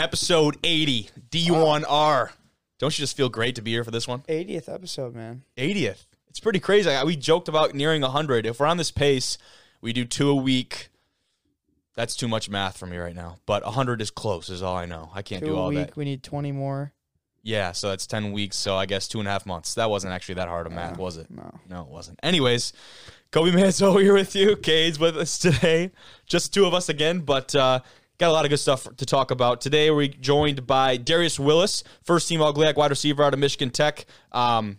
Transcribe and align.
episode 0.00 0.56
80, 0.64 1.10
D1R. 1.30 2.30
Don't 2.78 2.98
you 2.98 3.02
just 3.02 3.16
feel 3.16 3.28
great 3.28 3.54
to 3.56 3.62
be 3.62 3.72
here 3.72 3.84
for 3.84 3.90
this 3.90 4.08
one? 4.08 4.20
80th 4.28 4.72
episode, 4.72 5.14
man. 5.14 5.42
80th. 5.56 6.06
It's 6.28 6.40
pretty 6.40 6.60
crazy. 6.60 6.90
I- 6.90 7.04
We 7.04 7.16
joked 7.16 7.48
about 7.48 7.74
nearing 7.74 8.02
100. 8.02 8.46
If 8.46 8.58
we're 8.60 8.66
on 8.66 8.78
this 8.78 8.90
pace, 8.90 9.36
we 9.80 9.92
do 9.92 10.04
two 10.04 10.30
a 10.30 10.34
week. 10.34 10.88
That's 11.94 12.16
too 12.16 12.28
much 12.28 12.48
math 12.48 12.78
for 12.78 12.86
me 12.86 12.96
right 12.96 13.14
now. 13.14 13.36
But 13.46 13.64
100 13.64 14.00
is 14.00 14.10
close, 14.10 14.48
is 14.48 14.62
all 14.62 14.76
I 14.76 14.86
know. 14.86 15.10
I 15.14 15.22
can't 15.22 15.40
Two 15.42 15.48
do 15.50 15.56
a 15.56 15.58
all 15.60 15.68
week. 15.68 15.88
that. 15.88 15.96
We 15.96 16.04
need 16.04 16.22
20 16.22 16.52
more. 16.52 16.92
Yeah, 17.42 17.72
so 17.72 17.88
that's 17.88 18.06
10 18.06 18.32
weeks. 18.32 18.56
So 18.56 18.76
I 18.76 18.86
guess 18.86 19.08
two 19.08 19.18
and 19.18 19.26
a 19.28 19.30
half 19.30 19.44
months. 19.44 19.74
That 19.74 19.90
wasn't 19.90 20.12
actually 20.12 20.36
that 20.36 20.48
hard 20.48 20.66
of 20.66 20.72
math, 20.72 20.98
was 20.98 21.16
it? 21.16 21.30
No. 21.30 21.58
No, 21.68 21.82
it 21.82 21.88
wasn't. 21.88 22.20
Anyways, 22.22 22.72
Kobe 23.32 23.50
Manso 23.50 23.96
here 23.98 24.14
with 24.14 24.34
you. 24.36 24.56
Cade's 24.56 24.98
with 24.98 25.16
us 25.16 25.38
today. 25.38 25.90
Just 26.26 26.54
two 26.54 26.64
of 26.66 26.74
us 26.74 26.88
again, 26.88 27.20
but 27.20 27.54
uh, 27.54 27.80
got 28.20 28.28
a 28.28 28.32
lot 28.32 28.44
of 28.44 28.50
good 28.50 28.58
stuff 28.58 28.86
to 28.98 29.06
talk 29.06 29.30
about. 29.30 29.62
Today 29.62 29.90
we're 29.90 30.06
joined 30.06 30.66
by 30.66 30.98
Darius 30.98 31.40
Willis, 31.40 31.82
first 32.04 32.28
team 32.28 32.42
All 32.42 32.52
GLIAC 32.52 32.76
wide 32.76 32.90
receiver 32.90 33.24
out 33.24 33.32
of 33.32 33.40
Michigan 33.40 33.70
Tech. 33.70 34.04
Um, 34.30 34.78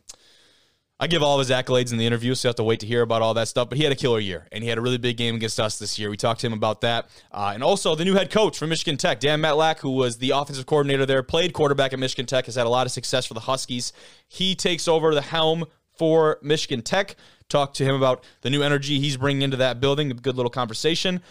I 1.00 1.08
give 1.08 1.24
all 1.24 1.40
of 1.40 1.48
his 1.48 1.50
accolades 1.50 1.92
in 1.92 1.98
the 1.98 2.06
interview, 2.06 2.36
so 2.36 2.48
you 2.48 2.50
have 2.50 2.58
to 2.58 2.64
wait 2.64 2.82
to 2.82 2.86
hear 2.86 3.02
about 3.02 3.24
all 3.24 3.34
that 3.34 3.48
stuff. 3.48 3.68
But 3.68 3.80
he 3.80 3.84
had 3.84 3.92
a 3.92 3.96
killer 3.96 4.20
year, 4.20 4.48
and 4.52 4.64
he 4.64 4.70
had 4.70 4.78
a 4.78 4.82
really 4.82 5.00
big 5.00 5.18
game 5.18 5.34
against 5.34 5.60
us 5.60 5.80
this 5.80 5.98
year. 5.98 6.12
We 6.12 6.18
talked 6.18 6.42
to 6.42 6.48
him 6.48 6.54
about 6.54 6.82
that. 6.82 7.10
Uh, 7.32 7.50
and 7.56 7.64
also, 7.64 7.96
the 7.96 8.06
new 8.06 8.14
head 8.14 8.30
coach 8.30 8.60
from 8.60 8.70
Michigan 8.70 8.98
Tech, 8.98 9.20
Dan 9.20 9.42
Mettlach, 9.42 9.80
who 9.80 9.90
was 9.90 10.20
the 10.20 10.30
offensive 10.30 10.68
coordinator 10.68 11.08
there, 11.08 11.24
played 11.24 11.54
quarterback 11.54 11.94
at 11.94 11.98
Michigan 11.98 12.28
Tech, 12.28 12.46
has 12.46 12.54
had 12.54 12.68
a 12.68 12.70
lot 12.70 12.86
of 12.86 12.92
success 12.92 13.26
for 13.26 13.34
the 13.34 13.40
Huskies. 13.40 13.92
He 14.28 14.54
takes 14.54 14.88
over 14.88 15.16
the 15.16 15.22
helm 15.24 15.66
for 15.98 16.38
Michigan 16.44 16.84
Tech. 16.84 17.16
Talked 17.50 17.78
to 17.78 17.84
him 17.84 17.96
about 17.96 18.24
the 18.42 18.52
new 18.52 18.62
energy 18.62 19.00
he's 19.00 19.18
bringing 19.18 19.42
into 19.42 19.58
that 19.58 19.80
building, 19.80 20.12
a 20.12 20.14
good 20.14 20.36
little 20.36 20.52
conversation. 20.52 21.22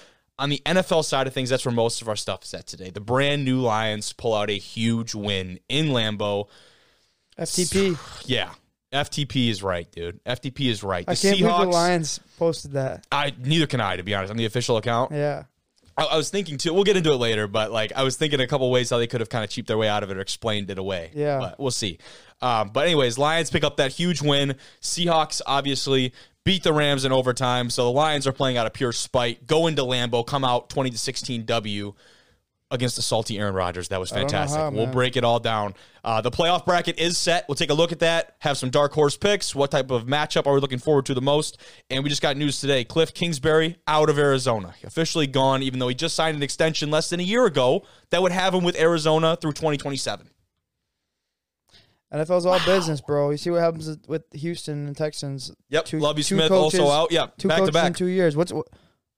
On 0.40 0.48
the 0.48 0.60
NFL 0.66 1.04
side 1.04 1.26
of 1.28 1.32
things, 1.34 1.50
that's 1.50 1.64
where 1.64 1.74
most 1.74 2.02
of 2.02 2.08
our 2.08 2.16
stuff 2.16 2.42
is 2.44 2.52
at 2.54 2.66
today. 2.66 2.90
The 2.90 3.00
brand 3.00 3.44
new 3.44 3.60
Lions 3.60 4.12
pull 4.12 4.34
out 4.34 4.50
a 4.50 4.58
huge 4.58 5.14
win 5.14 5.60
in 5.68 5.88
Lambeau. 5.90 6.48
FTP. 7.38 7.98
Yeah. 8.26 8.50
FTP 8.92 9.50
is 9.50 9.62
right, 9.62 9.88
dude. 9.92 10.18
FTP 10.24 10.68
is 10.68 10.82
right. 10.82 11.06
The 11.06 11.12
I 11.12 11.14
can't 11.14 11.38
believe 11.38 11.52
Seahawks. 11.52 11.60
the 11.62 11.68
Lions 11.68 12.20
posted 12.38 12.72
that. 12.72 13.06
I 13.12 13.32
neither 13.38 13.68
can 13.68 13.80
I, 13.80 13.94
to 13.96 14.02
be 14.02 14.14
honest. 14.16 14.32
On 14.32 14.36
the 14.36 14.46
official 14.46 14.76
account, 14.78 15.12
Yeah. 15.12 15.44
I, 15.96 16.04
I 16.06 16.16
was 16.16 16.30
thinking 16.30 16.56
too. 16.58 16.74
We'll 16.74 16.82
get 16.84 16.96
into 16.96 17.12
it 17.12 17.16
later, 17.16 17.46
but 17.46 17.70
like 17.70 17.92
I 17.94 18.02
was 18.02 18.16
thinking 18.16 18.40
a 18.40 18.48
couple 18.48 18.68
ways 18.70 18.90
how 18.90 18.98
they 18.98 19.06
could 19.06 19.20
have 19.20 19.28
kind 19.28 19.44
of 19.44 19.50
cheaped 19.50 19.68
their 19.68 19.78
way 19.78 19.88
out 19.88 20.02
of 20.02 20.10
it 20.10 20.16
or 20.16 20.20
explained 20.20 20.70
it 20.70 20.78
away. 20.78 21.10
Yeah. 21.14 21.38
but 21.38 21.60
we'll 21.60 21.70
see. 21.70 21.98
Um, 22.42 22.70
but 22.72 22.86
anyways, 22.86 23.16
Lions 23.18 23.50
pick 23.50 23.62
up 23.62 23.76
that 23.76 23.92
huge 23.92 24.22
win. 24.22 24.56
Seahawks 24.80 25.40
obviously 25.46 26.12
beat 26.44 26.62
the 26.62 26.72
Rams 26.72 27.04
in 27.04 27.12
overtime, 27.12 27.70
so 27.70 27.84
the 27.84 27.92
Lions 27.92 28.26
are 28.26 28.32
playing 28.32 28.56
out 28.56 28.66
of 28.66 28.72
pure 28.72 28.92
spite. 28.92 29.46
Go 29.46 29.66
into 29.66 29.82
Lambeau, 29.82 30.26
come 30.26 30.44
out 30.44 30.70
twenty 30.70 30.90
to 30.90 30.98
sixteen 30.98 31.44
W 31.44 31.94
against 32.72 32.96
the 32.96 33.02
salty 33.02 33.38
Aaron 33.38 33.54
Rodgers. 33.54 33.88
That 33.88 33.98
was 33.98 34.10
fantastic. 34.10 34.60
how, 34.60 34.70
we'll 34.70 34.86
break 34.86 35.16
it 35.16 35.24
all 35.24 35.40
down. 35.40 35.74
Uh, 36.04 36.20
the 36.20 36.30
playoff 36.30 36.64
bracket 36.64 36.98
is 37.00 37.18
set. 37.18 37.44
We'll 37.48 37.56
take 37.56 37.70
a 37.70 37.74
look 37.74 37.90
at 37.90 37.98
that. 37.98 38.36
Have 38.38 38.56
some 38.56 38.70
dark 38.70 38.92
horse 38.92 39.16
picks. 39.16 39.54
What 39.54 39.72
type 39.72 39.90
of 39.90 40.04
matchup 40.04 40.46
are 40.46 40.54
we 40.54 40.60
looking 40.60 40.78
forward 40.78 41.06
to 41.06 41.14
the 41.14 41.20
most? 41.20 41.60
And 41.90 42.04
we 42.04 42.08
just 42.10 42.22
got 42.22 42.36
news 42.36 42.60
today. 42.60 42.84
Cliff 42.84 43.12
Kingsbury 43.12 43.76
out 43.88 44.08
of 44.08 44.18
Arizona, 44.18 44.74
officially 44.84 45.26
gone. 45.26 45.62
Even 45.62 45.80
though 45.80 45.88
he 45.88 45.94
just 45.96 46.14
signed 46.14 46.36
an 46.36 46.42
extension 46.44 46.90
less 46.90 47.10
than 47.10 47.18
a 47.18 47.24
year 47.24 47.44
ago, 47.44 47.84
that 48.10 48.22
would 48.22 48.32
have 48.32 48.54
him 48.54 48.62
with 48.62 48.78
Arizona 48.78 49.36
through 49.36 49.52
2027. 49.52 50.30
NFL's 52.12 52.44
all 52.46 52.58
business, 52.66 53.00
bro. 53.00 53.30
You 53.30 53.36
see 53.36 53.50
what 53.50 53.60
happens 53.60 53.96
with 54.08 54.22
Houston 54.32 54.86
and 54.88 54.96
Texans. 54.96 55.52
Yep. 55.68 55.84
Two- 55.84 55.98
Lovie 56.00 56.22
two 56.22 56.34
Smith 56.36 56.48
coaches- 56.48 56.80
also 56.80 56.92
out. 56.92 57.12
Yep. 57.12 57.38
Two 57.38 57.48
back 57.48 57.58
coaches 57.60 57.74
to 57.74 57.86
in 57.86 57.92
two 57.94 58.06
years. 58.06 58.36
What's 58.36 58.52
what- 58.52 58.66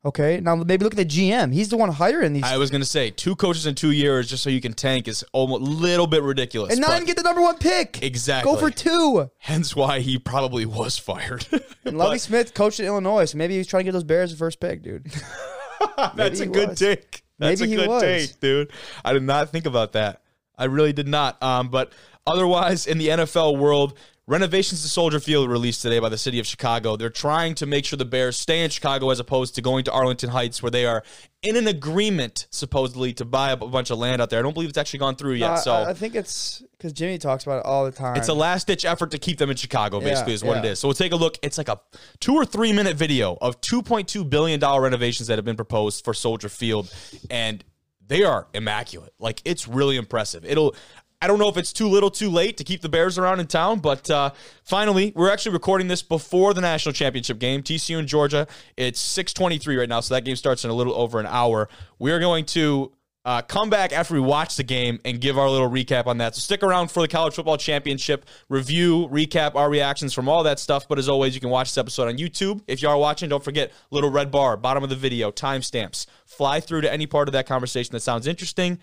okay? 0.05 0.41
Now 0.41 0.57
maybe 0.57 0.85
look 0.85 0.93
at 0.93 0.99
the 0.99 1.05
GM. 1.05 1.53
He's 1.55 1.71
the 1.71 1.77
one 1.79 1.89
hiring 1.91 2.33
these, 2.35 2.43
I 2.43 2.59
was 2.59 2.71
gonna 2.71 2.85
say 2.85 3.09
two 3.11 3.35
coaches 3.35 3.67
in 3.67 3.75
two 3.75 3.93
years 3.93 4.29
just 4.29 4.43
so 4.43 4.51
you 4.51 4.61
can 4.61 4.75
tank 4.75 5.09
is 5.09 5.25
almost 5.33 5.63
a 5.63 5.65
little 5.65 6.07
bit 6.07 6.23
ridiculous. 6.23 6.73
and 6.73 6.81
not 6.83 6.91
even 6.97 7.07
get 7.07 7.17
the 7.17 7.23
number 7.23 7.41
one 7.41 7.57
pick. 7.57 8.03
exactly 8.03 8.53
Go 8.53 8.59
for 8.59 8.71
two. 8.71 9.31
Hence 9.39 9.75
why 9.75 10.01
he 10.01 10.19
probably 10.19 10.67
was 10.67 10.99
fired. 10.99 11.47
And 11.85 11.99
Lovie 11.99 12.15
But- 12.15 12.21
Smith 12.21 12.55
coached 12.55 12.79
in 12.79 12.87
Illinois, 12.87 13.25
so 13.25 13.39
maybe 13.39 13.55
he 13.55 13.59
was 13.59 13.67
trying 13.67 13.81
to 13.81 13.85
get 13.87 13.93
those 13.93 14.05
Bears 14.05 14.31
the 14.31 14.37
first 14.37 14.61
pick, 14.61 14.83
dude. 14.83 15.11
That's 16.15 16.41
a 16.41 16.47
good 16.47 16.71
was. 16.71 16.79
take. 16.79 17.23
That's 17.39 17.61
Maybe 17.61 17.73
a 17.73 17.77
he 17.77 17.83
good 17.83 17.89
was. 17.89 18.03
take, 18.03 18.39
dude. 18.41 18.71
I 19.05 19.13
did 19.13 19.25
not 19.25 19.49
think 19.51 19.67
about 19.67 19.93
that. 19.93 20.23
I 20.57 20.67
really 20.67 20.93
did 20.93 21.09
not. 21.09 21.43
Um, 21.43 21.71
but 21.71 21.93
otherwise, 22.27 22.87
in 22.87 22.99
the 22.99 23.09
NFL 23.09 23.59
world, 23.59 23.97
renovations 24.27 24.83
to 24.83 24.89
Soldier 24.89 25.19
Field 25.19 25.51
released 25.51 25.83
today 25.83 25.99
by 25.99 26.09
the 26.09 26.17
city 26.17 26.39
of 26.39 26.47
Chicago. 26.47 26.97
They're 26.97 27.11
trying 27.11 27.55
to 27.57 27.67
make 27.67 27.85
sure 27.85 27.97
the 27.97 28.05
Bears 28.05 28.39
stay 28.39 28.65
in 28.65 28.71
Chicago 28.71 29.11
as 29.11 29.19
opposed 29.19 29.57
to 29.57 29.63
going 29.63 29.85
to 29.85 29.93
Arlington 29.93 30.31
Heights, 30.31 30.63
where 30.63 30.71
they 30.71 30.87
are 30.87 31.03
in 31.43 31.57
an 31.57 31.67
agreement 31.67 32.47
supposedly 32.51 33.13
to 33.15 33.25
buy 33.25 33.51
up 33.53 33.63
a 33.63 33.67
bunch 33.67 33.91
of 33.91 33.99
land 33.99 34.23
out 34.23 34.31
there. 34.31 34.39
I 34.39 34.43
don't 34.43 34.55
believe 34.55 34.69
it's 34.69 34.79
actually 34.79 35.01
gone 35.01 35.17
through 35.17 35.35
yet. 35.35 35.51
Uh, 35.51 35.57
so 35.57 35.75
I, 35.75 35.93
think 35.93 36.15
it's 36.15 36.63
because 36.79 36.93
Jimmy 36.93 37.19
talks 37.19 37.45
about 37.45 37.59
it 37.59 37.67
all 37.67 37.85
the 37.85 37.91
time. 37.91 38.17
it's 38.17 38.29
a 38.29 38.35
last 38.35 38.69
ditch 38.69 38.85
effort 38.85 39.11
to 39.11 39.19
keep 39.19 39.39
them 39.39 39.51
in 39.51 39.57
Chicago, 39.57 40.01
basically, 40.01 40.33
Yeah, 40.33 40.37
is 40.37 40.45
what 40.45 40.59
it 40.59 40.65
yeah. 40.65 40.71
is. 40.71 40.79
So 40.79 40.89
we'll 40.89 40.95
take 40.95 41.13
a 41.13 41.17
look. 41.17 41.37
It's 41.43 41.59
like 41.59 41.69
a 41.69 41.81
two 42.21 42.35
or 42.35 42.45
three 42.45 42.73
minute 42.73 42.97
video 42.97 43.37
of 43.41 43.61
$2.2 43.61 44.31
billion 44.31 44.61
renovations 44.61 45.27
that 45.29 45.37
have 45.37 45.45
been 45.45 45.57
proposed 45.57 46.05
for 46.05 46.15
Soldier 46.15 46.49
Field. 46.49 46.95
And 47.29 47.65
they 48.07 48.25
are 48.25 48.47
immaculate. 48.55 49.15
Like, 49.19 49.43
it's 49.45 49.67
really 49.67 49.97
impressive. 49.97 50.45
It'll. 50.45 50.77
I 51.23 51.29
don't 51.29 51.39
know 51.39 51.49
if 51.49 51.57
it's 51.57 51.73
too 51.73 51.87
little, 51.87 52.11
too 52.11 52.29
late 52.29 52.57
to 52.57 52.65
keep 52.65 52.81
the 52.81 52.89
Bears 52.89 53.17
around 53.17 53.39
in 53.39 53.47
town, 53.47 53.79
but 53.79 54.11
uh, 54.11 54.31
finally, 54.65 55.13
we're 55.15 55.31
actually 55.31 55.53
recording 55.53 55.87
this 55.87 56.03
before 56.03 56.53
the 56.53 56.61
national 56.61 56.95
championship 56.95 57.39
game, 57.39 57.63
TCU 57.63 57.97
and 57.97 58.09
Georgia. 58.09 58.49
It's 58.77 59.01
6:23 59.01 59.79
right 59.79 59.89
now, 59.89 60.01
so 60.01 60.15
that 60.15 60.25
game 60.25 60.35
starts 60.35 60.65
in 60.65 60.71
a 60.71 60.75
little 60.75 60.95
over 60.95 61.21
an 61.21 61.27
hour. 61.27 61.69
We 62.01 62.11
are 62.11 62.19
going 62.19 62.45
to 62.47 62.91
uh, 63.25 63.41
come 63.43 63.71
back 63.71 63.93
after 63.93 64.15
we 64.15 64.21
watch 64.21 64.57
the 64.57 64.65
game 64.65 64.99
and 65.05 65.21
give 65.21 65.39
our 65.39 65.49
little 65.49 65.71
recap 65.71 66.09
on 66.09 66.19
that. 66.19 66.35
So 66.35 66.41
stick 66.41 66.65
around 66.65 66.91
for 66.91 67.01
the 67.01 67.07
college 67.07 67.35
football 67.35 67.57
championship 67.57 68.27
review, 68.49 69.07
recap, 69.07 69.55
our 69.55 69.71
reactions 69.71 70.13
from 70.13 70.29
all 70.29 70.43
that 70.43 70.59
stuff. 70.59 70.89
But 70.89 70.99
as 70.99 71.09
always, 71.09 71.37
you 71.37 71.41
can 71.41 71.51
watch 71.51 71.69
this 71.69 71.79
episode 71.79 72.09
on 72.09 72.17
YouTube. 72.17 72.63
If 72.67 72.83
you 72.83 72.89
are 72.89 72.99
watching, 72.99 73.29
don't 73.29 73.45
forget 73.45 73.71
little 73.93 74.11
red 74.11 74.33
bar, 74.33 74.57
bottom 74.57 74.83
of 74.83 74.91
the 74.91 74.97
video, 74.97 75.31
timestamps. 75.31 76.07
Fly 76.27 76.59
through 76.59 76.81
to 76.81 76.93
any 76.93 77.07
part 77.07 77.29
of 77.29 77.33
that 77.35 77.47
conversation 77.47 77.93
that 77.93 78.01
sounds 78.01 78.27
interesting. 78.27 78.81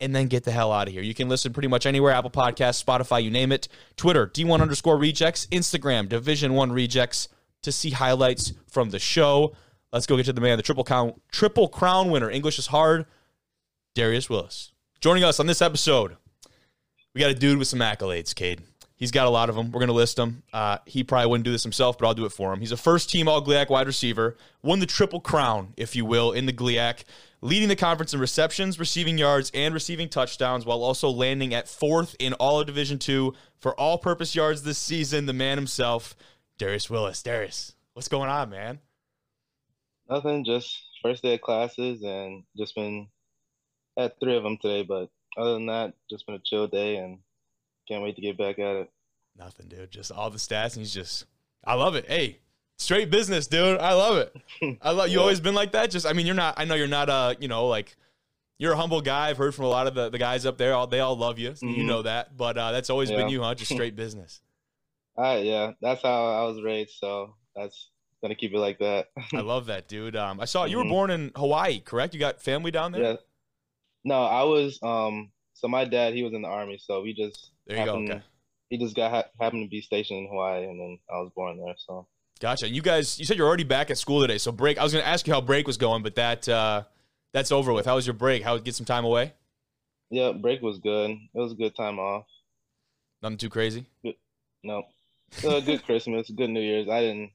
And 0.00 0.16
then 0.16 0.28
get 0.28 0.44
the 0.44 0.50
hell 0.50 0.72
out 0.72 0.88
of 0.88 0.94
here. 0.94 1.02
You 1.02 1.14
can 1.14 1.28
listen 1.28 1.52
pretty 1.52 1.68
much 1.68 1.84
anywhere 1.84 2.12
Apple 2.12 2.30
Podcasts, 2.30 2.82
Spotify, 2.82 3.22
you 3.22 3.30
name 3.30 3.52
it. 3.52 3.68
Twitter, 3.96 4.26
D1 4.26 4.62
underscore 4.62 4.96
rejects. 4.96 5.46
Instagram, 5.48 6.08
Division 6.08 6.54
1 6.54 6.72
rejects 6.72 7.28
to 7.62 7.70
see 7.70 7.90
highlights 7.90 8.54
from 8.70 8.90
the 8.90 8.98
show. 8.98 9.54
Let's 9.92 10.06
go 10.06 10.16
get 10.16 10.26
to 10.26 10.32
the 10.32 10.40
man, 10.40 10.56
the 10.56 10.62
triple 10.62 10.84
crown, 10.84 11.20
triple 11.30 11.68
crown 11.68 12.10
winner. 12.10 12.30
English 12.30 12.58
is 12.58 12.68
hard. 12.68 13.04
Darius 13.94 14.30
Willis. 14.30 14.72
Joining 15.00 15.24
us 15.24 15.40
on 15.40 15.46
this 15.46 15.60
episode, 15.60 16.16
we 17.14 17.20
got 17.20 17.30
a 17.30 17.34
dude 17.34 17.58
with 17.58 17.68
some 17.68 17.80
accolades, 17.80 18.34
Cade. 18.34 18.62
He's 19.00 19.10
got 19.10 19.26
a 19.26 19.30
lot 19.30 19.48
of 19.48 19.56
them. 19.56 19.72
We're 19.72 19.80
going 19.80 19.88
to 19.88 19.94
list 19.94 20.16
them. 20.16 20.42
Uh, 20.52 20.76
he 20.84 21.02
probably 21.02 21.30
wouldn't 21.30 21.46
do 21.46 21.52
this 21.52 21.62
himself, 21.62 21.96
but 21.96 22.06
I'll 22.06 22.12
do 22.12 22.26
it 22.26 22.32
for 22.32 22.52
him. 22.52 22.60
He's 22.60 22.70
a 22.70 22.76
first 22.76 23.08
team 23.08 23.28
All 23.28 23.42
GLIAC 23.42 23.70
wide 23.70 23.86
receiver, 23.86 24.36
won 24.62 24.78
the 24.78 24.84
triple 24.84 25.20
crown, 25.20 25.72
if 25.78 25.96
you 25.96 26.04
will, 26.04 26.32
in 26.32 26.44
the 26.44 26.52
GLIAC, 26.52 27.04
leading 27.40 27.70
the 27.70 27.76
conference 27.76 28.12
in 28.12 28.20
receptions, 28.20 28.78
receiving 28.78 29.16
yards, 29.16 29.50
and 29.54 29.72
receiving 29.72 30.10
touchdowns, 30.10 30.66
while 30.66 30.84
also 30.84 31.08
landing 31.08 31.54
at 31.54 31.66
fourth 31.66 32.14
in 32.18 32.34
all 32.34 32.60
of 32.60 32.66
Division 32.66 32.98
two 32.98 33.32
for 33.58 33.74
all 33.80 33.96
purpose 33.96 34.34
yards 34.34 34.64
this 34.64 34.76
season. 34.76 35.24
The 35.24 35.32
man 35.32 35.56
himself, 35.56 36.14
Darius 36.58 36.90
Willis. 36.90 37.22
Darius, 37.22 37.74
what's 37.94 38.08
going 38.08 38.28
on, 38.28 38.50
man? 38.50 38.80
Nothing, 40.10 40.44
just 40.44 40.78
first 41.02 41.22
day 41.22 41.36
of 41.36 41.40
classes 41.40 42.02
and 42.02 42.42
just 42.54 42.74
been 42.74 43.08
at 43.96 44.20
three 44.20 44.36
of 44.36 44.42
them 44.42 44.58
today. 44.60 44.82
But 44.82 45.08
other 45.38 45.54
than 45.54 45.66
that, 45.66 45.94
just 46.10 46.26
been 46.26 46.34
a 46.34 46.40
chill 46.44 46.66
day 46.66 46.96
and 46.96 47.20
can't 47.88 48.02
wait 48.02 48.16
to 48.16 48.22
get 48.22 48.36
back 48.38 48.58
at 48.58 48.76
it. 48.76 48.90
Nothing, 49.36 49.68
dude. 49.68 49.90
Just 49.90 50.10
all 50.12 50.30
the 50.30 50.38
stats, 50.38 50.74
and 50.74 50.78
he's 50.84 50.92
just, 50.94 51.24
I 51.64 51.74
love 51.74 51.94
it. 51.94 52.06
Hey, 52.06 52.38
straight 52.78 53.10
business, 53.10 53.46
dude. 53.46 53.78
I 53.80 53.92
love 53.94 54.16
it. 54.18 54.78
I 54.82 54.90
love 54.90 55.08
you. 55.08 55.14
Yeah. 55.16 55.20
Always 55.20 55.40
been 55.40 55.54
like 55.54 55.72
that. 55.72 55.90
Just, 55.90 56.06
I 56.06 56.12
mean, 56.12 56.26
you're 56.26 56.34
not. 56.34 56.54
I 56.58 56.64
know 56.64 56.74
you're 56.74 56.86
not. 56.88 57.08
Uh, 57.08 57.34
you 57.40 57.48
know, 57.48 57.66
like 57.66 57.96
you're 58.58 58.72
a 58.72 58.76
humble 58.76 59.00
guy. 59.00 59.28
I've 59.30 59.38
heard 59.38 59.54
from 59.54 59.64
a 59.64 59.68
lot 59.68 59.86
of 59.86 59.94
the, 59.94 60.10
the 60.10 60.18
guys 60.18 60.44
up 60.46 60.58
there. 60.58 60.74
All 60.74 60.86
they 60.86 61.00
all 61.00 61.16
love 61.16 61.38
you. 61.38 61.54
So 61.54 61.66
You 61.66 61.82
Mhm. 61.84 61.86
know 61.86 62.02
that. 62.02 62.36
But 62.36 62.58
uh, 62.58 62.72
that's 62.72 62.90
always 62.90 63.10
been 63.10 63.28
you, 63.28 63.42
huh? 63.42 63.54
Just 63.54 63.72
straight 63.72 63.96
business. 63.96 64.40
All 65.16 65.24
right, 65.24 65.44
yeah, 65.44 65.72
that's 65.80 66.02
how 66.02 66.26
I 66.26 66.44
was 66.44 66.62
raised, 66.62 66.92
so 66.98 67.34
that's 67.54 67.90
gonna 68.22 68.34
keep 68.34 68.52
it 68.54 68.58
like 68.58 68.78
that. 68.78 69.08
I 69.34 69.40
love 69.40 69.66
that, 69.66 69.88
dude. 69.88 70.16
Um, 70.16 70.40
I 70.40 70.44
saw 70.44 70.64
you 70.64 70.78
were 70.78 70.84
Mhm. 70.84 70.88
born 70.90 71.10
in 71.10 71.32
Hawaii, 71.36 71.80
correct? 71.80 72.14
You 72.14 72.20
got 72.20 72.40
family 72.40 72.70
down 72.70 72.92
there. 72.92 73.02
Yeah. 73.02 73.16
No, 74.04 74.22
I 74.22 74.42
was 74.44 74.78
um. 74.82 75.30
So 75.60 75.68
my 75.68 75.84
dad, 75.84 76.14
he 76.14 76.22
was 76.22 76.32
in 76.32 76.42
the 76.42 76.48
army, 76.48 76.78
so 76.82 77.02
we 77.02 77.12
just 77.12 77.50
There 77.66 77.78
you 77.78 77.84
go. 77.84 77.96
Okay. 77.96 78.22
He 78.70 78.78
just 78.78 78.96
got 78.96 79.10
ha 79.10 79.24
happened 79.40 79.64
to 79.64 79.68
be 79.68 79.80
stationed 79.80 80.20
in 80.20 80.28
Hawaii, 80.28 80.64
and 80.64 80.80
then 80.80 80.98
I 81.12 81.18
was 81.18 81.30
born 81.34 81.58
there. 81.58 81.74
So 81.76 82.06
Gotcha. 82.40 82.68
You 82.68 82.80
guys, 82.80 83.18
you 83.18 83.26
said 83.26 83.36
you're 83.36 83.46
already 83.46 83.64
back 83.64 83.90
at 83.90 83.98
school 83.98 84.22
today. 84.22 84.38
So 84.38 84.50
break. 84.50 84.78
I 84.78 84.82
was 84.82 84.92
going 84.92 85.04
to 85.04 85.08
ask 85.08 85.26
you 85.26 85.34
how 85.34 85.42
break 85.42 85.66
was 85.66 85.76
going, 85.76 86.02
but 86.02 86.14
that 86.14 86.48
uh, 86.48 86.84
that's 87.34 87.52
over 87.52 87.72
with. 87.72 87.84
How 87.84 87.96
was 87.96 88.06
your 88.06 88.14
break? 88.14 88.42
How 88.42 88.56
get 88.56 88.74
some 88.74 88.86
time 88.86 89.04
away? 89.04 89.34
yeah, 90.10 90.32
break 90.32 90.60
was 90.60 90.78
good. 90.78 91.10
It 91.10 91.38
was 91.38 91.52
a 91.52 91.56
good 91.56 91.74
time 91.76 91.98
off. 91.98 92.26
Nothing 93.22 93.38
too 93.38 93.50
crazy. 93.50 93.86
Good. 94.02 94.16
No, 94.62 94.82
uh, 95.46 95.60
good 95.60 95.82
Christmas, 95.86 96.28
good 96.30 96.50
New 96.50 96.60
Year's. 96.60 96.88
I 96.88 97.00
didn't, 97.00 97.30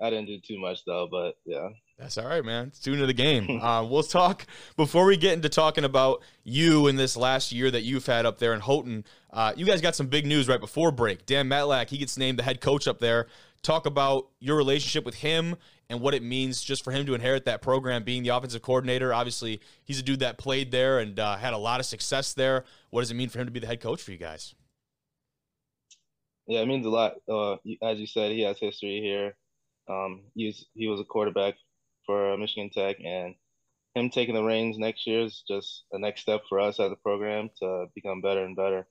I 0.00 0.10
didn't 0.10 0.26
do 0.26 0.38
too 0.40 0.58
much 0.58 0.84
though, 0.84 1.08
but 1.10 1.36
yeah. 1.44 1.68
That's 2.02 2.18
all 2.18 2.26
right, 2.26 2.44
man. 2.44 2.72
Tune 2.82 2.98
to 2.98 3.06
the 3.06 3.12
game. 3.12 3.48
Uh, 3.62 3.84
we'll 3.84 4.02
talk 4.02 4.44
before 4.76 5.06
we 5.06 5.16
get 5.16 5.34
into 5.34 5.48
talking 5.48 5.84
about 5.84 6.22
you 6.42 6.88
in 6.88 6.96
this 6.96 7.16
last 7.16 7.52
year 7.52 7.70
that 7.70 7.82
you've 7.82 8.04
had 8.04 8.26
up 8.26 8.38
there 8.38 8.54
in 8.54 8.60
Houghton. 8.60 9.04
Uh, 9.32 9.52
you 9.56 9.64
guys 9.64 9.80
got 9.80 9.94
some 9.94 10.08
big 10.08 10.26
news 10.26 10.48
right 10.48 10.58
before 10.58 10.90
break. 10.90 11.26
Dan 11.26 11.48
Mettlach, 11.48 11.88
he 11.88 11.98
gets 11.98 12.16
named 12.16 12.40
the 12.40 12.42
head 12.42 12.60
coach 12.60 12.88
up 12.88 12.98
there. 12.98 13.28
Talk 13.62 13.86
about 13.86 14.28
your 14.40 14.56
relationship 14.56 15.04
with 15.04 15.14
him 15.14 15.56
and 15.88 16.00
what 16.00 16.12
it 16.12 16.24
means 16.24 16.60
just 16.60 16.82
for 16.82 16.90
him 16.90 17.06
to 17.06 17.14
inherit 17.14 17.44
that 17.44 17.62
program, 17.62 18.02
being 18.02 18.24
the 18.24 18.30
offensive 18.30 18.62
coordinator. 18.62 19.14
Obviously, 19.14 19.60
he's 19.84 20.00
a 20.00 20.02
dude 20.02 20.20
that 20.20 20.38
played 20.38 20.72
there 20.72 20.98
and 20.98 21.20
uh, 21.20 21.36
had 21.36 21.52
a 21.52 21.58
lot 21.58 21.78
of 21.78 21.86
success 21.86 22.32
there. 22.32 22.64
What 22.90 23.02
does 23.02 23.12
it 23.12 23.14
mean 23.14 23.28
for 23.28 23.38
him 23.38 23.46
to 23.46 23.52
be 23.52 23.60
the 23.60 23.68
head 23.68 23.80
coach 23.80 24.02
for 24.02 24.10
you 24.10 24.18
guys? 24.18 24.54
Yeah, 26.48 26.60
it 26.60 26.66
means 26.66 26.84
a 26.84 26.90
lot. 26.90 27.14
Uh, 27.28 27.54
as 27.80 28.00
you 28.00 28.06
said, 28.08 28.32
he 28.32 28.42
has 28.42 28.58
history 28.58 29.00
here. 29.00 29.36
Um, 29.88 30.22
he 30.34 30.46
was, 30.46 30.66
he 30.74 30.88
was 30.88 30.98
a 30.98 31.04
quarterback 31.04 31.54
for 32.06 32.36
Michigan 32.36 32.70
Tech, 32.72 32.96
and 33.04 33.34
him 33.94 34.10
taking 34.10 34.34
the 34.34 34.42
reins 34.42 34.78
next 34.78 35.06
year 35.06 35.22
is 35.22 35.42
just 35.46 35.84
a 35.92 35.98
next 35.98 36.22
step 36.22 36.42
for 36.48 36.60
us 36.60 36.80
as 36.80 36.90
a 36.90 36.96
program 36.96 37.50
to 37.60 37.86
become 37.94 38.20
better 38.20 38.44
and 38.44 38.56
better. 38.56 38.86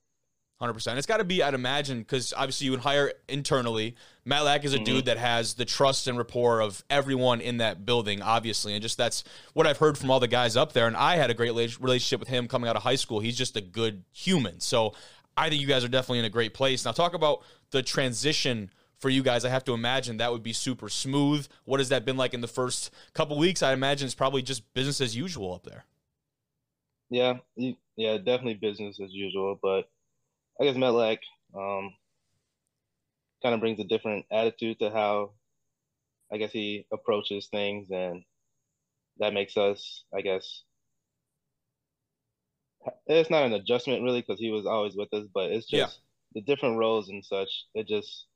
Hundred 0.59 0.73
percent. 0.73 0.99
It's 0.99 1.07
got 1.07 1.17
to 1.17 1.23
be, 1.23 1.41
I'd 1.41 1.55
imagine, 1.55 1.99
because 1.99 2.33
obviously 2.37 2.65
you 2.65 2.71
would 2.71 2.81
hire 2.81 3.13
internally. 3.27 3.95
Mettlach 4.27 4.63
is 4.63 4.73
a 4.73 4.75
mm-hmm. 4.75 4.83
dude 4.83 5.05
that 5.05 5.17
has 5.17 5.55
the 5.55 5.65
trust 5.65 6.07
and 6.07 6.19
rapport 6.19 6.61
of 6.61 6.83
everyone 6.87 7.41
in 7.41 7.57
that 7.57 7.83
building, 7.83 8.21
obviously, 8.21 8.73
and 8.73 8.81
just 8.83 8.95
that's 8.95 9.23
what 9.53 9.65
I've 9.65 9.79
heard 9.79 9.97
from 9.97 10.11
all 10.11 10.19
the 10.19 10.27
guys 10.27 10.55
up 10.55 10.73
there. 10.73 10.85
And 10.85 10.95
I 10.95 11.15
had 11.15 11.31
a 11.31 11.33
great 11.33 11.49
relationship 11.49 12.19
with 12.19 12.29
him 12.29 12.47
coming 12.47 12.69
out 12.69 12.75
of 12.75 12.83
high 12.83 12.95
school. 12.95 13.21
He's 13.21 13.35
just 13.35 13.57
a 13.57 13.61
good 13.61 14.03
human. 14.11 14.59
So 14.59 14.93
I 15.35 15.49
think 15.49 15.61
you 15.61 15.67
guys 15.67 15.83
are 15.83 15.87
definitely 15.87 16.19
in 16.19 16.25
a 16.25 16.29
great 16.29 16.53
place. 16.53 16.85
Now, 16.85 16.91
talk 16.91 17.15
about 17.15 17.41
the 17.71 17.81
transition 17.81 18.69
for 19.01 19.09
you 19.09 19.23
guys. 19.23 19.43
I 19.43 19.49
have 19.49 19.63
to 19.65 19.73
imagine 19.73 20.17
that 20.17 20.31
would 20.31 20.43
be 20.43 20.53
super 20.53 20.87
smooth. 20.87 21.47
What 21.65 21.79
has 21.79 21.89
that 21.89 22.05
been 22.05 22.17
like 22.17 22.33
in 22.33 22.41
the 22.41 22.47
first 22.47 22.91
couple 23.13 23.37
weeks? 23.37 23.63
I 23.63 23.73
imagine 23.73 24.05
it's 24.05 24.15
probably 24.15 24.43
just 24.43 24.71
business 24.73 25.01
as 25.01 25.15
usual 25.15 25.53
up 25.53 25.63
there. 25.63 25.85
Yeah, 27.09 27.39
yeah, 27.97 28.17
definitely 28.17 28.53
business 28.53 28.99
as 29.03 29.11
usual. 29.11 29.59
But 29.61 29.89
I 30.59 30.65
guess 30.65 30.75
Mettlach 30.75 31.17
um, 31.55 31.93
kind 33.41 33.55
of 33.55 33.59
brings 33.59 33.79
a 33.79 33.83
different 33.83 34.25
attitude 34.31 34.79
to 34.79 34.91
how 34.91 35.31
I 36.31 36.37
guess 36.37 36.51
he 36.51 36.85
approaches 36.93 37.47
things, 37.47 37.89
and 37.91 38.23
that 39.17 39.33
makes 39.33 39.57
us, 39.57 40.03
I 40.15 40.21
guess, 40.21 40.63
it's 43.07 43.29
not 43.29 43.45
an 43.45 43.53
adjustment 43.53 44.03
really 44.03 44.21
because 44.21 44.39
he 44.39 44.51
was 44.51 44.65
always 44.65 44.95
with 44.95 45.13
us, 45.13 45.25
but 45.33 45.51
it's 45.51 45.67
just 45.67 45.99
yeah. 46.33 46.39
the 46.39 46.45
different 46.45 46.77
roles 46.77 47.09
and 47.09 47.25
such. 47.25 47.65
It 47.73 47.87
just 47.87 48.27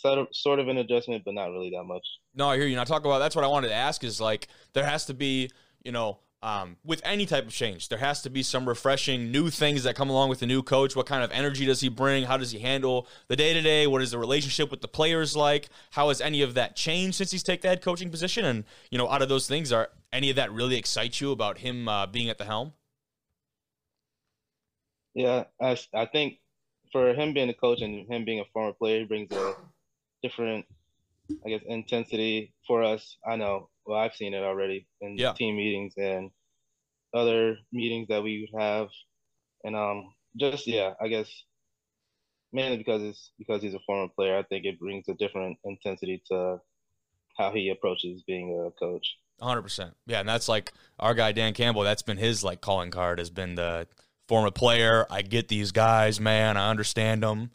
sort 0.00 0.18
of, 0.18 0.28
sort 0.32 0.58
of 0.58 0.68
an 0.68 0.78
adjustment, 0.78 1.24
but 1.24 1.34
not 1.34 1.50
really 1.50 1.70
that 1.70 1.84
much. 1.84 2.06
No, 2.34 2.48
I 2.48 2.56
hear 2.56 2.66
you. 2.66 2.78
I 2.78 2.84
talk 2.84 3.04
about 3.04 3.18
that's 3.18 3.36
what 3.36 3.44
I 3.44 3.48
wanted 3.48 3.68
to 3.68 3.74
ask 3.74 4.04
is 4.04 4.20
like 4.20 4.48
there 4.72 4.84
has 4.84 5.06
to 5.06 5.14
be 5.14 5.50
you 5.84 5.92
know 5.92 6.18
um, 6.40 6.76
with 6.84 7.00
any 7.04 7.26
type 7.26 7.46
of 7.46 7.52
change, 7.52 7.88
there 7.88 7.98
has 7.98 8.22
to 8.22 8.30
be 8.30 8.44
some 8.44 8.68
refreshing 8.68 9.32
new 9.32 9.50
things 9.50 9.82
that 9.82 9.96
come 9.96 10.08
along 10.08 10.28
with 10.28 10.38
the 10.38 10.46
new 10.46 10.62
coach. 10.62 10.94
What 10.94 11.06
kind 11.06 11.24
of 11.24 11.32
energy 11.32 11.66
does 11.66 11.80
he 11.80 11.88
bring? 11.88 12.24
How 12.24 12.36
does 12.36 12.52
he 12.52 12.60
handle 12.60 13.08
the 13.26 13.34
day 13.34 13.52
to 13.54 13.60
day? 13.60 13.88
What 13.88 14.02
is 14.02 14.12
the 14.12 14.18
relationship 14.18 14.70
with 14.70 14.80
the 14.80 14.88
players 14.88 15.34
like? 15.34 15.68
How 15.90 16.08
has 16.08 16.20
any 16.20 16.42
of 16.42 16.54
that 16.54 16.76
changed 16.76 17.16
since 17.16 17.32
he's 17.32 17.42
taken 17.42 17.62
the 17.62 17.68
head 17.68 17.82
coaching 17.82 18.10
position? 18.10 18.44
And 18.44 18.64
you 18.90 18.98
know, 18.98 19.08
out 19.08 19.20
of 19.20 19.28
those 19.28 19.48
things, 19.48 19.72
are 19.72 19.90
any 20.12 20.30
of 20.30 20.36
that 20.36 20.52
really 20.52 20.76
excite 20.76 21.20
you 21.20 21.32
about 21.32 21.58
him 21.58 21.88
uh, 21.88 22.06
being 22.06 22.28
at 22.28 22.38
the 22.38 22.44
helm? 22.44 22.72
Yeah, 25.14 25.44
I, 25.60 25.76
I 25.92 26.06
think 26.06 26.38
for 26.92 27.12
him 27.14 27.34
being 27.34 27.48
a 27.48 27.54
coach 27.54 27.80
and 27.80 28.06
him 28.08 28.24
being 28.24 28.38
a 28.38 28.44
former 28.52 28.72
player, 28.72 29.00
he 29.00 29.06
brings 29.06 29.32
a 29.32 29.56
different, 30.22 30.66
I 31.44 31.50
guess, 31.50 31.62
intensity 31.66 32.52
for 32.66 32.82
us. 32.82 33.16
I 33.26 33.36
know, 33.36 33.68
well, 33.86 33.98
I've 33.98 34.14
seen 34.14 34.34
it 34.34 34.42
already 34.42 34.86
in 35.00 35.16
yeah. 35.16 35.32
team 35.32 35.56
meetings 35.56 35.94
and 35.96 36.30
other 37.14 37.58
meetings 37.72 38.08
that 38.08 38.22
we 38.22 38.50
have, 38.58 38.88
and 39.64 39.74
um, 39.74 40.12
just 40.36 40.66
yeah, 40.66 40.94
I 41.00 41.08
guess 41.08 41.28
mainly 42.52 42.78
because 42.78 43.02
it's 43.02 43.32
because 43.38 43.62
he's 43.62 43.74
a 43.74 43.80
former 43.86 44.08
player. 44.14 44.36
I 44.36 44.42
think 44.42 44.64
it 44.64 44.78
brings 44.78 45.08
a 45.08 45.14
different 45.14 45.58
intensity 45.64 46.22
to 46.30 46.60
how 47.36 47.52
he 47.52 47.70
approaches 47.70 48.22
being 48.26 48.66
a 48.66 48.70
coach. 48.78 49.16
100%. 49.40 49.92
Yeah, 50.06 50.20
and 50.20 50.28
that's 50.28 50.48
like 50.48 50.72
our 50.98 51.14
guy 51.14 51.32
Dan 51.32 51.54
Campbell, 51.54 51.82
that's 51.82 52.02
been 52.02 52.16
his 52.16 52.42
like 52.42 52.60
calling 52.60 52.90
card 52.90 53.18
has 53.18 53.30
been 53.30 53.54
the 53.54 53.86
former 54.26 54.50
player. 54.50 55.06
I 55.10 55.22
get 55.22 55.48
these 55.48 55.72
guys, 55.72 56.20
man. 56.20 56.56
I 56.56 56.70
understand 56.70 57.22
them. 57.22 57.50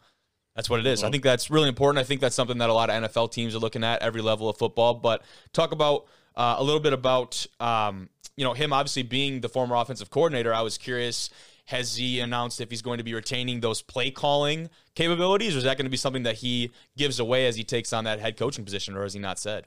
That's 0.54 0.70
what 0.70 0.80
it 0.80 0.86
is. 0.86 1.00
Mm-hmm. 1.00 1.08
I 1.08 1.10
think 1.10 1.24
that's 1.24 1.50
really 1.50 1.68
important. 1.68 2.00
I 2.00 2.04
think 2.04 2.20
that's 2.20 2.36
something 2.36 2.58
that 2.58 2.70
a 2.70 2.72
lot 2.72 2.90
of 2.90 3.02
NFL 3.02 3.32
teams 3.32 3.54
are 3.54 3.58
looking 3.58 3.82
at 3.82 4.02
every 4.02 4.22
level 4.22 4.48
of 4.48 4.56
football. 4.56 4.94
But 4.94 5.22
talk 5.52 5.72
about 5.72 6.06
uh, 6.36 6.56
a 6.58 6.64
little 6.64 6.80
bit 6.80 6.92
about 6.92 7.46
um, 7.60 8.08
you 8.36 8.44
know 8.44 8.52
him 8.52 8.72
obviously 8.72 9.02
being 9.02 9.40
the 9.40 9.48
former 9.48 9.76
offensive 9.76 10.10
coordinator. 10.10 10.54
I 10.54 10.62
was 10.62 10.78
curious. 10.78 11.30
Has 11.66 11.96
he 11.96 12.20
announced 12.20 12.60
if 12.60 12.68
he's 12.68 12.82
going 12.82 12.98
to 12.98 13.04
be 13.04 13.14
retaining 13.14 13.60
those 13.60 13.80
play 13.80 14.10
calling 14.10 14.68
capabilities, 14.94 15.54
or 15.54 15.58
is 15.58 15.64
that 15.64 15.78
going 15.78 15.86
to 15.86 15.90
be 15.90 15.96
something 15.96 16.24
that 16.24 16.36
he 16.36 16.72
gives 16.96 17.18
away 17.18 17.46
as 17.46 17.56
he 17.56 17.64
takes 17.64 17.92
on 17.92 18.04
that 18.04 18.20
head 18.20 18.36
coaching 18.36 18.66
position, 18.66 18.96
or 18.96 19.02
has 19.02 19.14
he 19.14 19.20
not 19.20 19.38
said? 19.38 19.64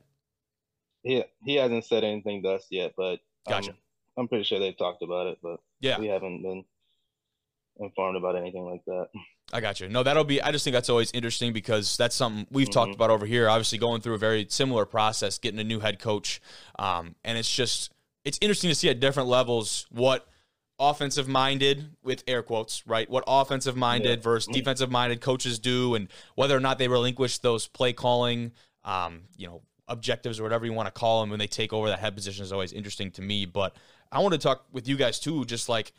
He 1.03 1.23
he 1.43 1.55
hasn't 1.55 1.85
said 1.85 2.03
anything 2.03 2.43
to 2.43 2.49
us 2.49 2.67
yet, 2.69 2.93
but 2.95 3.19
gotcha. 3.47 3.71
Um, 3.71 3.77
I'm 4.15 4.27
pretty 4.27 4.43
sure 4.43 4.59
they've 4.59 4.77
talked 4.77 5.01
about 5.01 5.27
it, 5.27 5.39
but 5.41 5.59
yeah, 5.79 5.99
we 5.99 6.07
haven't 6.07 6.43
been 6.43 6.65
informed 7.79 8.15
about 8.15 8.35
anything 8.35 8.63
like 8.63 8.85
that. 8.85 9.09
I 9.53 9.61
got 9.61 9.79
you. 9.79 9.87
No, 9.87 10.03
that'll 10.03 10.25
be. 10.25 10.41
I 10.41 10.51
just 10.51 10.63
think 10.65 10.73
that's 10.73 10.89
always 10.89 11.11
interesting 11.11 11.53
because 11.53 11.95
that's 11.95 12.15
something 12.15 12.45
we've 12.51 12.67
mm-hmm. 12.67 12.73
talked 12.73 12.95
about 12.95 13.09
over 13.09 13.25
here. 13.25 13.49
Obviously, 13.49 13.77
going 13.77 14.01
through 14.01 14.15
a 14.15 14.17
very 14.17 14.45
similar 14.49 14.85
process, 14.85 15.37
getting 15.37 15.59
a 15.59 15.63
new 15.63 15.79
head 15.79 15.99
coach, 15.99 16.41
um, 16.77 17.15
and 17.23 17.37
it's 17.37 17.53
just 17.53 17.91
it's 18.25 18.37
interesting 18.41 18.69
to 18.69 18.75
see 18.75 18.89
at 18.89 18.99
different 18.99 19.29
levels 19.29 19.87
what 19.89 20.27
offensive 20.79 21.27
minded 21.27 21.89
with 22.03 22.23
air 22.27 22.43
quotes 22.43 22.85
right 22.85 23.09
what 23.09 23.23
offensive 23.25 23.75
minded 23.75 24.19
yeah. 24.19 24.23
versus 24.23 24.53
defensive 24.53 24.91
minded 24.91 25.21
coaches 25.21 25.57
do 25.57 25.95
and 25.95 26.07
whether 26.35 26.55
or 26.55 26.59
not 26.59 26.77
they 26.77 26.87
relinquish 26.87 27.39
those 27.39 27.65
play 27.65 27.91
calling 27.91 28.51
um, 28.83 29.23
you 29.37 29.47
know 29.47 29.63
objectives 29.87 30.39
or 30.39 30.43
whatever 30.43 30.67
you 30.67 30.73
want 30.73 30.85
to 30.85 30.91
call 30.91 31.21
them 31.21 31.31
when 31.31 31.39
they 31.39 31.47
take 31.47 31.73
over 31.73 31.89
that 31.89 31.97
head 31.97 32.13
position 32.13 32.43
is 32.43 32.53
always 32.53 32.73
interesting 32.73 33.09
to 33.09 33.23
me 33.23 33.43
but 33.43 33.75
i 34.11 34.19
want 34.19 34.33
to 34.33 34.37
talk 34.37 34.65
with 34.71 34.87
you 34.87 34.95
guys 34.95 35.19
too 35.19 35.43
just 35.45 35.67
like 35.67 35.93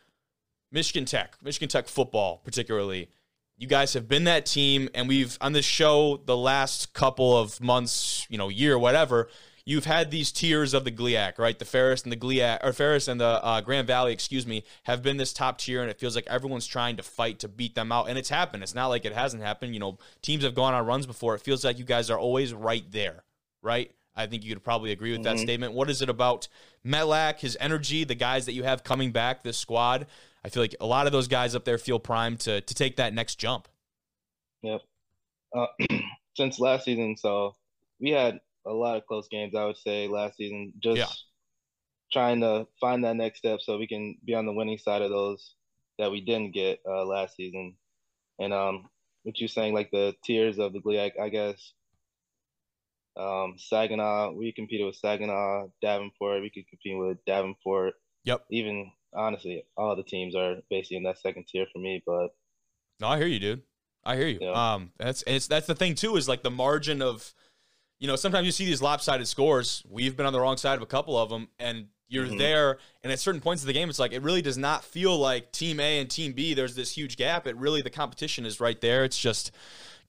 Michigan 0.71 1.05
Tech, 1.05 1.37
Michigan 1.43 1.69
Tech 1.69 1.89
football, 1.89 2.39
particularly. 2.45 3.09
You 3.59 3.67
guys 3.67 3.95
have 3.95 4.07
been 4.07 4.25
that 4.25 4.47
team, 4.47 4.89
and 4.95 5.09
we've 5.09 5.37
on 5.41 5.53
this 5.53 5.65
show 5.65 6.21
the 6.25 6.37
last 6.37 6.93
couple 6.93 7.37
of 7.37 7.61
months, 7.61 8.25
you 8.31 8.39
know, 8.39 8.49
year, 8.49 8.79
whatever. 8.79 9.29
You've 9.65 9.85
had 9.85 10.11
these 10.11 10.33
tiers 10.33 10.73
of 10.73 10.85
the 10.85 10.93
GLIAC, 10.93 11.39
right? 11.39 11.59
The 11.59 11.65
Ferris 11.65 12.03
and 12.03 12.13
the 12.13 12.17
GLIAC, 12.17 12.61
or 12.65 12.73
Ferris 12.73 13.09
and 13.09 13.21
the 13.21 13.45
uh, 13.45 13.61
Grand 13.61 13.87
Valley, 13.87 14.13
excuse 14.13 14.47
me, 14.47 14.65
have 14.85 15.03
been 15.03 15.17
this 15.17 15.33
top 15.33 15.59
tier, 15.59 15.83
and 15.83 15.91
it 15.91 15.99
feels 15.99 16.15
like 16.15 16.27
everyone's 16.29 16.67
trying 16.67 16.97
to 16.97 17.03
fight 17.03 17.41
to 17.41 17.49
beat 17.49 17.75
them 17.75 17.91
out, 17.91 18.09
and 18.09 18.17
it's 18.17 18.31
happened. 18.31 18.63
It's 18.63 18.77
not 18.77 18.87
like 18.87 19.05
it 19.05 19.13
hasn't 19.13 19.43
happened. 19.43 19.75
You 19.75 19.81
know, 19.81 19.99
teams 20.23 20.45
have 20.45 20.55
gone 20.55 20.73
on 20.73 20.87
runs 20.87 21.05
before. 21.05 21.35
It 21.35 21.43
feels 21.43 21.65
like 21.65 21.79
you 21.79 21.85
guys 21.85 22.11
are 22.11 22.19
always 22.19 22.55
right 22.55 22.85
there, 22.93 23.25
right? 23.61 23.91
I 24.19 24.27
think 24.27 24.45
you 24.45 24.55
could 24.55 24.65
probably 24.65 24.93
agree 24.93 25.13
with 25.13 25.21
mm-hmm. 25.21 25.37
that 25.37 25.43
statement. 25.43 25.75
What 25.75 25.91
is 25.91 26.01
it 26.01 26.09
about 26.09 26.49
Mettlach, 26.85 27.39
his 27.39 27.57
energy, 27.61 28.05
the 28.05 28.15
guys 28.15 28.47
that 28.47 28.53
you 28.53 28.65
have 28.65 28.85
coming 28.85 29.13
back, 29.13 29.43
this 29.43 29.59
squad, 29.59 30.07
I 30.45 30.49
feel 30.49 30.63
like 30.63 30.77
a 30.81 30.87
lot 30.87 31.07
of 31.07 31.13
those 31.13 31.29
guys 31.29 31.55
up 31.55 31.65
there 31.65 31.79
feel 31.79 31.99
primed 31.99 32.41
to 32.41 32.61
to 32.61 32.75
take 32.75 32.97
that 32.97 33.15
next 33.15 33.37
jump. 33.37 33.69
Yep. 34.63 34.81
Uh, 35.55 35.67
since 36.37 36.61
last 36.61 36.85
season, 36.85 37.17
so 37.17 37.55
we 38.01 38.11
had 38.11 38.39
a 38.67 38.73
lot 38.73 38.97
of 38.97 39.07
close 39.07 39.29
games. 39.29 39.55
I 39.55 39.65
would 39.65 39.77
say 39.77 40.09
last 40.09 40.37
season, 40.37 40.73
just 40.83 40.99
yeah. 40.99 41.07
trying 42.13 42.41
to 42.41 42.67
find 42.81 43.05
that 43.05 43.17
next 43.17 43.39
step 43.39 43.61
so 43.61 43.79
we 43.79 43.87
can 43.87 44.17
be 44.25 44.35
on 44.35 44.47
the 44.47 44.53
winning 44.53 44.79
side 44.79 45.03
of 45.03 45.11
those 45.11 45.55
that 45.99 46.11
we 46.11 46.21
didn't 46.21 46.55
get 46.55 46.81
uh, 46.89 47.05
last 47.05 47.37
season. 47.37 47.75
And 48.39 48.53
um, 48.53 48.89
what 49.25 49.41
you're 49.41 49.49
saying, 49.49 49.75
like 49.75 49.91
the 49.91 50.15
tiers 50.25 50.59
of 50.59 50.73
the 50.73 50.81
GLIAC, 50.81 51.13
I 51.21 51.29
guess. 51.29 51.73
Um, 53.17 53.55
Saginaw, 53.59 54.33
we 54.33 54.53
competed 54.53 54.87
with 54.87 54.95
Saginaw, 54.95 55.69
Davenport. 55.83 56.41
We 56.41 56.51
could 56.51 56.69
compete 56.69 56.97
with 56.97 57.19
Davenport. 57.27 57.95
Yep. 58.25 58.45
Even 58.51 58.93
honestly, 59.15 59.65
all 59.77 59.97
the 59.97 60.03
teams 60.03 60.35
are 60.35 60.57
basically 60.71 60.99
in 60.99 61.03
that 61.05 61.19
second 61.19 61.47
tier 61.47 61.67
for 61.73 61.79
me. 61.79 62.03
But 62.05 62.29
no, 63.01 63.09
I 63.09 63.19
hear 63.19 63.27
you, 63.27 63.39
dude. 63.39 63.63
I 64.05 64.17
hear 64.17 64.29
you. 64.29 64.39
Yeah. 64.41 64.75
Um, 64.75 64.93
that's 64.99 65.23
it's 65.27 65.47
that's 65.47 65.67
the 65.67 65.75
thing 65.75 65.95
too 65.95 66.17
is 66.17 66.29
like 66.29 66.43
the 66.43 66.51
margin 66.51 67.03
of, 67.03 67.35
you 67.99 68.07
know, 68.07 68.17
sometimes 68.17 68.47
you 68.47 68.53
see 68.53 68.65
these 68.65 68.83
lopsided 68.83 69.29
scores. 69.29 69.83
We've 69.89 70.17
been 70.17 70.27
on 70.27 70.33
the 70.33 70.41
wrong 70.41 70.57
side 70.57 70.77
of 70.77 70.83
a 70.83 70.87
couple 70.87 71.19
of 71.19 71.29
them, 71.29 71.49
and 71.59 71.87
you're 72.09 72.27
mm-hmm. 72.27 72.39
there. 72.39 72.79
And 73.03 73.13
at 73.13 73.19
certain 73.19 73.41
points 73.41 73.63
of 73.63 73.67
the 73.67 73.73
game, 73.73 73.89
it's 73.91 73.99
like 73.99 74.13
it 74.13 74.23
really 74.23 74.43
does 74.43 74.59
not 74.59 74.85
feel 74.85 75.19
like 75.19 75.53
Team 75.53 75.81
A 75.81 76.01
and 76.01 76.09
Team 76.09 76.33
B. 76.33 76.55
There's 76.55 76.75
this 76.75 76.93
huge 76.93 77.17
gap. 77.17 77.47
It 77.47 77.57
really 77.57 77.83
the 77.83 77.91
competition 77.91 78.47
is 78.47 78.61
right 78.61 78.81
there. 78.81 79.05
It's 79.05 79.19
just 79.19 79.53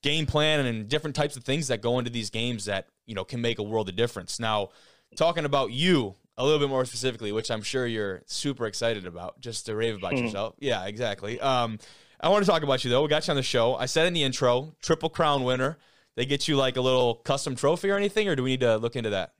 game 0.01 0.25
plan 0.25 0.65
and 0.65 0.87
different 0.87 1.15
types 1.15 1.35
of 1.35 1.43
things 1.43 1.67
that 1.67 1.81
go 1.81 1.99
into 1.99 2.09
these 2.09 2.29
games 2.29 2.65
that 2.65 2.87
you 3.05 3.15
know 3.15 3.25
can 3.25 3.41
make 3.41 3.59
a 3.59 3.63
world 3.63 3.89
of 3.89 3.95
difference. 3.95 4.39
Now, 4.39 4.69
talking 5.15 5.45
about 5.45 5.71
you 5.71 6.15
a 6.39 6.43
little 6.43 6.57
bit 6.57 6.69
more 6.69 6.85
specifically, 6.85 7.33
which 7.33 7.51
I'm 7.51 7.61
sure 7.61 7.85
you're 7.85 8.21
super 8.25 8.65
excited 8.65 9.05
about, 9.05 9.41
just 9.41 9.65
to 9.65 9.75
rave 9.75 9.97
about 9.97 10.13
hmm. 10.13 10.23
yourself. 10.23 10.55
Yeah, 10.57 10.85
exactly. 10.85 11.39
Um, 11.39 11.79
I 12.21 12.29
want 12.29 12.45
to 12.45 12.49
talk 12.49 12.63
about 12.63 12.83
you 12.83 12.89
though. 12.89 13.01
We 13.01 13.09
got 13.09 13.27
you 13.27 13.31
on 13.31 13.35
the 13.35 13.43
show. 13.43 13.75
I 13.75 13.85
said 13.85 14.07
in 14.07 14.13
the 14.13 14.23
intro, 14.23 14.73
triple 14.81 15.09
crown 15.09 15.43
winner. 15.43 15.77
They 16.15 16.25
get 16.25 16.47
you 16.47 16.55
like 16.55 16.77
a 16.77 16.81
little 16.81 17.15
custom 17.15 17.55
trophy 17.55 17.89
or 17.91 17.97
anything, 17.97 18.27
or 18.27 18.35
do 18.35 18.43
we 18.43 18.51
need 18.51 18.61
to 18.61 18.77
look 18.77 18.95
into 18.95 19.11
that? 19.11 19.33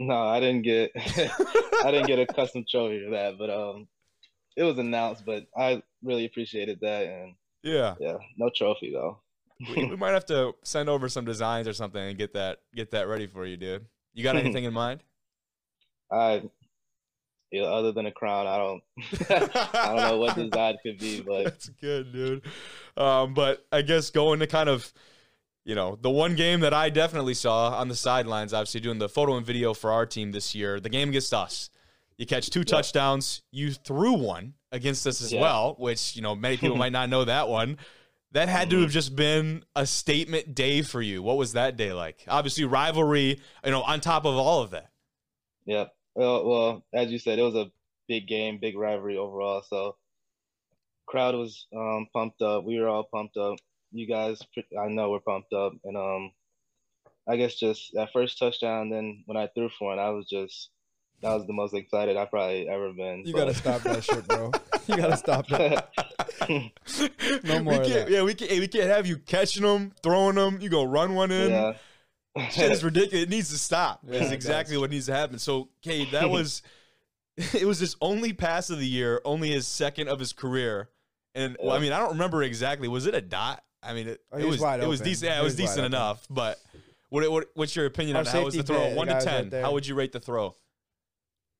No, 0.00 0.14
I 0.14 0.40
didn't 0.40 0.62
get 0.62 0.90
I 0.96 1.90
didn't 1.90 2.06
get 2.06 2.18
a 2.18 2.26
custom 2.26 2.64
trophy 2.68 3.04
for 3.04 3.10
that, 3.12 3.38
but 3.38 3.50
um, 3.50 3.88
it 4.56 4.64
was 4.64 4.78
announced. 4.78 5.24
But 5.24 5.46
I 5.56 5.82
really 6.02 6.24
appreciated 6.24 6.80
that, 6.82 7.06
and 7.06 7.34
yeah, 7.62 7.94
yeah, 8.00 8.18
no 8.36 8.50
trophy 8.54 8.92
though. 8.92 9.20
we, 9.74 9.86
we 9.86 9.96
might 9.96 10.10
have 10.10 10.26
to 10.26 10.54
send 10.62 10.88
over 10.88 11.08
some 11.08 11.24
designs 11.24 11.66
or 11.66 11.72
something 11.72 12.02
and 12.02 12.18
get 12.18 12.34
that 12.34 12.58
get 12.74 12.90
that 12.90 13.08
ready 13.08 13.26
for 13.28 13.46
you, 13.46 13.56
dude. 13.56 13.86
You 14.14 14.24
got 14.24 14.36
anything 14.44 14.64
in 14.64 14.72
mind? 14.72 15.02
I 16.10 16.42
yeah, 17.50 17.62
other 17.62 17.92
than 17.92 18.06
a 18.06 18.12
crown, 18.12 18.46
I 18.46 18.58
don't 18.58 18.82
I 19.74 19.86
don't 19.86 19.96
know 19.96 20.18
what 20.18 20.34
design 20.36 20.76
could 20.82 20.98
be, 20.98 21.20
but 21.26 21.44
That's 21.44 21.68
good, 21.80 22.12
dude. 22.12 22.42
Um, 22.96 23.34
but 23.34 23.66
I 23.72 23.82
guess 23.82 24.10
going 24.10 24.40
to 24.40 24.46
kind 24.46 24.68
of, 24.68 24.92
you 25.64 25.74
know, 25.74 25.98
the 26.00 26.10
one 26.10 26.34
game 26.36 26.60
that 26.60 26.74
I 26.74 26.90
definitely 26.90 27.34
saw 27.34 27.70
on 27.78 27.88
the 27.88 27.96
sidelines, 27.96 28.52
obviously 28.52 28.80
doing 28.80 28.98
the 28.98 29.08
photo 29.08 29.36
and 29.36 29.46
video 29.46 29.72
for 29.72 29.92
our 29.92 30.04
team 30.04 30.32
this 30.32 30.54
year, 30.54 30.78
the 30.80 30.88
game 30.90 31.08
against 31.10 31.32
us. 31.32 31.70
You 32.18 32.26
catch 32.26 32.50
two 32.50 32.64
touchdowns. 32.64 33.42
You 33.52 33.72
threw 33.72 34.12
one 34.12 34.54
against 34.72 35.06
us 35.06 35.22
as 35.22 35.32
Yeah. 35.32 35.40
well, 35.40 35.76
which 35.78 36.16
you 36.16 36.22
know 36.22 36.34
many 36.34 36.56
people 36.56 36.76
might 36.76 36.92
not 37.00 37.08
know 37.08 37.24
that 37.24 37.48
one. 37.48 37.78
That 38.32 38.50
had 38.50 38.68
to 38.70 38.80
have 38.82 38.90
just 38.90 39.16
been 39.16 39.64
a 39.74 39.86
statement 39.86 40.54
day 40.54 40.82
for 40.82 41.00
you. 41.00 41.22
What 41.22 41.38
was 41.38 41.54
that 41.54 41.78
day 41.78 41.94
like? 41.94 42.24
Obviously, 42.28 42.64
rivalry. 42.64 43.40
You 43.64 43.70
know, 43.70 43.82
on 43.82 44.00
top 44.00 44.26
of 44.26 44.34
all 44.34 44.62
of 44.62 44.70
that. 44.72 44.90
yeah. 45.64 45.86
Well, 46.18 46.44
well, 46.48 46.84
as 46.92 47.12
you 47.12 47.18
said, 47.20 47.38
it 47.38 47.42
was 47.42 47.54
a 47.54 47.70
big 48.08 48.26
game, 48.26 48.58
big 48.60 48.76
rivalry 48.76 49.16
overall. 49.16 49.62
So 49.62 49.94
crowd 51.06 51.36
was 51.36 51.66
um, 51.74 52.08
pumped 52.12 52.42
up. 52.42 52.64
We 52.64 52.80
were 52.80 52.88
all 52.88 53.04
pumped 53.04 53.36
up. 53.36 53.56
You 53.92 54.06
guys, 54.08 54.42
I 54.78 54.88
know, 54.88 55.10
were 55.10 55.20
pumped 55.20 55.52
up, 55.52 55.74
and 55.84 55.96
um, 55.96 56.32
I 57.28 57.36
guess 57.36 57.54
just 57.54 57.92
that 57.94 58.12
first 58.12 58.36
touchdown. 58.38 58.90
Then 58.90 59.22
when 59.26 59.36
I 59.36 59.46
threw 59.46 59.68
for 59.78 59.94
it, 59.94 59.98
I 60.00 60.10
was 60.10 60.26
just 60.28 60.70
that 61.22 61.34
was 61.34 61.46
the 61.46 61.52
most 61.52 61.72
excited 61.74 62.16
I've 62.16 62.30
probably 62.30 62.68
ever 62.68 62.92
been. 62.92 63.22
You 63.24 63.32
But- 63.34 63.38
gotta 63.38 63.54
stop 63.54 63.82
that 63.82 64.02
shit, 64.02 64.26
bro. 64.26 64.50
You 64.88 64.96
gotta 64.96 65.16
stop 65.16 65.46
that. 65.48 65.90
No 67.44 67.60
more 67.62 67.74
We 67.74 67.78
of 67.80 67.86
can't, 67.86 68.06
that. 68.06 68.10
yeah, 68.10 68.22
we 68.22 68.32
can't. 68.34 68.50
hey, 68.50 68.58
We 68.60 68.68
can't 68.68 68.88
have 68.88 69.06
you 69.06 69.18
catching 69.18 69.62
them, 69.62 69.92
throwing 70.02 70.36
them. 70.36 70.60
You 70.62 70.70
go 70.70 70.82
run 70.84 71.14
one 71.14 71.30
in. 71.30 71.50
yeah. 71.50 71.74
Shit 72.52 72.70
is 72.72 72.84
ridiculous. 72.84 73.24
It 73.24 73.28
needs 73.30 73.50
to 73.50 73.58
stop. 73.58 74.00
Yeah, 74.06 74.20
Is 74.22 74.30
exactly 74.32 74.74
does. 74.76 74.80
what 74.80 74.90
needs 74.90 75.06
to 75.06 75.14
happen. 75.14 75.38
So, 75.38 75.68
Cade, 75.82 76.08
that 76.12 76.30
was 76.30 76.62
it 77.36 77.66
was 77.66 77.78
his 77.78 77.96
only 78.00 78.32
pass 78.32 78.70
of 78.70 78.78
the 78.78 78.86
year, 78.86 79.20
only 79.24 79.50
his 79.50 79.66
second 79.66 80.08
of 80.08 80.18
his 80.18 80.32
career. 80.32 80.88
And 81.34 81.56
well, 81.62 81.74
I 81.74 81.78
mean, 81.78 81.92
I 81.92 81.98
don't 81.98 82.10
remember 82.12 82.42
exactly. 82.42 82.88
Was 82.88 83.06
it 83.06 83.14
a 83.14 83.20
dot? 83.20 83.62
I 83.82 83.92
mean, 83.94 84.08
it, 84.08 84.20
Oh, 84.32 84.38
it 84.38 84.44
was 84.44 84.52
was 84.52 84.60
wide 84.60 84.80
it 84.82 84.88
was 84.88 85.00
decent. 85.00 85.30
Yeah, 85.30 85.40
it 85.40 85.42
was 85.44 85.52
was 85.52 85.60
wide 85.60 85.66
decent 85.66 85.78
open. 85.80 85.92
enough. 85.94 86.26
But 86.30 86.58
what, 87.10 87.30
what 87.30 87.46
what's 87.54 87.76
your 87.76 87.86
opinion 87.86 88.16
Our 88.16 88.20
on 88.20 88.26
how 88.26 88.44
was 88.44 88.54
the 88.54 88.62
throw? 88.62 88.88
bit, 88.88 88.96
One 88.96 89.06
to 89.08 89.20
ten. 89.20 89.50
right 89.50 89.62
how 89.62 89.72
would 89.72 89.86
you 89.86 89.94
rate 89.94 90.12
the 90.12 90.20
throw? 90.20 90.54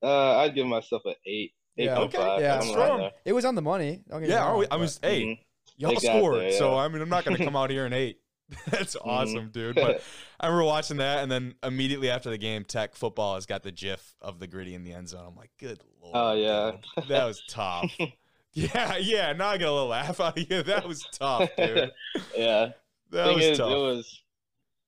Uh, 0.03 0.39
I'd 0.39 0.55
give 0.55 0.67
myself 0.67 1.03
an 1.07 1.15
eight. 1.27 1.53
Yeah. 1.77 1.97
8.5. 1.97 1.99
Okay, 2.07 2.41
yeah, 2.43 2.61
strong. 2.61 3.11
It 3.25 3.33
was 3.33 3.45
on 3.45 3.55
the 3.55 3.63
money. 3.63 4.01
Don't 4.09 4.21
get 4.21 4.29
me 4.29 4.35
Yeah, 4.35 4.43
are 4.45 4.51
wrong, 4.51 4.59
we, 4.61 4.65
I 4.67 4.69
but- 4.71 4.81
was. 4.81 4.99
Hey, 5.01 5.23
Mhm. 5.25 5.39
y'all 5.77 5.97
scored. 6.01 6.41
there, 6.41 6.53
So. 6.53 6.77
I 6.77 6.89
mean, 6.89 7.01
I'm 7.03 7.09
not 7.09 7.25
going 7.25 7.37
to 7.37 7.45
come 7.45 7.55
out 7.55 7.71
here 7.71 7.85
and 7.85 7.95
eight. 7.95 8.19
That's 8.71 8.97
Mm-hmm. 8.97 9.09
awesome, 9.09 9.51
dude. 9.51 9.75
But 9.77 10.03
I 10.41 10.47
remember 10.47 10.65
watching 10.65 10.97
that, 10.99 11.23
and 11.23 11.31
then 11.31 11.55
immediately 11.63 12.11
after 12.11 12.31
the 12.31 12.39
game, 12.39 12.65
Tech 12.65 12.95
football 12.95 13.35
has 13.35 13.47
got 13.47 13.63
the 13.63 13.73
GIF 13.73 14.15
of 14.23 14.39
the 14.39 14.47
gritty 14.47 14.75
in 14.75 14.85
the 14.85 14.93
end 14.93 15.09
zone. 15.09 15.25
I'm 15.29 15.37
like, 15.37 15.51
good 15.59 15.81
lord. 16.03 16.13
Oh, 16.17 16.33
yeah. 16.33 16.73
dude. 16.97 17.09
that 17.09 17.25
was 17.27 17.43
tough. 17.49 17.93
yeah, 18.55 18.97
yeah. 18.97 19.33
Now 19.35 19.49
I 19.49 19.59
get 19.59 19.69
a 19.69 19.73
little 19.73 19.89
laugh 19.89 20.19
out 20.21 20.39
of 20.39 20.51
you. 20.51 20.63
That 20.63 20.87
was 20.89 21.05
tough, 21.13 21.51
dude. 21.57 21.91
yeah. 22.37 22.71
That 23.11 23.27
Thing 23.27 23.37
was 23.37 23.45
is, 23.45 23.59
tough. 23.59 23.71
it 23.71 23.77
was. 23.77 24.23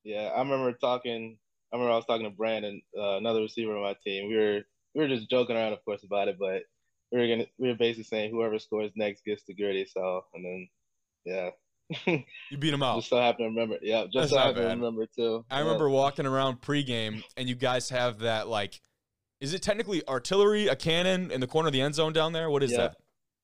Yeah, 0.05 0.31
I 0.35 0.39
remember 0.39 0.73
talking. 0.73 1.37
I 1.73 1.77
remember 1.77 1.93
I 1.93 1.97
was 1.97 2.07
talking 2.07 2.25
to 2.25 2.31
Brandon, 2.37 2.81
uh, 2.99 3.17
another 3.19 3.41
receiver 3.43 3.77
on 3.77 3.83
my 3.83 3.95
team. 4.05 4.29
We 4.29 4.37
were 4.37 4.61
we 4.95 5.03
were 5.03 5.09
just 5.09 5.31
joking 5.31 5.57
around, 5.57 5.73
of 5.75 5.85
course, 5.85 6.03
about 6.03 6.29
it, 6.29 6.37
but 6.39 6.63
we 7.13 7.19
were 7.19 7.29
gonna 7.29 7.47
we 7.59 7.69
were 7.69 7.75
basically 7.77 8.05
saying 8.05 8.31
whoever 8.31 8.59
scores 8.59 8.91
next 8.97 9.25
gets 9.25 9.43
the 9.45 9.55
gritty. 9.55 9.85
So 9.87 10.25
and 10.35 10.45
then, 10.45 10.69
yeah, 11.25 11.51
you 12.07 12.57
beat 12.59 12.73
him 12.73 12.83
out. 12.83 12.97
just 12.99 13.09
so 13.11 13.17
happened 13.19 13.47
to 13.47 13.61
remember. 13.61 13.77
Yeah, 13.83 14.05
just 14.05 14.15
That's 14.15 14.31
so 14.31 14.37
not 14.37 14.47
happened 14.47 14.65
to 14.65 14.77
remember 14.77 15.07
too. 15.07 15.45
I 15.51 15.59
Yeah. 15.59 15.65
remember 15.65 15.89
walking 15.89 16.27
around 16.27 16.61
pregame, 16.61 17.23
and 17.37 17.49
you 17.49 17.55
guys 17.55 17.89
have 17.91 18.21
that 18.21 18.49
like, 18.49 18.81
is 19.41 19.55
it 19.55 19.63
technically 19.63 20.07
artillery, 20.09 20.67
a 20.69 20.77
cannon 20.77 21.31
in 21.31 21.41
the 21.41 21.47
corner 21.47 21.69
of 21.69 21.73
the 21.73 21.81
end 21.81 21.95
zone 21.95 22.13
down 22.13 22.33
there? 22.33 22.51
What 22.51 22.63
is 22.63 22.73
Yeah. 22.73 22.77
that? 22.79 22.97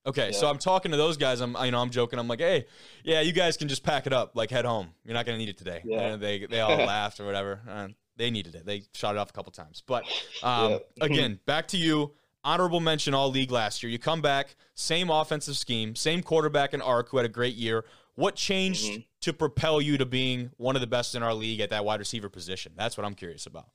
Okay, 0.06 0.30
so 0.30 0.46
I'm 0.48 0.58
talking 0.58 0.92
to 0.92 0.96
those 0.96 1.16
guys. 1.16 1.40
I'm, 1.40 1.56
you 1.64 1.72
know, 1.72 1.80
I'm 1.80 1.90
joking. 1.90 2.20
I'm 2.20 2.28
like, 2.28 2.38
hey, 2.38 2.66
yeah, 3.02 3.22
you 3.22 3.32
guys 3.32 3.56
can 3.56 3.66
just 3.66 3.82
pack 3.82 4.06
it 4.06 4.12
up, 4.12 4.36
like 4.36 4.50
head 4.50 4.64
home. 4.64 4.94
You're 5.04 5.14
not 5.14 5.26
gonna 5.26 5.38
need 5.38 5.48
it 5.48 5.58
today. 5.58 5.82
Yeah. 5.84 6.00
And 6.00 6.22
they 6.22 6.46
they 6.46 6.60
all 6.60 6.76
laughed 6.86 7.18
or 7.18 7.26
whatever. 7.26 7.60
Uh, 7.68 7.88
they 8.16 8.30
needed 8.30 8.54
it. 8.54 8.64
They 8.64 8.84
shot 8.94 9.16
it 9.16 9.18
off 9.18 9.30
a 9.30 9.32
couple 9.32 9.50
times. 9.52 9.82
But 9.86 10.04
um, 10.44 10.70
Yeah. 10.72 10.78
again, 11.04 11.40
back 11.44 11.66
to 11.68 11.76
you. 11.76 12.12
Honorable 12.44 12.78
mention 12.78 13.12
all 13.12 13.28
league 13.28 13.50
last 13.50 13.82
year. 13.82 13.90
You 13.90 13.98
come 13.98 14.22
back, 14.22 14.54
same 14.76 15.10
offensive 15.10 15.56
scheme, 15.56 15.96
same 15.96 16.22
quarterback 16.22 16.72
in 16.72 16.80
Ark 16.80 17.08
who 17.10 17.16
had 17.16 17.26
a 17.26 17.30
great 17.30 17.56
year. 17.56 17.84
What 18.16 18.34
changed 18.34 18.84
Mhm. 18.92 19.06
to 19.20 19.32
propel 19.32 19.80
you 19.80 19.98
to 19.98 20.06
being 20.06 20.50
one 20.56 20.74
of 20.74 20.80
the 20.80 20.86
best 20.86 21.14
in 21.14 21.22
our 21.22 21.34
league 21.34 21.60
at 21.60 21.70
that 21.70 21.84
wide 21.84 22.00
receiver 22.00 22.28
position? 22.28 22.72
That's 22.74 22.96
what 22.96 23.04
I'm 23.04 23.14
curious 23.14 23.46
about. 23.46 23.70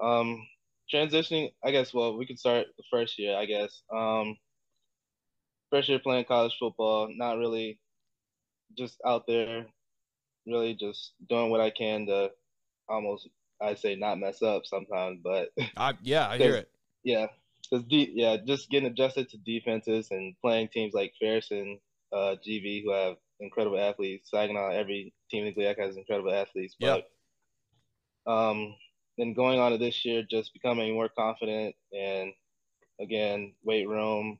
Um, 0.00 0.46
transitioning, 0.92 1.52
I 1.64 1.72
guess. 1.72 1.92
Well, 1.92 2.16
we 2.16 2.26
could 2.26 2.38
start 2.38 2.68
the 2.76 2.84
first 2.90 3.18
year, 3.18 3.36
I 3.36 3.44
guess. 3.46 3.82
Um, 3.92 4.36
first 5.70 5.88
year 5.88 5.98
playing 5.98 6.26
college 6.26 6.54
football, 6.58 7.08
not 7.16 7.38
really 7.38 7.80
just 8.78 9.00
out 9.04 9.26
there, 9.26 9.66
really 10.46 10.74
just 10.74 11.14
doing 11.28 11.50
what 11.50 11.60
I 11.60 11.70
can 11.70 12.06
to 12.06 12.30
almost, 12.88 13.28
I'd 13.60 13.78
say, 13.80 13.96
not 13.96 14.18
mess 14.18 14.40
up 14.42 14.66
sometimes. 14.66 15.20
But 15.24 15.50
I, 15.76 15.94
yeah, 16.02 16.28
I 16.28 16.38
hear 16.38 16.54
it. 16.54 16.70
yeah, 17.02 17.26
because 17.62 17.84
de- 17.86 18.12
yeah, 18.14 18.36
just 18.36 18.70
getting 18.70 18.88
adjusted 18.88 19.28
to 19.30 19.38
defenses 19.38 20.12
and 20.12 20.36
playing 20.40 20.68
teams 20.68 20.94
like 20.94 21.14
Ferguson, 21.20 21.80
uh, 22.12 22.36
GV, 22.46 22.84
who 22.84 22.92
have 22.92 23.16
incredible 23.40 23.78
athletes. 23.78 24.30
Saginaw, 24.30 24.70
every 24.70 25.12
team 25.30 25.46
in 25.46 25.54
the 25.54 25.60
GLIAC 25.60 25.78
has 25.78 25.96
incredible 25.96 26.32
athletes. 26.32 26.74
Yeah. 26.78 26.98
But 28.24 28.32
um, 28.32 28.74
then 29.18 29.34
going 29.34 29.58
on 29.58 29.72
to 29.72 29.78
this 29.78 30.04
year, 30.04 30.22
just 30.28 30.52
becoming 30.52 30.94
more 30.94 31.08
confident 31.08 31.74
and 31.92 32.32
again, 33.00 33.54
weight 33.62 33.88
room, 33.88 34.38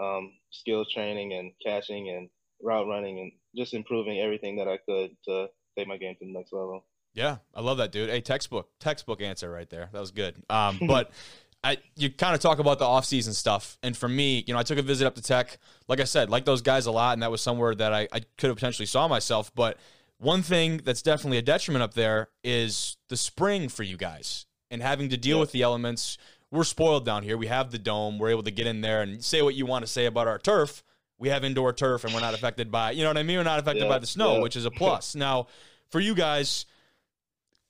um, 0.00 0.32
skill 0.50 0.84
training 0.84 1.32
and 1.34 1.52
catching 1.64 2.08
and 2.10 2.28
route 2.62 2.86
running 2.86 3.18
and 3.18 3.32
just 3.56 3.74
improving 3.74 4.20
everything 4.20 4.56
that 4.56 4.68
I 4.68 4.78
could 4.78 5.10
to 5.26 5.48
take 5.76 5.88
my 5.88 5.96
game 5.96 6.14
to 6.18 6.24
the 6.24 6.32
next 6.32 6.52
level. 6.52 6.84
Yeah, 7.12 7.38
I 7.54 7.60
love 7.60 7.78
that, 7.78 7.90
dude. 7.90 8.08
Hey, 8.08 8.20
textbook, 8.20 8.70
textbook 8.78 9.20
answer 9.20 9.50
right 9.50 9.68
there. 9.68 9.88
That 9.92 10.00
was 10.00 10.12
good. 10.12 10.42
Um, 10.48 10.78
but 10.86 11.10
I, 11.62 11.76
you 11.96 12.10
kind 12.10 12.34
of 12.34 12.40
talk 12.40 12.58
about 12.58 12.78
the 12.78 12.86
offseason 12.86 13.34
stuff, 13.34 13.76
and 13.82 13.94
for 13.96 14.08
me, 14.08 14.42
you 14.46 14.54
know, 14.54 14.58
I 14.58 14.62
took 14.62 14.78
a 14.78 14.82
visit 14.82 15.06
up 15.06 15.14
to 15.16 15.22
Tech. 15.22 15.58
Like 15.88 16.00
I 16.00 16.04
said, 16.04 16.30
like 16.30 16.46
those 16.46 16.62
guys 16.62 16.86
a 16.86 16.90
lot, 16.90 17.12
and 17.12 17.22
that 17.22 17.30
was 17.30 17.42
somewhere 17.42 17.74
that 17.74 17.92
I, 17.92 18.08
I 18.12 18.20
could 18.38 18.48
have 18.48 18.56
potentially 18.56 18.86
saw 18.86 19.06
myself. 19.08 19.52
But 19.54 19.76
one 20.18 20.40
thing 20.42 20.80
that's 20.84 21.02
definitely 21.02 21.36
a 21.38 21.42
detriment 21.42 21.82
up 21.82 21.92
there 21.94 22.28
is 22.42 22.96
the 23.10 23.16
spring 23.16 23.68
for 23.68 23.82
you 23.82 23.96
guys 23.98 24.46
and 24.70 24.80
having 24.82 25.10
to 25.10 25.16
deal 25.18 25.36
Yeah. 25.36 25.40
with 25.42 25.52
the 25.52 25.62
elements. 25.62 26.16
We're 26.50 26.64
spoiled 26.64 27.04
down 27.04 27.22
here. 27.22 27.36
We 27.36 27.46
have 27.46 27.70
the 27.70 27.78
dome. 27.78 28.18
We're 28.18 28.30
able 28.30 28.42
to 28.44 28.50
get 28.50 28.66
in 28.66 28.80
there 28.80 29.02
and 29.02 29.22
say 29.22 29.40
what 29.42 29.54
you 29.54 29.66
want 29.66 29.84
to 29.84 29.90
say 29.90 30.06
about 30.06 30.26
our 30.28 30.38
turf. 30.38 30.82
We 31.18 31.28
have 31.28 31.44
indoor 31.44 31.72
turf, 31.74 32.04
and 32.04 32.12
we're 32.14 32.20
not 32.20 32.32
affected 32.34 32.72
by, 32.72 32.92
you 32.92 33.02
know 33.02 33.10
what 33.10 33.18
I 33.18 33.22
mean? 33.22 33.36
We're 33.36 33.44
not 33.44 33.58
affected 33.60 33.82
Yeah, 33.84 33.88
by 33.90 33.98
the 33.98 34.06
snow, 34.06 34.36
yeah. 34.36 34.42
which 34.42 34.56
is 34.56 34.64
a 34.64 34.70
plus. 34.80 35.14
now, 35.14 35.46
for 35.90 36.00
you 36.00 36.14
guys, 36.14 36.64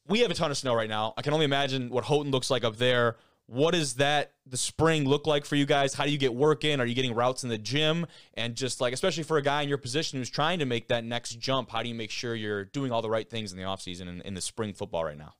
we 0.06 0.20
have 0.20 0.30
a 0.30 0.35
ton 0.35 0.50
of 0.50 0.56
snow 0.56 0.75
right 0.75 0.88
now. 0.88 1.12
I 1.16 1.23
can 1.23 1.32
only 1.32 1.44
imagine 1.44 1.90
what 1.90 2.04
Houghton 2.04 2.30
looks 2.30 2.50
like 2.50 2.64
up 2.64 2.76
there. 2.76 3.16
What 3.50 3.73
does 3.73 3.95
that 3.95 4.35
the 4.47 4.57
spring 4.57 5.09
look 5.09 5.26
like 5.26 5.45
for 5.45 5.57
you 5.57 5.66
guys? 5.66 5.92
How 5.92 6.04
do 6.04 6.12
you 6.12 6.19
get 6.19 6.33
work 6.33 6.62
in? 6.62 6.80
Are 6.80 6.87
you 6.87 6.95
getting 6.95 7.16
routes 7.16 7.42
in 7.42 7.49
the 7.49 7.59
gym? 7.59 8.07
And 8.35 8.54
just 8.54 8.80
like 8.80 8.92
especially 8.92 9.25
for 9.25 9.38
a 9.38 9.42
guy 9.42 9.62
in 9.62 9.69
your 9.69 9.76
position 9.76 10.21
who's 10.21 10.30
trying 10.30 10.61
to 10.61 10.66
make 10.66 10.87
that 10.87 11.02
next 11.02 11.40
jump, 11.40 11.69
how 11.71 11.83
do 11.83 11.88
you 11.88 11.95
make 11.97 12.12
sure 12.12 12.37
you're 12.37 12.64
doing 12.64 12.92
all 12.92 13.02
the 13.02 13.11
right 13.11 13.28
things 13.28 13.50
in 13.50 13.59
the 13.59 13.64
offseason 13.64 14.09
and 14.09 14.23
in 14.23 14.35
the 14.35 14.40
spring 14.40 14.73
football 14.73 15.04
right 15.04 15.19
now? 15.19 15.35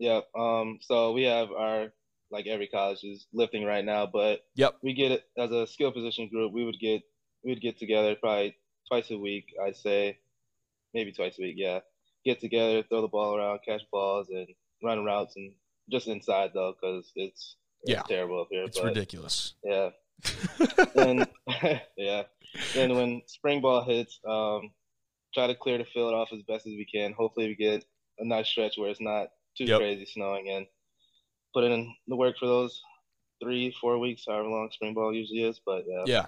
Yeah. 0.00 0.22
Um. 0.36 0.78
So 0.82 1.12
we 1.12 1.22
have 1.24 1.52
our 1.52 1.92
like 2.32 2.48
every 2.48 2.66
college 2.66 3.04
is 3.04 3.28
lifting 3.32 3.64
right 3.64 3.84
now, 3.84 4.06
but 4.06 4.40
Yep. 4.56 4.78
we 4.82 4.92
get 4.92 5.12
it 5.12 5.24
as 5.38 5.52
a 5.52 5.68
skill 5.68 5.92
position 5.92 6.28
group. 6.28 6.52
We 6.52 6.64
would 6.64 6.80
get 6.80 7.02
we 7.44 7.52
would 7.52 7.62
get 7.62 7.78
together 7.78 8.16
probably 8.16 8.56
twice 8.88 9.12
a 9.12 9.16
week. 9.18 9.46
I'd 9.64 9.76
say 9.76 10.18
maybe 10.92 11.12
twice 11.12 11.38
a 11.38 11.42
week. 11.42 11.54
Yeah. 11.56 11.80
Get 12.24 12.40
together, 12.40 12.82
throw 12.82 13.00
the 13.00 13.06
ball 13.08 13.36
around, 13.36 13.60
catch 13.64 13.82
balls, 13.92 14.28
and 14.28 14.48
run 14.82 15.04
routes, 15.04 15.36
and 15.36 15.52
just 15.90 16.08
inside 16.08 16.50
though, 16.54 16.74
because 16.80 17.10
it's, 17.16 17.56
it's 17.82 17.92
Yeah. 17.92 18.02
terrible 18.02 18.40
up 18.42 18.48
here. 18.50 18.64
It's 18.64 18.78
but, 18.78 18.86
ridiculous. 18.88 19.54
Yeah. 19.64 19.90
then 20.94 21.26
yeah. 21.96 22.22
Then 22.74 22.94
when 22.96 23.22
spring 23.26 23.60
ball 23.60 23.84
hits, 23.84 24.18
um, 24.26 24.70
try 25.32 25.46
to 25.46 25.54
clear 25.54 25.78
the 25.78 25.84
field 25.84 26.14
off 26.14 26.32
as 26.32 26.42
best 26.42 26.66
as 26.66 26.72
we 26.72 26.84
can. 26.92 27.12
Hopefully 27.12 27.46
we 27.46 27.54
get 27.54 27.84
a 28.18 28.24
nice 28.24 28.48
stretch 28.48 28.76
where 28.76 28.90
it's 28.90 29.00
not 29.00 29.28
too 29.56 29.64
Yep. 29.64 29.78
crazy 29.78 30.06
snowing 30.06 30.48
and 30.50 30.66
put 31.54 31.64
in 31.64 31.94
the 32.06 32.16
work 32.16 32.36
for 32.38 32.46
those 32.46 32.80
three, 33.42 33.74
four 33.80 33.98
weeks, 33.98 34.24
however 34.28 34.48
long 34.48 34.70
spring 34.72 34.94
ball 34.94 35.14
usually 35.14 35.42
is. 35.44 35.60
But 35.64 35.84
yeah, 35.86 36.04
yeah. 36.06 36.26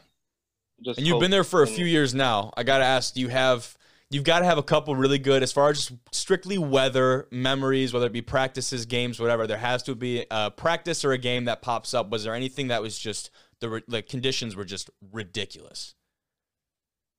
just 0.85 0.99
And 0.99 1.07
you've 1.07 1.21
been 1.21 1.31
there 1.31 1.45
for 1.45 1.63
a 1.63 1.67
few 1.67 1.85
years 1.85 2.15
now. 2.15 2.53
I 2.57 2.63
got 2.63 2.79
to 2.79 2.85
ask, 2.85 3.15
do 3.15 3.21
you 3.21 3.29
have 3.29 3.77
you've 4.13 4.25
got 4.25 4.41
to 4.41 4.45
have 4.45 4.59
a 4.59 4.63
couple 4.63 4.95
really 4.95 5.19
good, 5.19 5.43
as 5.43 5.53
far 5.53 5.71
as 5.71 5.79
just 5.79 5.93
strictly 6.13 6.59
weather 6.59 7.27
memories, 7.31 7.93
whether 7.93 8.07
it 8.07 8.13
be 8.13 8.23
practices, 8.23 8.85
games, 8.85 9.19
whatever. 9.19 9.47
There 9.47 9.57
has 9.57 9.83
to 9.85 9.95
be 9.95 10.27
a 10.31 10.51
practice 10.51 11.05
or 11.05 11.13
a 11.13 11.19
game 11.19 11.47
that 11.47 11.63
pops 11.63 11.95
up. 11.95 12.11
Was 12.11 12.25
there 12.25 12.35
anything 12.35 12.69
that 12.69 12.83
was 12.83 12.99
just 12.99 13.31
the 13.61 13.83
the 13.89 14.03
conditions 14.03 14.55
were 14.55 14.65
just 14.65 14.91
ridiculous? 15.11 15.95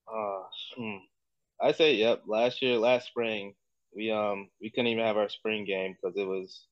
Uh, 0.07 0.43
hmm. 0.77 0.97
I 1.59 1.71
say 1.71 1.95
yep. 1.95 2.23
Last 2.27 2.61
year, 2.61 2.77
last 2.77 3.07
spring, 3.07 3.55
we 3.95 4.11
um 4.11 4.49
we 4.61 4.69
couldn't 4.69 4.87
even 4.87 5.03
have 5.03 5.17
our 5.17 5.29
spring 5.29 5.65
game 5.65 5.95
because 5.99 6.15
it 6.15 6.27
was, 6.27 6.65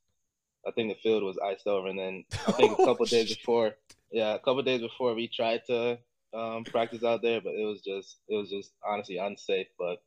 I 0.67 0.71
think 0.71 0.93
the 0.93 1.01
field 1.01 1.23
was 1.23 1.39
iced 1.43 1.67
over, 1.67 1.87
and 1.87 1.97
then 1.97 2.25
I 2.47 2.51
think 2.51 2.77
a 2.77 2.85
couple 2.85 3.05
days 3.05 3.35
before, 3.35 3.73
yeah, 4.11 4.35
a 4.35 4.39
couple 4.39 4.61
days 4.61 4.81
before 4.81 5.15
we 5.15 5.27
tried 5.27 5.61
to 5.67 5.97
um 6.33 6.63
practice 6.63 7.03
out 7.03 7.23
there, 7.23 7.41
but 7.41 7.53
it 7.53 7.65
was 7.65 7.81
just 7.81 8.17
it 8.29 8.35
was 8.35 8.49
just 8.49 8.71
honestly 8.87 9.17
unsafe. 9.17 9.67
But 9.79 10.01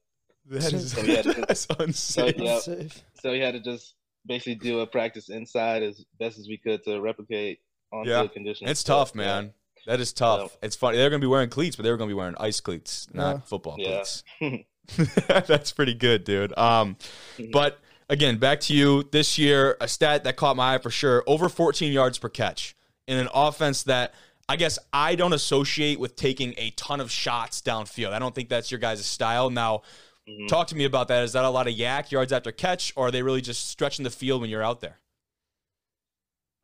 that 0.46 0.72
is 0.72 0.92
so 0.94 1.02
just, 1.02 1.46
that's 1.46 1.66
unsafe. 1.78 2.36
So, 2.36 2.72
yeah, 2.76 2.88
so 3.14 3.32
we 3.32 3.40
had 3.40 3.54
to 3.54 3.60
just 3.60 3.94
basically 4.26 4.56
do 4.56 4.80
a 4.80 4.86
practice 4.86 5.28
inside 5.28 5.82
as 5.82 6.04
best 6.18 6.38
as 6.38 6.48
we 6.48 6.56
could 6.56 6.82
to 6.84 7.00
replicate 7.00 7.60
on 7.92 8.06
yeah. 8.06 8.20
field 8.20 8.32
conditions. 8.32 8.70
It's 8.70 8.82
tough, 8.82 9.14
man. 9.14 9.44
Yeah. 9.44 9.50
That 9.86 10.00
is 10.00 10.12
tough. 10.12 10.40
Yeah. 10.40 10.66
It's 10.66 10.76
funny. 10.76 10.96
They're 10.96 11.10
going 11.10 11.20
to 11.20 11.24
be 11.24 11.30
wearing 11.30 11.50
cleats, 11.50 11.76
but 11.76 11.82
they 11.82 11.90
were 11.90 11.96
going 11.96 12.08
to 12.08 12.14
be 12.14 12.18
wearing 12.18 12.34
ice 12.40 12.60
cleats, 12.60 13.06
not 13.12 13.46
football 13.46 13.76
cleats. 13.76 14.24
That's 15.28 15.72
pretty 15.72 15.94
good, 15.94 16.24
dude. 16.24 16.56
Um, 16.58 16.96
mm-hmm. 17.38 17.50
but 17.52 17.78
again, 18.08 18.38
back 18.38 18.60
to 18.60 18.74
you. 18.74 19.04
This 19.12 19.38
year, 19.38 19.76
a 19.80 19.88
stat 19.88 20.24
that 20.24 20.36
caught 20.36 20.56
my 20.56 20.74
eye 20.74 20.78
for 20.78 20.90
sure: 20.90 21.22
over 21.26 21.48
14 21.48 21.92
yards 21.92 22.18
per 22.18 22.28
catch 22.28 22.76
in 23.06 23.18
an 23.18 23.28
offense 23.34 23.82
that 23.84 24.14
I 24.48 24.56
guess 24.56 24.78
I 24.92 25.14
don't 25.14 25.32
associate 25.32 25.98
with 25.98 26.16
taking 26.16 26.54
a 26.58 26.70
ton 26.70 27.00
of 27.00 27.10
shots 27.10 27.62
downfield. 27.62 28.12
I 28.12 28.18
don't 28.18 28.34
think 28.34 28.48
that's 28.48 28.70
your 28.70 28.80
guys' 28.80 29.04
style. 29.06 29.50
Now, 29.50 29.82
mm-hmm. 30.28 30.46
talk 30.46 30.68
to 30.68 30.76
me 30.76 30.84
about 30.84 31.08
that. 31.08 31.22
Is 31.22 31.32
that 31.32 31.44
a 31.44 31.50
lot 31.50 31.66
of 31.68 31.74
YAC 31.74 32.10
yards 32.10 32.32
after 32.32 32.52
catch, 32.52 32.92
or 32.96 33.08
are 33.08 33.10
they 33.10 33.22
really 33.22 33.40
just 33.40 33.68
stretching 33.68 34.04
the 34.04 34.10
field 34.10 34.40
when 34.40 34.50
you're 34.50 34.62
out 34.62 34.80
there? 34.80 34.98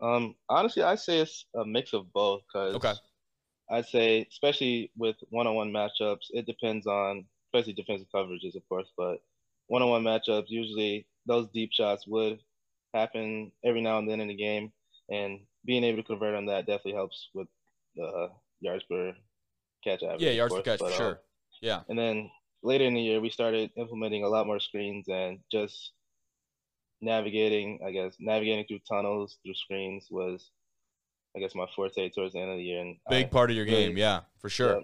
Um, 0.00 0.34
honestly, 0.48 0.82
I 0.82 0.94
say 0.94 1.18
it's 1.18 1.44
a 1.54 1.64
mix 1.64 1.92
of 1.92 2.12
both. 2.12 2.42
Cause 2.52 2.74
okay. 2.76 2.94
I'd 3.70 3.86
say, 3.86 4.26
especially 4.30 4.90
with 4.96 5.16
one-on-one 5.30 5.70
matchups, 5.70 6.26
it 6.30 6.46
depends 6.46 6.86
on, 6.86 7.24
especially 7.48 7.74
defensive 7.74 8.08
coverages, 8.12 8.56
of 8.56 8.68
course, 8.68 8.88
but 8.96 9.22
one-on-one 9.68 10.02
matchups, 10.02 10.46
usually 10.48 11.06
those 11.26 11.48
deep 11.54 11.70
shots 11.72 12.06
would 12.06 12.40
happen 12.94 13.52
every 13.64 13.80
now 13.80 13.98
and 13.98 14.10
then 14.10 14.20
in 14.20 14.28
the 14.28 14.34
game, 14.34 14.72
and 15.08 15.40
being 15.64 15.84
able 15.84 15.98
to 15.98 16.06
convert 16.06 16.34
on 16.34 16.46
that 16.46 16.66
definitely 16.66 16.94
helps 16.94 17.28
with 17.34 17.46
the 17.94 18.30
yards 18.60 18.84
per 18.90 19.14
catch 19.84 20.02
average. 20.02 20.22
Yeah, 20.22 20.30
yards 20.30 20.54
per 20.54 20.62
catch 20.62 20.80
but, 20.80 20.88
for 20.88 20.94
uh, 20.94 20.96
sure. 20.96 21.20
Yeah. 21.60 21.80
And 21.88 21.98
then 21.98 22.30
later 22.62 22.84
in 22.84 22.94
the 22.94 23.00
year, 23.00 23.20
we 23.20 23.30
started 23.30 23.70
implementing 23.76 24.24
a 24.24 24.28
lot 24.28 24.46
more 24.46 24.60
screens 24.60 25.08
and 25.08 25.38
just 25.50 25.92
navigating, 27.00 27.80
I 27.84 27.90
guess, 27.90 28.14
navigating 28.18 28.66
through 28.66 28.80
tunnels, 28.88 29.38
through 29.42 29.54
screens 29.54 30.08
was 30.10 30.50
I 31.36 31.38
guess 31.38 31.54
my 31.54 31.66
forte 31.74 32.10
towards 32.10 32.32
the 32.32 32.40
end 32.40 32.50
of 32.50 32.56
the 32.56 32.64
year. 32.64 32.80
And 32.80 32.96
big 33.08 33.26
I, 33.26 33.28
part 33.28 33.50
of 33.50 33.56
your 33.56 33.64
game, 33.64 33.96
yeah, 33.96 34.20
for 34.38 34.48
sure. 34.48 34.76
Yeah. 34.76 34.82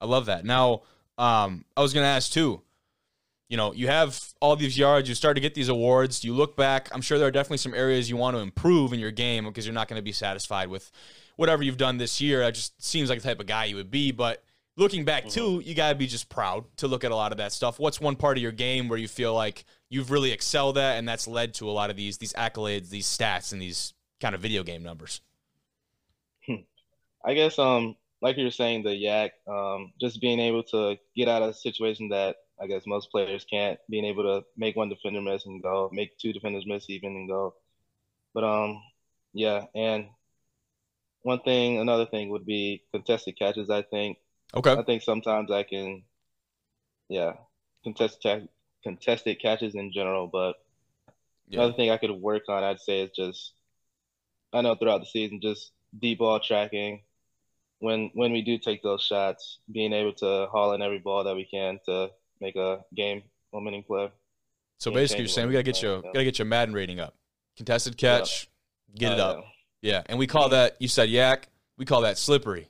I 0.00 0.06
love 0.06 0.26
that. 0.26 0.44
Now, 0.44 0.82
um, 1.18 1.64
I 1.76 1.82
was 1.82 1.92
gonna 1.92 2.06
ask 2.06 2.32
too. 2.32 2.62
You 3.48 3.56
know, 3.56 3.74
you 3.74 3.88
have 3.88 4.32
all 4.40 4.54
these 4.54 4.78
yards. 4.78 5.08
You 5.08 5.16
start 5.16 5.34
to 5.34 5.40
get 5.40 5.54
these 5.54 5.68
awards. 5.68 6.22
You 6.22 6.32
look 6.32 6.56
back. 6.56 6.88
I'm 6.92 7.00
sure 7.00 7.18
there 7.18 7.26
are 7.26 7.32
definitely 7.32 7.56
some 7.56 7.74
areas 7.74 8.08
you 8.08 8.16
want 8.16 8.36
to 8.36 8.40
improve 8.40 8.92
in 8.92 9.00
your 9.00 9.10
game 9.10 9.44
because 9.44 9.66
you're 9.66 9.74
not 9.74 9.88
going 9.88 9.98
to 9.98 10.04
be 10.04 10.12
satisfied 10.12 10.68
with 10.68 10.92
whatever 11.34 11.64
you've 11.64 11.76
done 11.76 11.98
this 11.98 12.20
year. 12.20 12.42
It 12.42 12.52
just 12.52 12.80
seems 12.80 13.08
like 13.08 13.20
the 13.20 13.28
type 13.28 13.40
of 13.40 13.46
guy 13.46 13.64
you 13.64 13.74
would 13.74 13.90
be. 13.90 14.12
But 14.12 14.44
looking 14.80 15.04
back 15.04 15.24
mm-hmm. 15.24 15.60
too, 15.60 15.62
you 15.64 15.74
gotta 15.74 15.94
be 15.94 16.06
just 16.06 16.28
proud 16.28 16.64
to 16.78 16.88
look 16.88 17.04
at 17.04 17.12
a 17.12 17.16
lot 17.16 17.30
of 17.30 17.38
that 17.38 17.52
stuff. 17.52 17.78
What's 17.78 18.00
one 18.00 18.16
part 18.16 18.38
of 18.38 18.42
your 18.42 18.52
game 18.52 18.88
where 18.88 18.98
you 18.98 19.06
feel 19.06 19.34
like 19.34 19.64
you've 19.90 20.10
really 20.10 20.32
excelled 20.32 20.78
at, 20.78 20.98
and 20.98 21.06
that's 21.06 21.28
led 21.28 21.54
to 21.54 21.68
a 21.68 21.72
lot 21.72 21.90
of 21.90 21.96
these 21.96 22.18
these 22.18 22.32
accolades, 22.32 22.88
these 22.88 23.06
stats, 23.06 23.52
and 23.52 23.60
these 23.60 23.92
kind 24.20 24.34
of 24.34 24.40
video 24.40 24.62
game 24.62 24.82
numbers? 24.82 25.20
I 27.24 27.34
guess 27.34 27.58
um 27.58 27.96
like 28.22 28.36
you 28.36 28.44
were 28.44 28.50
saying 28.50 28.82
the 28.82 28.94
yak, 28.94 29.32
um, 29.46 29.92
just 30.00 30.20
being 30.20 30.40
able 30.40 30.62
to 30.64 30.98
get 31.16 31.28
out 31.28 31.42
of 31.42 31.50
a 31.50 31.54
situation 31.54 32.08
that 32.10 32.36
I 32.60 32.66
guess 32.66 32.82
most 32.86 33.10
players 33.10 33.44
can't 33.44 33.78
being 33.88 34.04
able 34.04 34.24
to 34.24 34.44
make 34.56 34.76
one 34.76 34.88
defender 34.88 35.20
miss 35.20 35.46
and 35.46 35.62
go 35.62 35.90
make 35.92 36.18
two 36.18 36.32
defenders 36.32 36.66
miss 36.66 36.90
even 36.90 37.12
and 37.12 37.28
go 37.28 37.54
but 38.34 38.44
um 38.44 38.82
yeah 39.32 39.64
and 39.74 40.08
one 41.22 41.40
thing 41.40 41.78
another 41.78 42.06
thing 42.06 42.28
would 42.30 42.44
be 42.44 42.82
contested 42.92 43.38
catches 43.38 43.70
I 43.70 43.82
think 43.82 44.18
okay 44.54 44.72
I 44.72 44.82
think 44.82 45.02
sometimes 45.02 45.50
I 45.50 45.62
can 45.62 46.02
yeah 47.08 47.32
contested 47.82 48.48
contested 48.82 49.40
catches 49.40 49.74
in 49.74 49.92
general 49.92 50.26
but 50.26 50.54
yeah. 51.48 51.60
another 51.60 51.74
thing 51.74 51.90
I 51.90 51.96
could 51.96 52.10
work 52.10 52.44
on 52.48 52.62
I'd 52.64 52.80
say 52.80 53.00
is 53.02 53.10
just 53.14 53.52
I 54.52 54.60
know 54.62 54.74
throughout 54.74 55.00
the 55.00 55.06
season 55.06 55.40
just 55.40 55.72
deep 55.98 56.18
ball 56.18 56.40
tracking 56.40 57.02
when 57.80 58.10
when 58.14 58.30
we 58.32 58.42
do 58.42 58.58
take 58.58 58.82
those 58.82 59.02
shots, 59.02 59.58
being 59.70 59.92
able 59.92 60.12
to 60.12 60.46
haul 60.52 60.72
in 60.74 60.82
every 60.82 60.98
ball 60.98 61.24
that 61.24 61.34
we 61.34 61.44
can 61.44 61.80
to 61.86 62.10
make 62.40 62.54
a 62.56 62.84
game 62.94 63.22
winning 63.52 63.82
play. 63.82 64.10
So 64.78 64.90
basically, 64.90 65.24
you're 65.24 65.28
saying 65.28 65.48
we 65.48 65.54
gotta 65.54 65.64
get 65.64 65.82
your 65.82 65.96
yeah. 65.96 66.10
gotta 66.12 66.24
get 66.24 66.38
your 66.38 66.46
Madden 66.46 66.74
rating 66.74 67.00
up. 67.00 67.14
Contested 67.56 67.96
catch, 67.96 68.48
yeah. 68.94 68.98
get 68.98 69.12
it 69.14 69.20
uh, 69.20 69.30
up. 69.30 69.44
Yeah, 69.82 70.02
and 70.06 70.18
we 70.18 70.26
call 70.26 70.50
that. 70.50 70.76
You 70.78 70.88
said 70.88 71.08
yak. 71.08 71.48
We 71.76 71.84
call 71.86 72.02
that 72.02 72.18
slippery. 72.18 72.68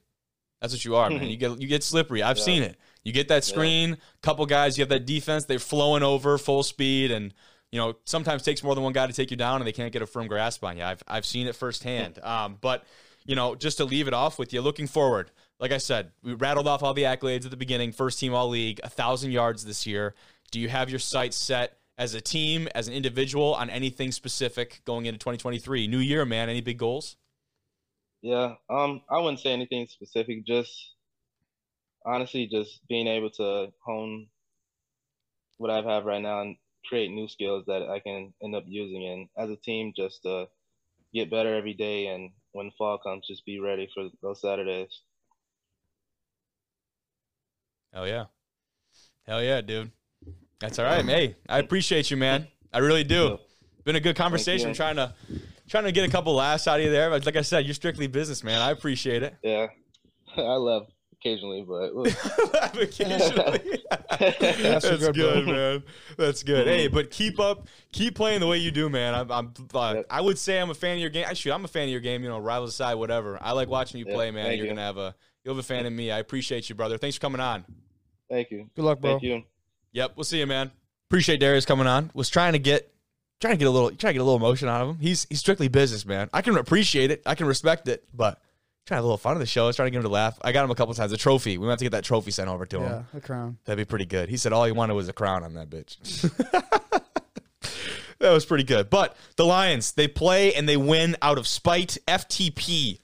That's 0.60 0.72
what 0.72 0.84
you 0.84 0.96
are, 0.96 1.08
man. 1.10 1.22
You 1.28 1.36
get 1.36 1.60
you 1.60 1.68
get 1.68 1.82
slippery. 1.82 2.22
I've 2.22 2.38
seen 2.38 2.62
it. 2.62 2.76
You 3.02 3.12
get 3.12 3.28
that 3.28 3.44
screen. 3.44 3.96
Couple 4.22 4.44
guys. 4.46 4.76
You 4.76 4.82
have 4.82 4.90
that 4.90 5.06
defense. 5.06 5.44
They're 5.46 5.58
flowing 5.58 6.02
over 6.02 6.36
full 6.38 6.62
speed, 6.62 7.10
and 7.10 7.32
you 7.72 7.78
know 7.78 7.94
sometimes 8.04 8.42
takes 8.42 8.62
more 8.62 8.74
than 8.74 8.84
one 8.84 8.92
guy 8.92 9.06
to 9.06 9.12
take 9.12 9.30
you 9.30 9.36
down, 9.36 9.60
and 9.60 9.66
they 9.66 9.72
can't 9.72 9.92
get 9.92 10.02
a 10.02 10.06
firm 10.06 10.26
grasp 10.26 10.62
on 10.64 10.76
you. 10.76 10.84
I've 10.84 11.02
I've 11.08 11.24
seen 11.24 11.46
it 11.46 11.56
firsthand. 11.56 12.18
Um, 12.30 12.58
but 12.60 12.84
you 13.26 13.36
know, 13.36 13.54
just 13.54 13.78
to 13.78 13.84
leave 13.84 14.08
it 14.08 14.14
off 14.14 14.38
with 14.38 14.52
you, 14.52 14.60
looking 14.60 14.86
forward, 14.86 15.30
like 15.58 15.72
I 15.72 15.78
said, 15.78 16.12
we 16.22 16.34
rattled 16.34 16.66
off 16.66 16.82
all 16.82 16.94
the 16.94 17.04
accolades 17.04 17.44
at 17.44 17.50
the 17.50 17.56
beginning. 17.56 17.92
First 17.92 18.18
team 18.18 18.34
all 18.34 18.48
league, 18.48 18.80
a 18.82 18.88
thousand 18.88 19.30
yards 19.32 19.64
this 19.64 19.86
year. 19.86 20.14
Do 20.50 20.58
you 20.58 20.68
have 20.68 20.90
your 20.90 20.98
sights 20.98 21.36
set 21.36 21.78
as 21.98 22.14
a 22.14 22.20
team, 22.20 22.66
as 22.74 22.88
an 22.88 22.94
individual, 22.94 23.54
on 23.54 23.68
anything 23.70 24.10
specific 24.10 24.80
going 24.84 25.06
into 25.06 25.18
2023? 25.18 25.86
New 25.86 25.98
year, 25.98 26.24
man. 26.24 26.48
Any 26.48 26.60
big 26.60 26.78
goals? 26.78 27.16
Yeah, 28.22 28.54
um, 28.68 29.02
I 29.10 29.18
wouldn't 29.18 29.40
say 29.40 29.52
anything 29.52 29.86
specific. 29.86 30.46
Just 30.46 30.94
honestly, 32.04 32.46
just 32.46 32.80
being 32.88 33.06
able 33.06 33.30
to 33.30 33.68
hone 33.84 34.26
what 35.58 35.70
I 35.70 35.80
have 35.82 36.04
right 36.04 36.22
now 36.22 36.40
and 36.42 36.56
create 36.86 37.10
new 37.10 37.28
skills 37.28 37.64
that 37.66 37.88
I 37.88 38.00
can 38.00 38.32
end 38.42 38.54
up 38.54 38.64
using. 38.66 39.06
And 39.06 39.28
as 39.36 39.50
a 39.50 39.60
team, 39.60 39.92
just 39.96 40.22
to 40.22 40.46
get 41.14 41.30
better 41.30 41.54
every 41.56 41.74
day 41.74 42.06
and 42.06 42.30
when 42.52 42.70
fall 42.76 42.98
comes, 42.98 43.26
just 43.26 43.44
be 43.44 43.60
ready 43.60 43.88
for 43.94 44.08
those 44.22 44.40
Saturdays. 44.40 45.02
Hell 47.92 48.06
yeah. 48.06 48.26
Hell 49.26 49.42
yeah, 49.42 49.60
dude. 49.60 49.90
That's 50.60 50.78
all 50.78 50.84
right. 50.84 51.04
Hey, 51.04 51.36
I 51.48 51.58
appreciate 51.58 52.10
you, 52.10 52.16
man. 52.16 52.46
I 52.72 52.78
really 52.78 53.04
do. 53.04 53.38
Been 53.84 53.96
a 53.96 54.00
good 54.00 54.16
conversation 54.16 54.74
trying 54.74 54.96
to 54.96 55.14
trying 55.70 55.84
to 55.84 55.92
get 55.92 56.06
a 56.06 56.10
couple 56.10 56.34
laughs 56.34 56.68
out 56.68 56.80
of 56.80 56.84
you 56.84 56.90
there. 56.90 57.08
But 57.08 57.24
like 57.24 57.36
I 57.36 57.42
said, 57.42 57.64
you're 57.64 57.74
strictly 57.74 58.08
business, 58.08 58.44
man. 58.44 58.60
I 58.60 58.72
appreciate 58.72 59.22
it. 59.22 59.34
Yeah. 59.42 59.68
I 60.36 60.56
love 60.56 60.88
occasionally, 61.12 61.64
but 61.66 61.90
occasionally. 62.80 63.78
That's, 64.18 64.88
That's 64.88 64.98
good, 64.98 65.14
good 65.14 65.46
man. 65.46 65.82
That's 66.18 66.42
good. 66.42 66.66
Hey, 66.66 66.88
but 66.88 67.10
keep 67.10 67.38
up, 67.38 67.68
keep 67.92 68.14
playing 68.14 68.40
the 68.40 68.46
way 68.46 68.58
you 68.58 68.70
do, 68.70 68.88
man. 68.88 69.14
I'm, 69.14 69.30
I'm 69.30 69.54
uh, 69.74 69.92
yep. 69.96 70.06
I 70.10 70.20
would 70.20 70.38
say 70.38 70.60
I'm 70.60 70.70
a 70.70 70.74
fan 70.74 70.94
of 70.94 71.00
your 71.00 71.10
game. 71.10 71.24
Actually, 71.26 71.52
I'm 71.52 71.64
a 71.64 71.68
fan 71.68 71.84
of 71.84 71.90
your 71.90 72.00
game. 72.00 72.22
You 72.22 72.28
know, 72.28 72.38
rivals 72.38 72.70
aside, 72.70 72.94
whatever. 72.94 73.38
I 73.40 73.52
like 73.52 73.68
watching 73.68 74.00
you 74.00 74.06
yep. 74.06 74.14
play, 74.14 74.30
man. 74.30 74.46
Thank 74.46 74.58
You're 74.58 74.66
you. 74.66 74.72
gonna 74.72 74.86
have 74.86 74.98
a 74.98 75.14
you'll 75.44 75.54
have 75.54 75.64
a 75.64 75.66
fan 75.66 75.86
in 75.86 75.94
me. 75.94 76.10
I 76.10 76.18
appreciate 76.18 76.68
you, 76.68 76.74
brother. 76.74 76.98
Thanks 76.98 77.16
for 77.16 77.20
coming 77.20 77.40
on. 77.40 77.64
Thank 78.28 78.50
you. 78.50 78.68
Good 78.74 78.84
luck, 78.84 79.00
bro. 79.00 79.12
Thank 79.12 79.22
you. 79.22 79.42
Yep, 79.92 80.12
we'll 80.16 80.24
see 80.24 80.38
you, 80.38 80.46
man. 80.46 80.70
Appreciate 81.08 81.40
Darius 81.40 81.66
coming 81.66 81.86
on. 81.86 82.10
Was 82.14 82.30
trying 82.30 82.52
to 82.52 82.58
get 82.58 82.92
trying 83.40 83.54
to 83.54 83.58
get 83.58 83.66
a 83.66 83.70
little 83.70 83.88
trying 83.90 84.10
to 84.10 84.14
get 84.14 84.20
a 84.20 84.24
little 84.24 84.36
emotion 84.36 84.68
out 84.68 84.82
of 84.82 84.88
him. 84.90 84.98
He's 84.98 85.26
he's 85.28 85.40
strictly 85.40 85.68
business, 85.68 86.04
man. 86.06 86.28
I 86.32 86.42
can 86.42 86.56
appreciate 86.56 87.10
it. 87.10 87.22
I 87.26 87.34
can 87.34 87.46
respect 87.46 87.88
it, 87.88 88.04
but 88.14 88.40
trying 88.86 88.96
to 88.96 88.98
have 88.98 89.04
a 89.04 89.06
little 89.06 89.18
fun 89.18 89.32
of 89.32 89.40
the 89.40 89.46
show. 89.46 89.64
I 89.64 89.66
was 89.68 89.76
trying 89.76 89.86
to 89.86 89.90
get 89.90 89.98
him 89.98 90.04
to 90.04 90.08
laugh. 90.08 90.38
I 90.42 90.52
got 90.52 90.64
him 90.64 90.70
a 90.70 90.74
couple 90.74 90.94
times. 90.94 91.12
A 91.12 91.16
trophy. 91.16 91.58
We 91.58 91.66
might 91.66 91.72
have 91.72 91.78
to 91.78 91.84
get 91.84 91.92
that 91.92 92.04
trophy 92.04 92.30
sent 92.30 92.48
over 92.48 92.66
to 92.66 92.80
him. 92.80 92.90
Yeah, 93.12 93.18
a 93.18 93.20
crown. 93.20 93.58
That'd 93.64 93.78
be 93.78 93.88
pretty 93.88 94.06
good. 94.06 94.28
He 94.28 94.36
said 94.36 94.52
all 94.52 94.64
he 94.64 94.72
wanted 94.72 94.94
was 94.94 95.08
a 95.08 95.12
crown 95.12 95.44
on 95.44 95.54
that 95.54 95.70
bitch. 95.70 95.98
that 98.18 98.30
was 98.30 98.44
pretty 98.44 98.64
good. 98.64 98.90
But 98.90 99.16
the 99.36 99.44
Lions, 99.44 99.92
they 99.92 100.08
play 100.08 100.54
and 100.54 100.68
they 100.68 100.76
win 100.76 101.16
out 101.22 101.38
of 101.38 101.46
spite. 101.46 101.98
FTP. 102.06 103.00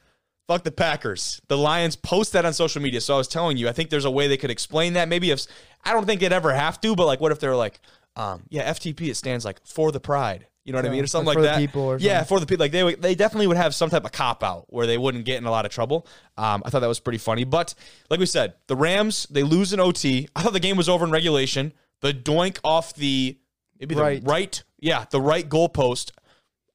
Fuck 0.49 0.63
the 0.63 0.71
Packers. 0.71 1.41
The 1.49 1.59
Lions 1.59 1.97
post 1.97 2.33
that 2.35 2.45
on 2.45 2.53
social 2.53 2.81
media. 2.81 3.01
So 3.01 3.15
I 3.15 3.19
was 3.19 3.27
telling 3.27 3.57
you, 3.57 3.69
I 3.69 3.73
think 3.73 3.91
there's 3.91 4.05
a 4.05 4.11
way 4.11 4.29
they 4.29 4.37
could 4.37 4.51
explain 4.51 4.93
that. 4.93 5.09
Maybe 5.09 5.31
if 5.31 5.45
I 5.85 5.93
don't 5.93 6.07
think 6.07 6.21
they'd 6.21 6.33
ever 6.33 6.55
have 6.55 6.81
to, 6.83 6.95
but 6.95 7.07
like, 7.07 7.21
what 7.21 7.33
if 7.33 7.41
they're 7.41 7.57
like, 7.57 7.81
um, 8.17 8.43
yeah, 8.49 8.71
FTP, 8.73 9.09
it 9.09 9.15
stands 9.17 9.45
like 9.45 9.65
for 9.67 9.93
the 9.93 10.01
pride. 10.01 10.47
You 10.65 10.73
know 10.73 10.79
what 10.79 10.85
yeah, 10.87 10.91
I 10.91 10.95
mean, 10.95 11.05
or 11.05 11.07
something 11.07 11.27
like, 11.29 11.37
like 11.37 11.45
that. 11.45 11.59
people, 11.59 11.83
or 11.83 11.99
yeah, 11.99 12.25
for 12.25 12.41
the 12.41 12.47
people. 12.47 12.65
Like 12.65 12.73
they, 12.73 12.95
they 12.97 13.15
definitely 13.15 13.47
would 13.47 13.57
have 13.57 13.73
some 13.73 13.89
type 13.89 14.05
of 14.05 14.11
cop 14.11 14.43
out 14.43 14.65
where 14.69 14.85
they 14.85 14.99
wouldn't 14.99 15.25
get 15.25 15.37
in 15.39 15.45
a 15.45 15.51
lot 15.51 15.65
of 15.65 15.71
trouble. 15.71 16.09
Um, 16.37 16.63
I 16.67 16.71
thought 16.71 16.81
that 16.81 16.89
was 16.89 16.99
pretty 16.99 17.19
funny. 17.19 17.45
But 17.45 17.75
like 18.11 18.19
we 18.19 18.27
said, 18.27 18.55
the 18.67 18.75
Rams 18.75 19.29
they 19.31 19.45
lose 19.45 19.73
an 19.73 19.79
OT. 19.79 20.29
I 20.35 20.43
thought 20.43 20.53
the 20.55 20.59
game 20.59 20.77
was 20.77 20.89
over 20.89 21.05
in 21.05 21.13
regulation. 21.13 21.73
The 22.01 22.13
doink 22.13 22.59
off 22.65 22.95
the 22.95 23.39
maybe 23.79 23.95
the 23.95 24.01
Right. 24.03 24.23
right, 24.25 24.63
yeah, 24.81 25.05
the 25.11 25.21
right 25.21 25.49
goalpost. 25.49 26.11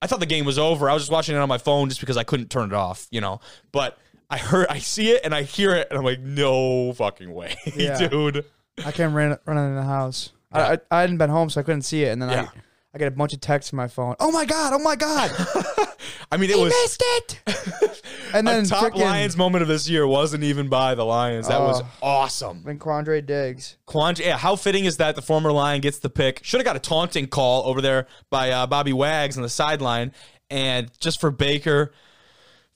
I 0.02 0.08
thought 0.08 0.22
the 0.22 0.26
game 0.26 0.46
was 0.46 0.58
over. 0.58 0.90
I 0.90 0.94
was 0.94 1.04
just 1.04 1.12
watching 1.12 1.36
it 1.36 1.40
on 1.40 1.50
my 1.50 1.58
phone 1.58 1.90
just 1.90 2.00
because 2.00 2.16
I 2.18 2.24
couldn't 2.24 2.50
turn 2.50 2.70
it 2.70 2.74
off, 2.74 3.08
you 3.12 3.20
know. 3.20 3.42
But 3.74 3.98
I 4.30 4.38
heard, 4.38 4.68
I 4.70 4.80
see 4.80 5.12
it, 5.12 5.22
and 5.26 5.36
I 5.36 5.44
hear 5.44 5.76
it, 5.76 5.88
and 5.90 6.00
I'm 6.00 6.06
like, 6.06 6.22
no 6.22 6.94
fucking 6.94 7.32
way, 7.34 7.56
Yeah. 7.76 8.08
dude. 8.08 8.46
I 8.86 8.94
came 8.94 9.14
run 9.14 9.38
running 9.46 9.66
in 9.68 9.76
the 9.76 9.84
house. 9.84 10.32
Yeah. 10.54 10.76
I, 10.92 10.98
I 10.98 11.02
hadn't 11.02 11.18
been 11.18 11.30
home, 11.30 11.50
so 11.50 11.60
I 11.62 11.64
couldn't 11.64 11.84
see 11.84 12.04
it. 12.04 12.10
And 12.10 12.22
then 12.22 12.30
Yeah. 12.30 12.42
I 12.54 12.60
I 12.94 12.98
get 12.98 13.08
a 13.08 13.12
bunch 13.12 13.32
of 13.32 13.40
texts 13.40 13.72
on 13.72 13.78
my 13.78 13.88
phone. 13.88 14.16
Oh 14.20 14.32
my 14.32 14.44
god! 14.44 14.74
Oh 14.74 14.80
my 14.80 14.98
god! 14.98 15.32
I 16.32 16.36
mean, 16.36 16.50
it 16.50 16.58
he 16.58 16.62
was 16.62 16.74
missed 16.84 17.02
it. 17.06 18.04
and 18.34 18.46
then 18.46 18.66
top 18.66 18.92
frickin- 18.92 19.00
Lions 19.00 19.38
moment 19.38 19.62
of 19.62 19.70
this 19.70 19.88
year 19.88 20.06
wasn't 20.06 20.44
even 20.44 20.68
by 20.68 20.94
the 20.96 21.06
Lions. 21.06 21.48
That 21.48 21.62
was 21.62 21.82
Oh. 21.82 21.88
awesome. 22.02 22.66
When 22.66 22.80
Quandre 22.80 23.26
Diggs. 23.26 23.78
Quandre, 23.88 24.26
yeah, 24.26 24.38
how 24.38 24.58
fitting 24.58 24.84
is 24.84 24.98
that? 24.98 25.16
The 25.16 25.22
former 25.22 25.54
Lion 25.54 25.80
gets 25.80 26.00
the 26.00 26.10
pick. 26.10 26.42
Should 26.44 26.60
have 26.60 26.66
got 26.66 26.76
a 26.76 26.80
taunting 26.80 27.28
call 27.28 27.66
over 27.66 27.80
there 27.80 28.08
by 28.30 28.52
uh, 28.52 28.68
Bobby 28.68 28.92
Wags 28.92 29.38
on 29.38 29.44
the 29.44 29.48
sideline, 29.50 30.12
and 30.50 30.92
just 31.00 31.22
for 31.22 31.32
Baker, 31.32 31.94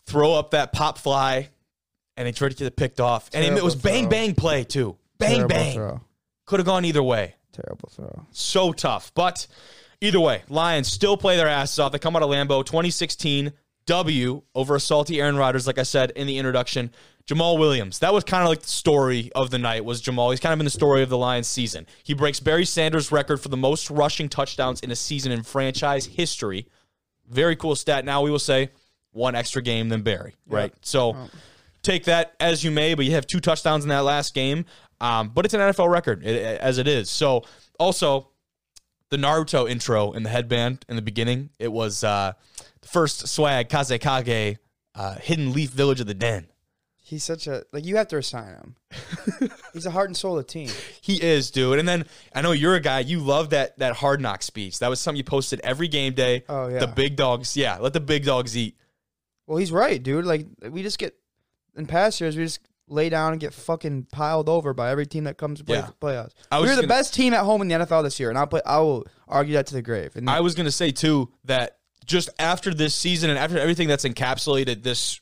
throw 0.05 0.33
up 0.33 0.51
that 0.51 0.71
pop 0.71 0.97
fly, 0.97 1.49
and 2.15 2.25
he 2.25 2.31
tried 2.31 2.51
to 2.51 2.55
get 2.55 2.67
it 2.67 2.77
picked 2.77 3.01
off, 3.01 3.29
and 3.33 3.57
it 3.57 3.61
was 3.61 3.75
bang 3.75 4.03
throw. 4.03 4.09
bang 4.11 4.33
play 4.35 4.63
too. 4.63 4.95
Bang 5.17 5.45
Terrible 5.49 5.49
bang. 5.49 6.01
Could 6.45 6.61
have 6.61 6.65
gone 6.67 6.85
either 6.85 7.03
way. 7.03 7.35
Terrible 7.63 7.89
throw. 7.89 8.25
So 8.31 8.73
tough. 8.73 9.11
But 9.13 9.47
either 10.01 10.19
way, 10.19 10.43
Lions 10.49 10.91
still 10.91 11.17
play 11.17 11.37
their 11.37 11.47
asses 11.47 11.79
off. 11.79 11.91
They 11.91 11.99
come 11.99 12.15
out 12.15 12.23
of 12.23 12.29
Lambeau 12.29 12.65
2016 12.65 13.53
W 13.87 14.41
over 14.55 14.75
a 14.75 14.79
salty 14.79 15.21
Aaron 15.21 15.37
Rodgers, 15.37 15.67
like 15.67 15.77
I 15.77 15.83
said 15.83 16.11
in 16.11 16.27
the 16.27 16.37
introduction. 16.37 16.91
Jamaal 17.27 17.57
Williams. 17.57 17.99
That 17.99 18.13
was 18.13 18.23
kind 18.23 18.43
of 18.43 18.49
like 18.49 18.61
the 18.61 18.67
story 18.67 19.31
of 19.33 19.49
the 19.49 19.57
night 19.57 19.83
was 19.83 20.01
Jamaal. 20.01 20.29
He's 20.31 20.39
kind 20.39 20.53
of 20.53 20.59
been 20.59 20.65
the 20.65 20.71
story 20.71 21.01
of 21.01 21.09
the 21.09 21.17
Lions 21.17 21.47
season. 21.47 21.87
He 22.03 22.13
breaks 22.13 22.39
Barry 22.39 22.65
Sanders' 22.65 23.11
record 23.11 23.37
for 23.41 23.49
the 23.49 23.57
most 23.57 23.89
rushing 23.89 24.29
touchdowns 24.29 24.79
in 24.81 24.91
a 24.91 24.95
season 24.95 25.31
in 25.31 25.41
franchise 25.41 26.05
history. 26.05 26.67
Very 27.27 27.55
cool 27.55 27.75
stat. 27.75 28.05
Now 28.05 28.21
we 28.21 28.29
will 28.29 28.37
say 28.37 28.69
one 29.11 29.33
extra 29.33 29.63
game 29.63 29.89
than 29.89 30.03
Barry, 30.03 30.35
right? 30.47 30.73
So 30.81 31.13
take 31.81 32.03
that 32.03 32.35
as 32.39 32.63
you 32.63 32.69
may, 32.69 32.93
but 32.93 33.05
you 33.05 33.13
have 33.13 33.25
two 33.25 33.39
touchdowns 33.39 33.83
in 33.83 33.89
that 33.89 34.03
last 34.03 34.35
game. 34.35 34.65
Um, 35.01 35.29
but 35.29 35.45
it's 35.45 35.53
an 35.53 35.59
NFL 35.59 35.91
record 35.91 36.23
as 36.23 36.77
it 36.77 36.87
is. 36.87 37.09
So 37.09 37.43
also 37.79 38.29
the 39.09 39.17
Naruto 39.17 39.69
intro 39.69 40.13
in 40.13 40.23
the 40.23 40.29
headband 40.29 40.85
in 40.89 40.95
the 40.95 41.01
beginning, 41.01 41.49
it 41.59 41.71
was 41.71 42.03
uh, 42.03 42.33
the 42.81 42.87
first 42.87 43.27
swag 43.27 43.69
Kazekage, 43.69 44.57
uh, 44.95 45.15
Hidden 45.15 45.53
Leaf 45.53 45.71
Village 45.71 45.99
of 45.99 46.07
the 46.07 46.13
Den. 46.13 46.47
He's 46.97 47.23
such 47.23 47.45
a 47.45 47.63
like. 47.71 47.85
You 47.85 47.97
have 47.97 48.07
to 48.07 48.15
resign 48.15 48.47
him. 48.47 48.75
He's 49.73 49.85
a 49.85 49.91
heart 49.91 50.09
and 50.09 50.17
soul 50.17 50.39
of 50.39 50.47
the 50.47 50.51
team. 50.51 50.71
He 51.01 51.21
is, 51.21 51.51
dude. 51.51 51.77
And 51.77 51.87
then 51.87 52.05
I 52.33 52.41
know 52.41 52.51
you're 52.51 52.73
a 52.73 52.79
guy. 52.79 53.01
You 53.01 53.19
love 53.19 53.51
that 53.51 53.77
that 53.77 53.95
hard 53.97 54.21
knock 54.21 54.41
speech. 54.41 54.79
That 54.79 54.87
was 54.87 54.99
something 54.99 55.17
you 55.17 55.23
posted 55.23 55.59
every 55.63 55.87
game 55.87 56.15
day. 56.15 56.45
Oh, 56.49 56.67
yeah. 56.67 56.79
The 56.79 56.87
big 56.87 57.15
dogs, 57.15 57.55
yeah. 57.55 57.77
Let 57.77 57.93
the 57.93 57.99
big 57.99 58.25
dogs 58.25 58.57
eat. 58.57 58.75
Well, 59.45 59.59
he's 59.59 59.71
right, 59.71 60.01
dude. 60.01 60.25
Like 60.25 60.47
we 60.67 60.81
just 60.81 60.97
get 60.97 61.15
in 61.77 61.85
past 61.85 62.19
years, 62.19 62.35
we 62.35 62.43
just 62.43 62.59
lay 62.87 63.09
down 63.09 63.31
and 63.31 63.41
get 63.41 63.53
fucking 63.53 64.07
piled 64.11 64.47
over 64.47 64.73
by 64.73 64.91
every 64.91 65.05
team 65.07 65.23
that 65.23 65.37
comes 65.37 65.59
to 65.59 65.65
play 65.65 65.77
Yeah. 65.77 65.87
the 65.87 65.93
playoffs. 65.93 66.31
I 66.51 66.59
was 66.59 66.69
We're 66.69 66.75
the 66.75 66.81
gonna- 66.83 66.87
best 66.89 67.13
team 67.13 67.33
at 67.33 67.41
home 67.43 67.61
in 67.61 67.67
the 67.67 67.73
NFL 67.75 68.03
this 68.03 68.19
year, 68.19 68.29
and 68.29 68.37
I'll 68.37 68.45
play. 68.47 68.61
I 68.65 68.77
will 68.79 69.05
argue 69.27 69.53
that 69.55 69.65
to 69.67 69.73
the 69.73 69.81
grave. 69.81 70.15
And 70.15 70.29
I 70.29 70.41
was 70.41 70.53
going 70.53 70.65
to 70.67 70.71
say 70.71 70.91
too 70.91 71.31
that 71.45 71.77
just 72.05 72.29
after 72.37 72.73
this 72.73 72.93
season 72.93 73.29
and 73.31 73.39
after 73.39 73.57
everything 73.57 73.87
that's 73.87 74.05
encapsulated 74.05 74.83
this 74.83 75.19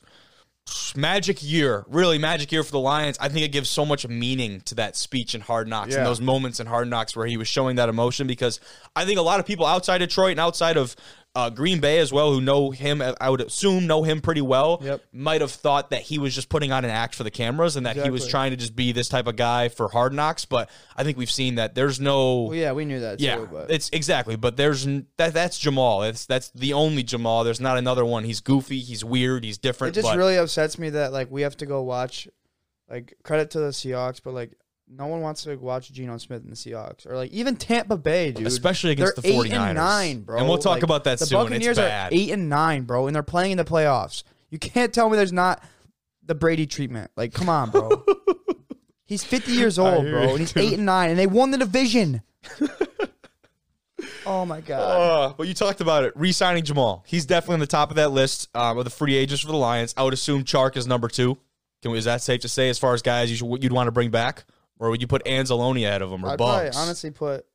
magic 0.96 1.42
year, 1.42 1.84
really 1.88 2.18
magic 2.18 2.50
year 2.50 2.62
for 2.62 2.72
the 2.72 2.78
Lions, 2.78 3.16
I 3.20 3.28
think 3.28 3.44
it 3.44 3.52
gives 3.52 3.68
so 3.68 3.84
much 3.84 4.06
meaning 4.08 4.60
to 4.62 4.74
that 4.76 4.96
speech 4.96 5.34
in 5.34 5.40
Hard 5.40 5.68
Knocks 5.68 5.94
and 5.94 6.06
those 6.06 6.20
moments 6.20 6.60
in 6.60 6.66
Hard 6.66 6.88
Knocks 6.88 7.14
where 7.16 7.26
he 7.26 7.36
was 7.36 7.48
showing 7.48 7.76
that 7.76 7.88
emotion 7.88 8.26
because 8.26 8.60
I 8.96 9.04
think 9.04 9.18
a 9.18 9.22
lot 9.22 9.40
of 9.40 9.46
people 9.46 9.66
outside 9.66 9.98
Detroit 9.98 10.32
and 10.32 10.40
outside 10.40 10.76
of 10.76 10.96
uh, 11.36 11.50
Green 11.50 11.80
Bay 11.80 11.98
as 11.98 12.12
well, 12.12 12.32
who 12.32 12.40
know 12.40 12.70
him, 12.70 13.02
I 13.20 13.28
would 13.28 13.40
assume 13.40 13.88
know 13.88 14.04
him 14.04 14.20
pretty 14.20 14.40
well, 14.40 14.80
Yep. 14.82 15.02
might 15.12 15.40
have 15.40 15.50
thought 15.50 15.90
that 15.90 16.02
he 16.02 16.18
was 16.18 16.32
just 16.34 16.48
putting 16.48 16.70
on 16.70 16.84
an 16.84 16.92
act 16.92 17.16
for 17.16 17.24
the 17.24 17.30
cameras 17.30 17.74
and 17.74 17.86
that 17.86 17.96
he 17.96 18.08
was 18.08 18.28
trying 18.28 18.52
to 18.52 18.56
just 18.56 18.76
be 18.76 18.92
this 18.92 19.08
type 19.08 19.26
of 19.26 19.34
guy 19.34 19.68
for 19.68 19.88
Hard 19.88 20.12
Knocks. 20.12 20.44
But 20.44 20.70
I 20.96 21.02
think 21.02 21.18
we've 21.18 21.30
seen 21.30 21.56
that 21.56 21.74
there's 21.74 21.98
no. 21.98 22.42
well, 22.42 22.54
yeah, 22.54 22.72
we 22.72 22.84
knew 22.84 23.00
that. 23.00 23.18
Yeah, 23.20 23.36
too, 23.36 23.48
but 23.50 23.70
it's 23.70 23.90
exactly. 23.92 24.36
But 24.36 24.56
there's 24.56 24.84
that. 24.84 25.34
That's 25.34 25.58
Jamaal. 25.60 26.02
That's 26.02 26.24
that's 26.26 26.50
the 26.50 26.72
only 26.72 27.02
Jamaal. 27.02 27.42
There's 27.44 27.60
not 27.60 27.78
another 27.78 28.04
one. 28.04 28.22
He's 28.24 28.40
goofy. 28.40 28.78
He's 28.78 29.04
weird. 29.04 29.42
He's 29.42 29.58
different. 29.58 29.96
it 29.96 30.00
just 30.00 30.12
but 30.12 30.16
really 30.18 30.36
upsets 30.36 30.78
me 30.78 30.90
that 30.90 31.12
like 31.12 31.30
we 31.30 31.42
have 31.42 31.56
to 31.56 31.66
go 31.66 31.82
watch. 31.82 32.28
Like 32.88 33.14
credit 33.24 33.50
to 33.52 33.58
the 33.60 33.68
Seahawks, 33.70 34.20
but 34.22 34.34
like 34.34 34.52
no 34.96 35.06
one 35.06 35.20
wants 35.20 35.42
to 35.44 35.56
watch 35.56 35.90
Geno 35.92 36.16
Smith 36.18 36.42
in 36.44 36.50
the 36.50 36.56
Seahawks 36.56 37.06
or 37.06 37.16
like 37.16 37.30
even 37.32 37.56
Tampa 37.56 37.96
Bay, 37.96 38.32
dude. 38.32 38.46
especially 38.46 38.92
against 38.92 39.16
they're 39.16 39.32
the 39.32 39.38
49ers. 39.38 39.44
eight 39.46 39.52
and 39.52 39.74
nine, 39.74 40.20
bro. 40.20 40.38
And 40.38 40.48
we'll 40.48 40.58
talk 40.58 40.74
Like, 40.74 40.82
about 40.84 41.04
that 41.04 41.18
the 41.18 41.26
soon. 41.26 41.38
Buccaneers 41.38 41.78
it's 41.78 41.80
are 41.80 42.08
eight 42.12 42.30
and 42.30 42.48
nine, 42.48 42.82
bro, 42.84 43.06
and 43.06 43.14
they're 43.14 43.22
playing 43.22 43.52
in 43.52 43.58
the 43.58 43.64
playoffs. 43.64 44.22
You 44.50 44.58
can't 44.58 44.92
tell 44.92 45.10
me 45.10 45.16
there's 45.16 45.32
not 45.32 45.62
the 46.24 46.34
Brady 46.34 46.66
treatment. 46.66 47.10
Like, 47.16 47.32
come 47.34 47.48
on, 47.48 47.70
bro. 47.70 48.04
he's 49.04 49.24
50 49.24 49.52
years 49.52 49.78
old, 49.78 50.04
bro, 50.04 50.30
and 50.30 50.38
he's 50.38 50.56
eight 50.56 50.74
and 50.74 50.86
nine, 50.86 51.10
and 51.10 51.18
they 51.18 51.26
won 51.26 51.50
the 51.50 51.58
division. 51.58 52.22
oh 54.26 54.44
my 54.44 54.60
god. 54.60 54.80
Uh, 54.80 55.34
but 55.36 55.46
you 55.48 55.54
talked 55.54 55.80
about 55.80 56.04
it. 56.04 56.12
Re-signing 56.16 56.62
Jamaal. 56.62 57.02
He's 57.06 57.26
definitely 57.26 57.54
on 57.54 57.60
the 57.60 57.66
top 57.66 57.90
of 57.90 57.96
that 57.96 58.10
list 58.10 58.48
um, 58.54 58.78
of 58.78 58.84
the 58.84 58.90
free 58.90 59.14
agents 59.16 59.42
for 59.42 59.48
the 59.48 59.56
Lions. 59.56 59.94
I 59.96 60.02
would 60.02 60.14
assume 60.14 60.44
Chark 60.44 60.76
is 60.76 60.86
number 60.86 61.08
two. 61.08 61.38
Can 61.82 61.90
we, 61.90 61.98
is 61.98 62.04
that 62.06 62.22
safe 62.22 62.40
to 62.42 62.48
say 62.48 62.68
as 62.70 62.78
far 62.78 62.94
as 62.94 63.02
guys 63.02 63.30
you 63.30 63.36
should, 63.36 63.62
you'd 63.62 63.72
want 63.72 63.88
to 63.88 63.92
bring 63.92 64.10
back, 64.10 64.44
or 64.78 64.90
would 64.90 65.00
you 65.00 65.06
put 65.06 65.24
Anzalone 65.24 65.84
ahead 65.86 66.02
of 66.02 66.10
him 66.10 66.24
or 66.24 66.30
I'd 66.30 66.38
probably 66.38 66.64
Bugs? 66.66 66.76
honestly 66.76 67.10
put. 67.10 67.46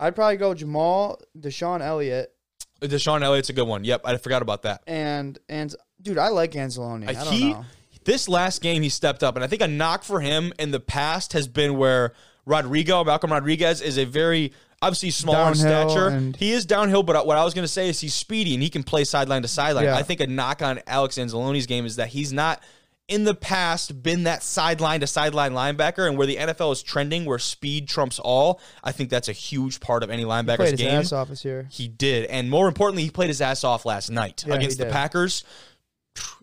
I'd 0.00 0.14
probably 0.14 0.36
go 0.36 0.54
Jamaal, 0.54 1.20
DeShon 1.38 1.80
Elliott, 1.80 2.32
DeShon 2.80 3.22
Elliott's 3.22 3.48
a 3.50 3.52
good 3.52 3.66
one. 3.68 3.84
Yep, 3.84 4.02
I 4.04 4.16
forgot 4.16 4.42
about 4.42 4.62
that. 4.62 4.82
and 4.86 5.38
and 5.48 5.74
dude, 6.02 6.18
I 6.18 6.28
like 6.28 6.52
Anzalone. 6.52 7.08
I 7.08 7.12
Uh, 7.18 7.24
don't 7.24 7.32
he 7.32 7.52
know. 7.52 7.64
this 8.04 8.28
last 8.28 8.60
game 8.60 8.82
he 8.82 8.88
stepped 8.88 9.22
up, 9.22 9.36
and 9.36 9.44
I 9.44 9.46
think 9.46 9.62
a 9.62 9.68
knock 9.68 10.02
for 10.04 10.20
him 10.20 10.52
in 10.58 10.70
the 10.72 10.80
past 10.80 11.32
has 11.32 11.46
been 11.48 11.78
where 11.78 12.12
Rodrigo 12.44 13.04
Malcolm 13.04 13.32
Rodriguez 13.32 13.80
is 13.80 13.96
a 13.96 14.04
very 14.04 14.52
obviously 14.82 15.10
smaller 15.10 15.52
in 15.52 15.58
Downhill 15.58 15.88
stature. 15.90 16.08
and- 16.08 16.36
he 16.36 16.52
is 16.52 16.66
downhill, 16.66 17.02
but 17.02 17.26
what 17.26 17.38
I 17.38 17.44
was 17.44 17.54
going 17.54 17.64
to 17.64 17.72
say 17.72 17.88
is 17.88 18.00
he's 18.00 18.12
speedy 18.14 18.52
and 18.52 18.62
he 18.62 18.68
can 18.68 18.82
play 18.82 19.04
sideline 19.04 19.40
to 19.42 19.48
sideline. 19.48 19.84
Yeah. 19.86 19.96
I 19.96 20.02
think 20.02 20.20
a 20.20 20.26
knock 20.26 20.60
on 20.60 20.80
Alex 20.86 21.16
Anzalone's 21.16 21.64
game 21.66 21.86
is 21.86 21.96
that 21.96 22.08
he's 22.08 22.34
not 22.34 22.62
in 23.06 23.24
the 23.24 23.34
past 23.34 24.02
been 24.02 24.24
that 24.24 24.42
sideline 24.42 25.00
to 25.00 25.06
sideline 25.06 25.52
linebacker, 25.52 26.08
and 26.08 26.16
where 26.16 26.26
the 26.26 26.36
NFL 26.36 26.72
is 26.72 26.82
trending, 26.82 27.24
where 27.26 27.38
speed 27.38 27.86
trumps 27.88 28.18
all. 28.18 28.60
I 28.82 28.92
think 28.92 29.10
that's 29.10 29.28
a 29.28 29.32
huge 29.32 29.80
part 29.80 30.02
of 30.02 30.10
any 30.10 30.24
linebacker's 30.24 30.56
Played 30.56 30.70
his 30.72 30.80
game. 30.80 30.90
ass 31.00 31.12
off 31.12 31.28
this 31.28 31.44
year. 31.44 31.66
He 31.70 31.86
did. 31.88 32.24
And 32.26 32.48
more 32.50 32.66
importantly, 32.68 33.02
he 33.02 33.10
played 33.10 33.28
his 33.28 33.40
ass 33.42 33.62
off 33.64 33.84
last 33.84 34.10
night 34.10 34.44
Yeah, 34.46 34.54
against 34.54 34.76
he 34.78 34.84
the 34.84 34.84
did. 34.84 34.92
Packers. 34.92 35.44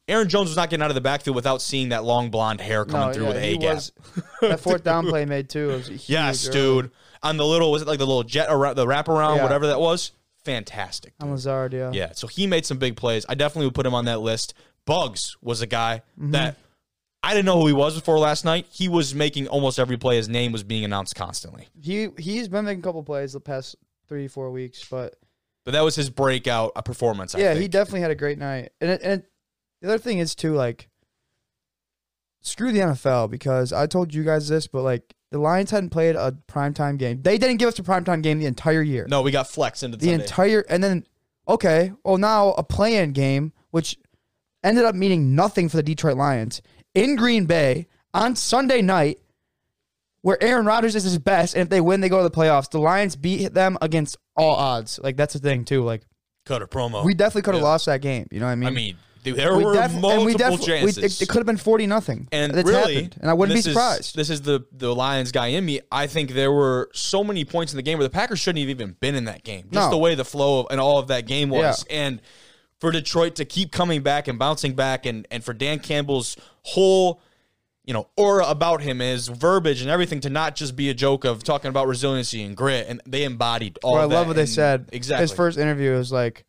Aaron 0.08 0.28
Jones 0.28 0.50
was 0.50 0.58
not 0.58 0.70
getting 0.70 0.84
out 0.84 0.92
of 0.92 0.96
the 0.96 1.02
backfield 1.02 1.36
without 1.36 1.62
seeing 1.62 1.90
that 1.90 2.04
long 2.04 2.30
blonde 2.32 2.60
hair 2.60 2.84
coming 2.86 3.14
through 3.14 3.28
with 3.28 3.38
a 3.38 3.42
he 3.42 3.58
gap. 3.58 3.76
was- 3.76 3.92
that 4.42 4.60
fourth 4.60 4.84
down 4.84 5.08
play 5.08 5.26
made 5.26 5.50
too. 5.50 5.70
Was 5.70 5.88
huge 5.88 6.10
Yes, 6.10 6.46
early. 6.48 6.54
dude. 6.54 6.92
On 7.24 7.38
the 7.38 7.46
little, 7.46 7.72
was 7.72 7.82
it 7.84 7.88
like 7.88 8.00
the 8.00 8.06
little 8.08 8.24
jet 8.24 8.48
around, 8.50 8.76
the 8.76 8.86
wraparound, 8.86 9.38
Yeah. 9.38 9.44
whatever 9.44 9.68
that 9.68 9.80
was? 9.80 10.12
Fantastic. 10.44 11.14
On 11.22 11.30
Lazard, 11.32 11.72
yeah. 11.72 11.92
Yeah, 11.94 12.12
so 12.14 12.26
he 12.28 12.48
made 12.48 12.66
some 12.66 12.78
big 12.80 12.96
plays. 12.98 13.26
I 13.30 13.36
definitely 13.36 13.68
would 13.68 13.76
put 13.76 13.86
him 13.86 13.94
on 13.94 14.06
that 14.06 14.22
list. 14.22 14.54
Bugs 14.86 15.36
was 15.42 15.62
a 15.62 15.68
guy 15.68 16.02
Mm-hmm. 16.20 16.32
that 16.32 16.58
I 17.24 17.34
didn't 17.36 17.46
know 17.46 17.60
who 17.60 17.68
he 17.68 17.74
was 17.74 17.94
before 17.96 18.18
last 18.18 18.46
night. 18.46 18.66
He 18.72 18.90
was 18.90 19.14
making 19.14 19.48
almost 19.48 19.78
every 19.78 19.96
play. 19.98 20.16
His 20.18 20.28
name 20.28 20.52
was 20.52 20.64
being 20.64 20.84
announced 20.84 21.14
constantly. 21.16 21.68
He 21.80 22.10
he's 22.18 22.48
been 22.48 22.66
making 22.66 22.80
a 22.80 22.84
couple 22.84 23.04
plays 23.04 23.34
the 23.34 23.40
past 23.40 23.76
three 24.08 24.28
four 24.28 24.50
weeks, 24.52 24.84
but 24.90 25.16
But 25.64 25.72
that 25.72 25.82
was 25.84 25.96
his 25.96 26.10
breakout 26.10 26.74
performance. 26.84 27.36
I 27.36 27.40
yeah, 27.40 27.54
he 27.54 27.68
definitely 27.68 28.02
had 28.02 28.10
a 28.12 28.16
great 28.16 28.40
night. 28.40 28.72
And 28.82 28.90
it, 28.90 29.02
and 29.04 29.24
the 29.82 29.90
other 29.90 29.98
thing 30.00 30.18
is 30.18 30.34
too 30.34 30.54
like 30.56 30.90
screw 32.42 32.72
the 32.72 32.80
NFL 32.80 33.30
because 33.30 33.72
I 33.72 33.86
told 33.88 34.14
you 34.14 34.24
guys 34.24 34.48
this, 34.48 34.68
but 34.68 34.82
like 34.82 35.14
the 35.30 35.38
Lions 35.40 35.72
hadn't 35.72 35.92
played 35.92 36.16
a 36.16 36.36
primetime 36.48 36.98
game. 36.98 37.22
They 37.22 37.38
didn't 37.38 37.58
give 37.58 37.68
us 37.70 37.80
a 37.80 37.84
primetime 37.84 38.22
game 38.24 38.40
the 38.40 38.48
entire 38.48 38.82
year. 38.82 39.06
No, 39.08 39.22
we 39.22 39.32
got 39.32 39.48
flex 39.48 39.84
into 39.84 39.98
the 39.98 40.08
Sunday. 40.08 40.24
entire 40.24 40.62
and 40.70 40.84
then 40.84 41.06
okay, 41.48 41.94
well 42.04 42.18
now 42.18 42.50
a 42.54 42.64
play-in 42.64 43.12
game 43.14 43.54
which 43.70 43.96
ended 44.64 44.86
up 44.86 44.96
meaning 44.96 45.36
nothing 45.36 45.70
for 45.70 45.78
the 45.78 45.84
Detroit 45.84 46.18
Lions 46.18 46.62
in 46.94 47.16
Green 47.16 47.46
Bay 47.46 47.88
on 48.14 48.36
Sunday 48.36 48.82
night 48.82 49.20
where 50.22 50.42
Aaron 50.44 50.66
Rodgers 50.66 50.96
is 50.96 51.04
his 51.04 51.18
best 51.18 51.56
and 51.56 51.64
if 51.64 51.70
they 51.70 51.82
win 51.82 52.02
they 52.02 52.10
go 52.10 52.18
to 52.18 52.24
the 52.24 52.36
playoffs. 52.36 52.70
The 52.70 52.80
Lions 52.80 53.16
beat 53.16 53.54
them 53.54 53.78
against 53.82 54.18
all 54.36 54.56
odds. 54.56 55.00
Like 55.04 55.18
that's 55.18 55.34
the 55.34 55.40
thing 55.40 55.66
too. 55.66 55.84
Like 55.84 56.04
Cut 56.46 56.62
a 56.62 56.68
promo. 56.68 57.04
we 57.06 57.14
definitely 57.14 57.44
could 57.44 57.56
have 57.56 57.62
Yeah. 57.64 57.68
lost 57.70 57.86
that 57.88 58.02
game, 58.02 58.28
you 58.32 58.40
know 58.40 58.46
what 58.48 58.52
I 58.52 58.56
mean? 58.56 58.68
I 58.68 58.72
mean, 58.72 58.98
dude, 59.24 59.36
there 59.38 59.56
we 59.56 59.64
were 59.64 59.74
def- 59.74 59.94
multiple 59.94 60.26
we 60.26 60.34
definitely 60.34 60.66
chances. 60.66 60.98
we- 60.98 61.04
it, 61.06 61.22
it 61.22 61.30
could 61.30 61.38
have 61.38 61.46
been 61.46 61.58
40 61.58 61.86
nothing. 61.88 62.28
and 62.32 62.56
it's 62.56 62.68
really, 62.70 62.96
happened. 62.96 63.18
And 63.22 63.30
I 63.30 63.34
wouldn't 63.34 63.54
be 63.56 63.60
this 63.60 63.68
is- 63.68 63.74
surprised. 63.74 64.16
this 64.16 64.30
is 64.30 64.42
the 64.42 64.62
the 64.72 64.94
Lions 64.94 65.32
guy 65.32 65.48
in 65.48 65.66
me. 65.66 65.82
I 65.92 66.08
think 66.08 66.32
there 66.32 66.52
were 66.52 66.90
so 66.94 67.24
many 67.24 67.46
points 67.46 67.74
in 67.74 67.78
the 67.78 67.84
game 67.84 67.98
where 67.98 68.08
the 68.08 68.14
Packers 68.14 68.40
shouldn't 68.40 68.60
have 68.62 68.70
even 68.70 68.96
been 69.00 69.16
in 69.16 69.26
that 69.26 69.44
game. 69.44 69.70
Just 69.72 69.88
No. 69.88 69.90
the 69.92 69.98
way 69.98 70.14
the 70.16 70.26
flow 70.26 70.62
of, 70.62 70.68
and 70.72 70.80
all 70.82 70.98
of 71.00 71.08
that 71.08 71.26
game 71.28 71.50
was, 71.50 71.86
and 71.90 72.22
for 72.82 72.92
Detroit 72.92 73.36
to 73.36 73.46
keep 73.46 73.72
coming 73.72 74.02
back 74.02 74.28
and 74.28 74.38
bouncing 74.38 74.74
back, 74.74 75.06
and 75.06 75.26
and 75.32 75.44
for 75.44 75.54
Dan 75.54 75.80
Campbell's 75.80 76.36
whole 76.64 77.22
you 77.86 77.94
know 77.94 78.10
aura 78.18 78.46
about 78.48 78.82
him, 78.82 79.00
his 79.00 79.30
verbiage 79.30 79.82
and 79.82 79.90
everything, 79.90 80.20
to 80.22 80.30
not 80.30 80.56
just 80.56 80.76
be 80.76 80.90
a 80.90 80.94
joke 80.94 81.24
of 81.24 81.44
talking 81.44 81.70
about 81.70 81.88
resiliency 81.88 82.44
and 82.44 82.58
grit, 82.58 82.88
and 82.90 83.00
they 83.06 83.24
embodied 83.24 83.78
all. 83.84 83.94
Well, 83.94 84.02
I 84.02 84.14
love 84.14 84.28
what 84.28 84.36
they 84.36 84.46
said. 84.46 84.90
Exactly. 84.92 85.22
His 85.22 85.32
first 85.32 85.58
interview 85.58 85.94
was 85.94 86.12
like, 86.12 86.44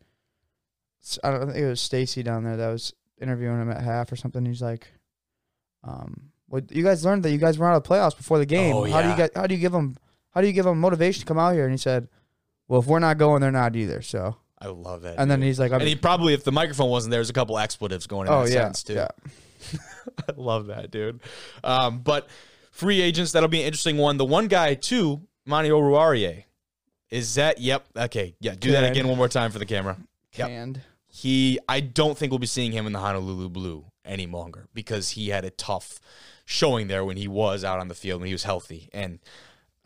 I 1.23 1.31
don't 1.31 1.45
think 1.45 1.57
it 1.57 1.69
was 1.69 1.79
Stacy 1.79 2.23
down 2.23 2.43
there 2.43 2.57
that 2.57 2.69
was 2.69 2.93
interviewing 3.21 3.61
him 3.61 3.71
at 3.71 3.81
half 3.81 4.11
or 4.11 4.15
something. 4.15 4.45
He's 4.45 4.61
like, 4.61 4.87
um, 5.83 6.31
well, 6.49 6.61
you 6.69 6.83
guys 6.83 7.05
learned 7.05 7.23
that 7.23 7.31
you 7.31 7.37
guys 7.37 7.57
were 7.57 7.67
out 7.67 7.77
of 7.77 7.83
the 7.83 7.89
playoffs 7.89 8.17
before 8.17 8.39
the 8.39 8.45
game. 8.45 8.75
Oh, 8.75 8.83
How 8.85 9.01
do 9.01 9.07
you 9.07 9.13
yeah. 9.13 9.17
get? 9.17 9.37
How 9.37 9.47
do 9.47 9.53
you 9.53 9.61
give 9.61 9.71
them? 9.71 9.97
How 10.31 10.41
do 10.41 10.47
you 10.47 10.53
give 10.53 10.65
them 10.65 10.79
motivation 10.79 11.21
to 11.21 11.25
come 11.27 11.37
out 11.37 11.53
here? 11.53 11.65
And 11.65 11.71
he 11.71 11.77
said, 11.77 12.07
well, 12.67 12.79
if 12.79 12.87
we're 12.87 12.97
not 12.97 13.19
going, 13.19 13.41
they're 13.41 13.51
not 13.51 13.75
either. 13.75 14.01
So, 14.01 14.37
I 14.63 14.67
love 14.67 15.01
that. 15.01 15.15
and 15.17 15.29
then 15.29 15.41
he's 15.41 15.59
like, 15.59 15.71
I'm, 15.71 15.79
and 15.79 15.87
he 15.87 15.95
probably, 15.95 16.33
if 16.33 16.43
the 16.43 16.51
microphone 16.51 16.89
wasn't 16.89 17.11
there, 17.11 17.17
there's 17.17 17.29
a 17.29 17.33
couple 17.33 17.59
expletives 17.59 18.07
going 18.07 18.27
in 18.27 18.33
oh 18.33 18.45
that 18.45 18.49
yeah, 18.49 18.53
sentence 18.53 18.83
too. 18.83 18.93
yeah. 18.93 19.07
I 20.29 20.33
love 20.35 20.67
that, 20.67 20.91
dude. 20.91 21.19
Um, 21.63 21.99
but 21.99 22.27
free 22.71 23.01
agents, 23.01 23.33
that'll 23.33 23.49
be 23.49 23.61
an 23.61 23.65
interesting 23.65 23.97
one. 23.97 24.17
The 24.17 24.25
one 24.25 24.47
guy 24.47 24.75
too, 24.75 25.21
Amani 25.47 25.69
Oruwariye. 25.69 26.45
Is 27.09 27.35
that 27.35 27.59
yep? 27.59 27.85
Okay, 27.95 28.35
yeah. 28.39 28.55
Do 28.57 28.71
that 28.71 28.89
again 28.89 29.07
one 29.07 29.17
more 29.17 29.29
time 29.29 29.51
for 29.51 29.59
the 29.59 29.65
camera. 29.65 29.97
Yep. 30.33 30.47
Canned. 30.47 30.81
He, 31.07 31.59
I 31.69 31.79
don't 31.79 32.17
think 32.17 32.31
we'll 32.31 32.39
be 32.39 32.47
seeing 32.47 32.71
him 32.71 32.87
in 32.87 32.93
the 32.93 32.99
Honolulu 32.99 33.49
Blue 33.49 33.85
any 34.03 34.25
longer 34.25 34.67
because 34.73 35.11
he 35.11 35.29
had 35.29 35.45
a 35.45 35.51
tough 35.51 35.99
showing 36.45 36.87
there 36.87 37.05
when 37.05 37.17
he 37.17 37.27
was 37.27 37.63
out 37.63 37.79
on 37.79 37.87
the 37.87 37.93
field 37.93 38.21
when 38.21 38.27
he 38.27 38.33
was 38.33 38.43
healthy. 38.43 38.89
And 38.93 39.19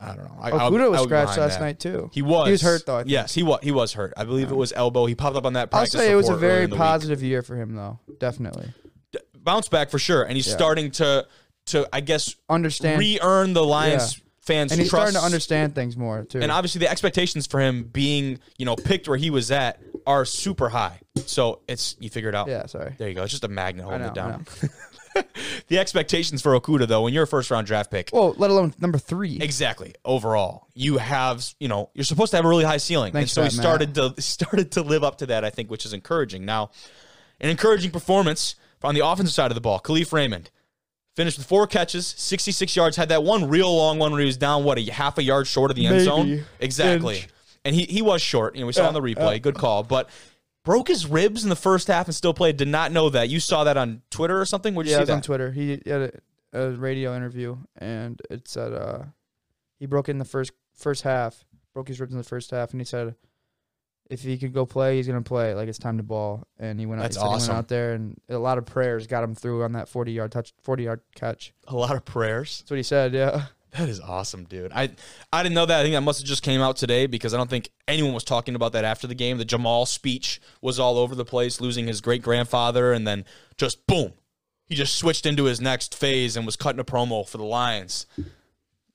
I 0.00 0.14
don't 0.14 0.24
know. 0.24 0.36
I, 0.40 0.50
oh, 0.52 0.58
Okudah 0.70 0.90
was 0.90 0.98
I'll 1.00 1.04
scratched 1.04 1.38
last 1.38 1.54
that. 1.58 1.60
night 1.60 1.80
too. 1.80 2.08
He 2.12 2.22
was. 2.22 2.46
He 2.46 2.52
was 2.52 2.62
hurt 2.62 2.86
though. 2.86 2.96
I 2.96 3.00
think. 3.00 3.10
Yes, 3.10 3.34
he 3.34 3.42
was. 3.42 3.58
He 3.62 3.72
was 3.72 3.92
hurt. 3.94 4.12
I 4.16 4.24
believe 4.24 4.50
it 4.50 4.56
was 4.56 4.72
elbow. 4.72 5.06
He 5.06 5.14
popped 5.16 5.36
up 5.36 5.44
on 5.44 5.54
that. 5.54 5.70
I'll 5.72 5.86
say 5.86 6.12
it 6.12 6.14
was 6.14 6.28
a 6.28 6.36
very 6.36 6.66
the 6.66 6.72
week. 6.72 6.78
positive 6.78 7.22
year 7.22 7.42
for 7.42 7.56
him 7.56 7.74
though. 7.74 7.98
Definitely 8.20 8.68
D- 9.12 9.18
bounce 9.36 9.68
back 9.68 9.90
for 9.90 9.98
sure, 9.98 10.22
and 10.22 10.36
he's 10.36 10.46
Yeah. 10.46 10.54
starting 10.54 10.90
to 10.92 11.26
to 11.66 11.88
I 11.92 12.00
guess 12.00 12.34
understand, 12.48 12.98
re-earn 13.00 13.52
the 13.54 13.64
Lions 13.64 14.20
fans' 14.40 14.70
and 14.72 14.80
he's 14.80 14.88
trust. 14.88 15.10
starting 15.12 15.20
to 15.20 15.24
understand 15.24 15.74
things 15.74 15.96
more 15.96 16.22
too. 16.24 16.40
And 16.40 16.52
obviously, 16.52 16.78
the 16.78 16.88
expectations 16.90 17.46
for 17.48 17.60
him 17.60 17.82
being 17.84 18.38
you 18.56 18.66
know 18.66 18.76
picked 18.76 19.08
where 19.08 19.18
he 19.18 19.30
was 19.30 19.50
at 19.50 19.80
are 20.06 20.24
super 20.24 20.68
high. 20.68 21.00
So 21.26 21.60
it's 21.66 21.96
you 21.98 22.08
figure 22.08 22.28
it 22.28 22.34
out. 22.36 22.46
yeah, 22.48 22.66
sorry. 22.66 22.94
There 22.98 23.08
you 23.08 23.14
go. 23.16 23.24
It's 23.24 23.32
just 23.32 23.42
a 23.44 23.48
magnet 23.48 23.84
holding 23.84 24.02
know, 24.02 24.08
it 24.08 24.14
down. 24.14 24.46
the 25.68 25.78
expectations 25.78 26.42
for 26.42 26.58
Okudah 26.58 26.86
though, 26.86 27.02
when 27.02 27.12
you're 27.12 27.24
a 27.24 27.26
first 27.26 27.50
round 27.50 27.66
draft 27.66 27.90
pick, 27.90 28.10
Well, 28.12 28.34
let 28.36 28.50
alone 28.50 28.74
number 28.80 28.98
three. 28.98 29.38
Exactly. 29.40 29.94
Overall, 30.04 30.66
you 30.74 30.98
have 30.98 31.44
you 31.60 31.68
know 31.68 31.90
you're 31.94 32.04
supposed 32.04 32.30
to 32.32 32.36
have 32.36 32.44
a 32.44 32.48
really 32.48 32.64
high 32.64 32.76
ceiling, 32.76 33.12
Thanks 33.12 33.36
and 33.36 33.50
so 33.50 33.50
for 33.50 33.50
he 33.50 33.56
that, 33.56 33.62
started 33.62 33.94
to 34.16 34.22
started 34.22 34.72
to 34.72 34.82
live 34.82 35.04
up 35.04 35.18
to 35.18 35.26
that. 35.26 35.44
I 35.44 35.50
think, 35.50 35.70
which 35.70 35.84
is 35.86 35.92
encouraging. 35.92 36.44
Now, 36.44 36.70
an 37.40 37.50
encouraging 37.50 37.90
performance 37.90 38.54
on 38.82 38.94
the 38.94 39.04
offensive 39.06 39.34
side 39.34 39.50
of 39.50 39.54
the 39.54 39.60
ball. 39.60 39.80
Kalif 39.80 40.12
Raymond 40.12 40.50
finished 41.16 41.36
with 41.38 41.46
four 41.48 41.66
catches, 41.66 42.06
66 42.16 42.76
yards. 42.76 42.96
Had 42.96 43.08
that 43.08 43.24
one 43.24 43.48
real 43.48 43.74
long 43.76 43.98
one 43.98 44.12
where 44.12 44.20
he 44.20 44.26
was 44.26 44.36
down 44.36 44.62
what 44.64 44.78
a 44.78 44.82
half 44.84 45.18
a 45.18 45.22
yard 45.22 45.46
short 45.48 45.70
of 45.70 45.76
the 45.76 45.86
end 45.86 45.96
Maybe. 45.96 46.04
zone. 46.04 46.44
Exactly. 46.60 47.16
Inch. 47.16 47.28
And 47.64 47.74
he 47.74 47.84
he 47.84 48.02
was 48.02 48.22
short. 48.22 48.54
You 48.54 48.60
know, 48.62 48.66
we 48.68 48.72
saw 48.72 48.86
on 48.86 48.94
the 48.94 49.02
replay. 49.02 49.42
Good 49.42 49.56
call, 49.56 49.82
but. 49.82 50.08
Broke 50.68 50.88
his 50.88 51.06
ribs 51.06 51.44
in 51.44 51.48
the 51.48 51.56
first 51.56 51.88
half 51.88 52.08
and 52.08 52.14
still 52.14 52.34
played. 52.34 52.58
Did 52.58 52.68
not 52.68 52.92
know 52.92 53.08
that. 53.08 53.30
You 53.30 53.40
saw 53.40 53.64
that 53.64 53.78
on 53.78 54.02
Twitter 54.10 54.38
or 54.38 54.44
something. 54.44 54.74
Where'd 54.74 54.86
you 54.86 54.90
yeah, 54.90 54.98
see 54.98 55.00
was 55.00 55.08
that? 55.08 55.14
on 55.14 55.22
Twitter. 55.22 55.50
He 55.50 55.80
had 55.86 55.88
a, 55.88 56.12
a 56.52 56.70
radio 56.72 57.16
interview, 57.16 57.56
and 57.78 58.20
it 58.28 58.46
said 58.46 58.74
uh, 58.74 59.04
he 59.78 59.86
broke 59.86 60.10
in 60.10 60.18
the 60.18 60.26
first 60.26 60.52
first 60.74 61.04
half, 61.04 61.42
broke 61.72 61.88
his 61.88 61.98
ribs 62.00 62.12
in 62.12 62.18
the 62.18 62.22
first 62.22 62.50
half, 62.50 62.72
and 62.72 62.82
he 62.82 62.84
said 62.84 63.14
if 64.10 64.20
he 64.20 64.36
could 64.36 64.52
go 64.52 64.66
play, 64.66 64.96
he's 64.96 65.06
gonna 65.06 65.22
play. 65.22 65.54
Like 65.54 65.68
it's 65.68 65.78
time 65.78 65.96
to 65.96 66.02
ball, 66.02 66.46
and 66.58 66.78
he 66.78 66.84
went. 66.84 67.00
That's 67.00 67.16
out, 67.16 67.22
he 67.22 67.28
He 67.28 67.34
awesome. 67.36 67.48
went 67.54 67.58
out 67.58 67.68
there, 67.68 67.92
and 67.94 68.20
a 68.28 68.36
lot 68.36 68.58
of 68.58 68.66
prayers 68.66 69.06
got 69.06 69.24
him 69.24 69.34
through 69.34 69.64
on 69.64 69.72
that 69.72 69.88
forty 69.88 70.12
yard 70.12 70.32
touch, 70.32 70.52
forty 70.62 70.82
yard 70.82 71.00
catch. 71.14 71.54
A 71.68 71.76
lot 71.76 71.96
of 71.96 72.04
prayers. 72.04 72.58
That's 72.58 72.70
what 72.72 72.76
he 72.76 72.82
said. 72.82 73.14
Yeah, 73.14 73.46
That 73.72 73.88
is 73.88 74.00
awesome, 74.00 74.44
dude. 74.44 74.72
I 74.72 74.90
I 75.32 75.42
didn't 75.42 75.54
know 75.54 75.66
that. 75.66 75.80
I 75.80 75.82
think 75.82 75.94
that 75.94 76.00
must 76.00 76.20
have 76.20 76.26
just 76.28 76.42
came 76.42 76.60
out 76.60 76.76
today 76.76 77.06
because 77.06 77.34
I 77.34 77.36
don't 77.36 77.50
think 77.50 77.70
anyone 77.86 78.14
was 78.14 78.24
talking 78.24 78.54
about 78.54 78.72
that 78.72 78.84
after 78.84 79.06
the 79.06 79.14
game. 79.14 79.36
The 79.38 79.44
Jamaal 79.44 79.86
speech 79.86 80.40
was 80.62 80.80
all 80.80 80.96
over 80.98 81.14
the 81.14 81.24
place, 81.24 81.60
losing 81.60 81.86
his 81.86 82.00
great 82.00 82.22
grandfather, 82.22 82.92
and 82.92 83.06
then 83.06 83.24
just 83.58 83.86
boom, 83.86 84.14
he 84.66 84.74
just 84.74 84.96
switched 84.96 85.26
into 85.26 85.44
his 85.44 85.60
next 85.60 85.94
phase 85.94 86.36
and 86.36 86.46
was 86.46 86.56
cutting 86.56 86.80
a 86.80 86.84
promo 86.84 87.28
for 87.28 87.38
the 87.38 87.44
Lions. 87.44 88.06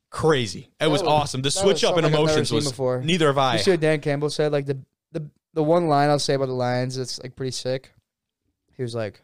Crazy. 0.10 0.70
It 0.80 0.88
was, 0.88 1.02
was- 1.02 1.10
awesome. 1.10 1.42
The 1.42 1.52
switch 1.52 1.82
was 1.82 1.86
up 1.86 1.98
in 1.98 2.06
emotions 2.06 2.50
seen 2.50 2.58
was 2.58 2.70
before. 2.70 3.02
neither 3.02 3.28
have 3.28 3.38
I. 3.38 3.54
you 3.54 3.60
see 3.60 3.72
what 3.72 3.80
Dan 3.80 4.00
Campbell 4.00 4.30
said? 4.30 4.52
Like 4.52 4.66
the 4.66 4.80
the 5.12 5.28
the 5.54 5.64
one 5.64 5.88
line 5.88 6.10
I'll 6.10 6.20
say 6.20 6.34
about 6.36 6.48
the 6.48 6.54
Lions, 6.54 6.98
it's 6.98 7.22
like 7.22 7.36
pretty 7.36 7.52
sick. 7.52 7.94
He 8.76 8.84
was 8.84 8.94
like, 8.96 9.22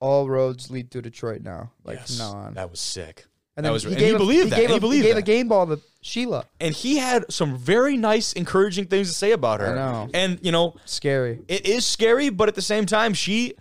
"All 0.00 0.28
roads 0.28 0.70
lead 0.70 0.90
through 0.90 1.02
Detroit 1.02 1.42
now." 1.42 1.72
Like 1.84 1.98
Yes, 1.98 2.18
from 2.18 2.26
now 2.26 2.38
on. 2.40 2.54
That 2.54 2.70
was 2.70 2.80
sick. 2.80 3.26
And 3.56 3.64
that 3.64 3.68
then 3.68 3.72
was- 3.72 3.82
he 3.82 3.88
and 3.90 3.98
gave 3.98 4.08
he 4.08 4.14
a- 4.14 4.18
believed 4.18 4.44
he 4.44 4.50
that. 4.50 4.56
Gave 4.56 4.70
He 4.70 4.76
a, 4.76 4.80
believed 4.80 5.02
he 5.04 5.08
gave 5.08 5.14
that. 5.16 5.20
a 5.20 5.22
game 5.22 5.48
ball 5.48 5.66
to 5.66 5.80
Sheila. 6.00 6.46
And 6.60 6.74
he 6.74 6.96
had 6.98 7.30
some 7.30 7.56
very 7.56 7.96
nice, 7.96 8.32
encouraging 8.32 8.86
things 8.86 9.08
to 9.08 9.14
say 9.14 9.32
about 9.32 9.60
her. 9.60 9.72
I 9.72 9.74
know. 9.74 10.08
And 10.14 10.38
you 10.42 10.52
know, 10.52 10.74
Scary. 10.86 11.40
it 11.48 11.66
is 11.66 11.86
scary, 11.86 12.30
but 12.30 12.48
at 12.48 12.54
the 12.54 12.62
same 12.62 12.86
time, 12.86 13.12
she 13.14 13.54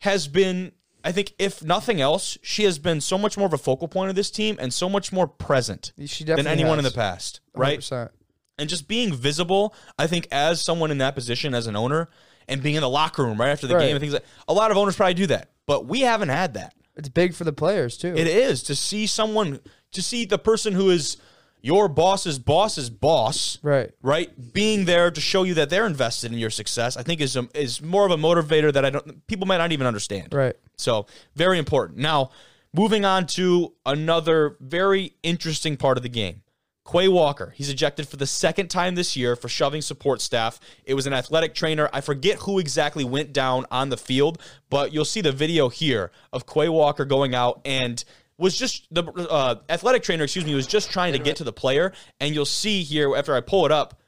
has 0.00 0.26
been, 0.28 0.72
I 1.04 1.12
think, 1.12 1.32
if 1.38 1.62
nothing 1.62 2.00
else, 2.00 2.36
she 2.42 2.64
has 2.64 2.78
been 2.78 3.00
so 3.00 3.16
much 3.16 3.38
more 3.38 3.46
of 3.46 3.52
a 3.52 3.58
focal 3.58 3.88
point 3.88 4.10
of 4.10 4.16
this 4.16 4.30
team 4.30 4.56
and 4.60 4.74
so 4.74 4.88
much 4.88 5.12
more 5.12 5.26
present 5.28 5.92
than 5.96 6.46
anyone 6.46 6.78
in 6.78 6.84
the 6.84 6.90
past, 6.90 7.40
right? 7.54 7.78
100%. 7.78 8.10
And 8.58 8.68
just 8.68 8.88
being 8.88 9.14
visible, 9.14 9.74
I 9.98 10.06
think, 10.06 10.28
as 10.32 10.62
someone 10.64 10.90
in 10.90 10.98
that 10.98 11.14
position 11.14 11.54
as 11.54 11.66
an 11.66 11.76
owner 11.76 12.08
and 12.48 12.62
being 12.62 12.74
in 12.74 12.80
the 12.80 12.88
locker 12.88 13.22
room 13.22 13.38
right 13.40 13.50
after 13.50 13.66
the 13.66 13.74
Right. 13.74 13.82
game 13.86 13.96
and 13.96 14.00
things 14.00 14.12
like 14.14 14.24
a 14.48 14.52
lot 14.54 14.70
of 14.70 14.76
owners 14.76 14.96
probably 14.96 15.14
do 15.14 15.26
that, 15.28 15.50
but 15.66 15.86
we 15.86 16.00
haven't 16.00 16.30
had 16.30 16.54
that. 16.54 16.74
It's 16.96 17.08
big 17.08 17.34
for 17.34 17.44
the 17.44 17.52
players 17.52 17.96
too. 17.96 18.14
It 18.16 18.26
is 18.26 18.62
to 18.64 18.74
see 18.74 19.06
someone, 19.06 19.60
to 19.92 20.02
see 20.02 20.24
the 20.24 20.38
person 20.38 20.72
who 20.74 20.90
is 20.90 21.16
your 21.60 21.88
boss's 21.88 22.38
boss's 22.38 22.88
boss, 22.90 23.58
Right. 23.62 23.90
right? 24.00 24.30
Being 24.52 24.84
there 24.84 25.10
to 25.10 25.20
show 25.20 25.42
you 25.42 25.54
that 25.54 25.68
they're 25.68 25.86
invested 25.86 26.32
in 26.32 26.38
your 26.38 26.50
success, 26.50 26.96
I 26.96 27.02
think 27.02 27.20
is 27.20 27.34
a, 27.36 27.48
is 27.54 27.82
more 27.82 28.06
of 28.06 28.12
a 28.12 28.16
motivator 28.16 28.72
that 28.72 28.84
I 28.84 28.90
don't 28.90 29.26
people 29.26 29.46
might 29.46 29.58
not 29.58 29.72
even 29.72 29.86
understand. 29.86 30.32
Right. 30.32 30.54
So 30.76 31.06
very 31.34 31.58
important. 31.58 31.98
Now, 31.98 32.30
moving 32.72 33.04
on 33.04 33.26
to 33.28 33.72
another 33.84 34.56
very 34.60 35.14
interesting 35.22 35.76
part 35.76 35.96
of 35.96 36.02
the 36.02 36.08
game. 36.08 36.42
Quay 36.90 37.08
Walker, 37.08 37.52
he's 37.56 37.68
ejected 37.68 38.08
for 38.08 38.16
the 38.16 38.26
second 38.26 38.68
time 38.68 38.94
this 38.94 39.16
year 39.16 39.34
for 39.36 39.48
shoving 39.48 39.82
support 39.82 40.20
staff. 40.20 40.60
It 40.84 40.94
was 40.94 41.06
an 41.06 41.12
athletic 41.12 41.54
trainer. 41.54 41.90
I 41.92 42.00
forget 42.00 42.38
who 42.40 42.58
exactly 42.58 43.04
went 43.04 43.32
down 43.32 43.66
on 43.70 43.88
the 43.88 43.96
field, 43.96 44.40
but 44.70 44.92
you'll 44.92 45.04
see 45.04 45.20
the 45.20 45.32
video 45.32 45.68
here 45.68 46.12
of 46.32 46.46
Quay 46.46 46.68
Walker 46.68 47.04
going 47.04 47.34
out 47.34 47.60
and 47.64 48.02
was 48.38 48.56
just 48.56 48.86
the 48.94 49.04
uh, 49.04 49.56
athletic 49.68 50.02
trainer, 50.02 50.24
excuse 50.24 50.44
me, 50.44 50.54
was 50.54 50.66
just 50.66 50.90
trying 50.90 51.12
to 51.14 51.18
get 51.18 51.36
to 51.36 51.44
the 51.44 51.52
player. 51.52 51.92
And 52.20 52.34
you'll 52.34 52.44
see 52.44 52.82
here 52.82 53.16
after 53.16 53.34
I 53.34 53.40
pull 53.40 53.66
it 53.66 53.72
up, 53.72 54.00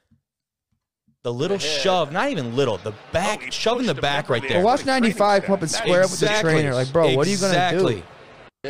the 1.23 1.33
little 1.33 1.59
shove, 1.59 2.13
not 2.13 2.31
even 2.31 2.55
little, 2.55 2.77
the 2.79 2.95
back, 3.13 3.51
shove 3.53 3.81
in 3.81 3.87
the 3.87 3.95
back 3.95 4.29
right 4.29 4.43
there. 4.43 4.59
But 4.59 4.65
watch 4.65 4.87
95 4.87 5.45
come 5.45 5.55
up 5.55 5.63
and 5.63 5.71
square 5.71 6.05
up 6.05 6.11
with 6.11 6.21
the 6.21 6.27
trainer. 6.41 6.75
Like, 6.75 6.93
bro, 6.93 7.15
what 7.17 7.27
are 7.27 7.31
you 7.31 7.39
gonna 7.39 7.71
do? 7.73 8.03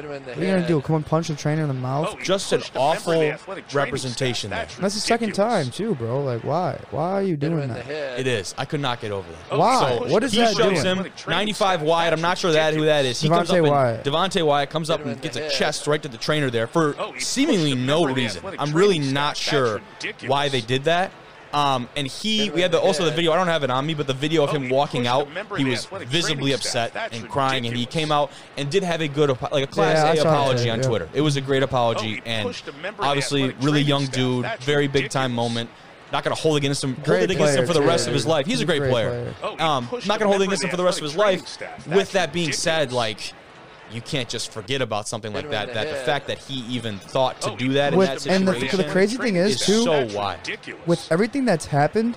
What 0.06 0.28
are 0.38 0.40
you 0.40 0.46
gonna 0.46 0.68
do? 0.68 0.80
Come 0.80 0.96
and 0.96 1.06
punch 1.06 1.28
the 1.28 1.34
trainer 1.34 1.62
in 1.62 1.68
the 1.68 1.74
mouth? 1.74 2.08
Oh, 2.18 2.22
just 2.22 2.52
an 2.52 2.62
awful 2.76 3.32
representation 3.72 4.50
there. 4.50 4.66
That's 4.80 4.94
the 4.94 5.00
second 5.00 5.34
time 5.34 5.70
too, 5.70 5.94
bro. 5.94 6.22
Like, 6.22 6.44
why? 6.44 6.78
Why 6.90 7.12
are 7.12 7.22
you 7.22 7.36
doing 7.36 7.68
that? 7.68 7.88
It 7.88 8.26
is. 8.26 8.54
I 8.58 8.64
could 8.64 8.80
not 8.80 9.00
get 9.00 9.10
over 9.10 9.28
that. 9.50 9.58
Why? 9.58 9.98
So 9.98 10.12
What 10.12 10.22
is 10.24 10.32
he 10.32 10.38
that 10.40 10.56
shoves 10.56 10.82
doing? 10.82 11.04
him 11.04 11.12
95 11.26 11.82
wide. 11.82 12.12
I'm 12.12 12.20
not 12.20 12.38
sure 12.38 12.52
that 12.52 12.74
who 12.74 12.84
that 12.84 13.04
is. 13.04 13.20
He 13.20 13.28
comes 13.28 13.48
Devonte 13.48 13.52
up 13.52 13.56
and 13.58 13.68
Wyatt. 13.68 14.04
Devonte 14.04 14.46
Wyatt 14.46 14.70
comes 14.70 14.90
up 14.90 15.04
and 15.04 15.20
gets 15.20 15.36
a 15.36 15.48
chest 15.50 15.86
right 15.86 16.02
to 16.02 16.08
the 16.08 16.18
trainer 16.18 16.50
there 16.50 16.66
for 16.66 16.94
Oh, 16.98 17.14
seemingly 17.18 17.74
no 17.74 18.04
member 18.04 18.10
of 18.10 18.16
the 18.16 18.22
reason. 18.22 18.42
I'm 18.58 18.72
really 18.72 18.98
not 18.98 19.36
sure 19.36 19.80
why 20.26 20.48
they 20.48 20.60
did 20.60 20.84
that. 20.84 21.10
Um, 21.52 21.88
and 21.96 22.06
he, 22.06 22.50
we 22.50 22.60
had 22.60 22.72
the, 22.72 22.78
also 22.80 23.04
the 23.04 23.10
video. 23.10 23.32
I 23.32 23.36
don't 23.36 23.46
have 23.46 23.62
it 23.64 23.70
on 23.70 23.86
me, 23.86 23.94
but 23.94 24.06
the 24.06 24.12
video 24.14 24.44
of 24.44 24.50
Oh, 24.50 24.52
him 24.52 24.68
walking 24.68 25.06
out, 25.06 25.28
he 25.56 25.64
was 25.64 25.86
visibly 25.86 26.52
upset 26.52 26.94
and 27.12 27.28
crying, 27.28 27.66
and 27.66 27.76
he 27.76 27.86
came 27.86 28.12
out 28.12 28.30
and 28.56 28.70
did 28.70 28.82
have 28.82 29.00
a 29.00 29.08
good, 29.08 29.30
like 29.50 29.64
a 29.64 29.66
class 29.66 30.18
A 30.18 30.20
apology 30.20 30.68
on. 30.70 30.80
Twitter. 30.80 31.08
It 31.14 31.22
was 31.22 31.36
a 31.36 31.40
great 31.40 31.62
Oh, 31.62 31.64
apology, 31.64 32.22
and 32.26 32.46
pushed 32.46 32.68
a 32.68 32.72
member 32.72 32.88
of 32.88 32.96
the 32.98 33.04
obviously, 33.04 33.50
really 33.60 33.82
young 33.82 34.06
dude, 34.06 34.46
very 34.60 34.88
big 34.88 35.10
time 35.10 35.32
moment. 35.32 35.70
Not 36.10 36.24
going 36.24 36.34
to 36.34 36.40
hold 36.40 36.56
against 36.56 36.82
him. 36.82 36.94
Hold 36.94 37.04
Great 37.04 37.22
it 37.24 37.30
against 37.32 37.58
him 37.58 37.66
for 37.66 37.74
the 37.74 37.80
too, 37.80 37.86
rest 37.86 38.06
of 38.08 38.14
his 38.14 38.24
life. 38.24 38.46
He's 38.46 38.62
a 38.62 38.64
great, 38.64 38.78
great 38.78 38.90
player. 38.90 39.34
player. 39.40 39.56
Oh, 39.60 39.62
Um, 39.62 39.84
not 40.06 40.18
going 40.18 40.20
to 40.20 40.26
hold 40.28 40.40
it 40.40 40.44
against 40.46 40.64
him 40.64 40.70
for 40.70 40.78
the 40.78 40.84
rest 40.84 40.98
of 40.98 41.04
his 41.04 41.14
life. 41.16 41.58
With 41.86 42.12
that 42.12 42.32
being 42.32 42.52
said, 42.52 42.92
like 42.94 43.34
you 43.92 44.00
can't 44.00 44.28
just 44.28 44.52
forget 44.52 44.82
about 44.82 45.08
something 45.08 45.32
like 45.32 45.50
that. 45.50 45.72
That 45.74 45.88
the 45.88 45.96
fact 46.04 46.26
that 46.28 46.38
he 46.38 46.60
even 46.74 46.98
thought 46.98 47.40
to 47.42 47.52
Oh, 47.52 47.56
do 47.56 47.72
that 47.74 47.92
in 47.92 47.98
With- 47.98 48.08
that 48.24 48.26
and 48.26 48.46
the- 48.46 48.76
the 48.76 48.84
crazy 48.84 49.16
thing 49.16 49.36
is, 49.36 49.60
is 49.60 49.66
too, 49.66 49.84
so 49.84 50.06
why. 50.08 50.36
ridiculous. 50.36 50.86
With 50.86 51.06
everything 51.12 51.44
that's 51.44 51.66
happened, 51.66 52.16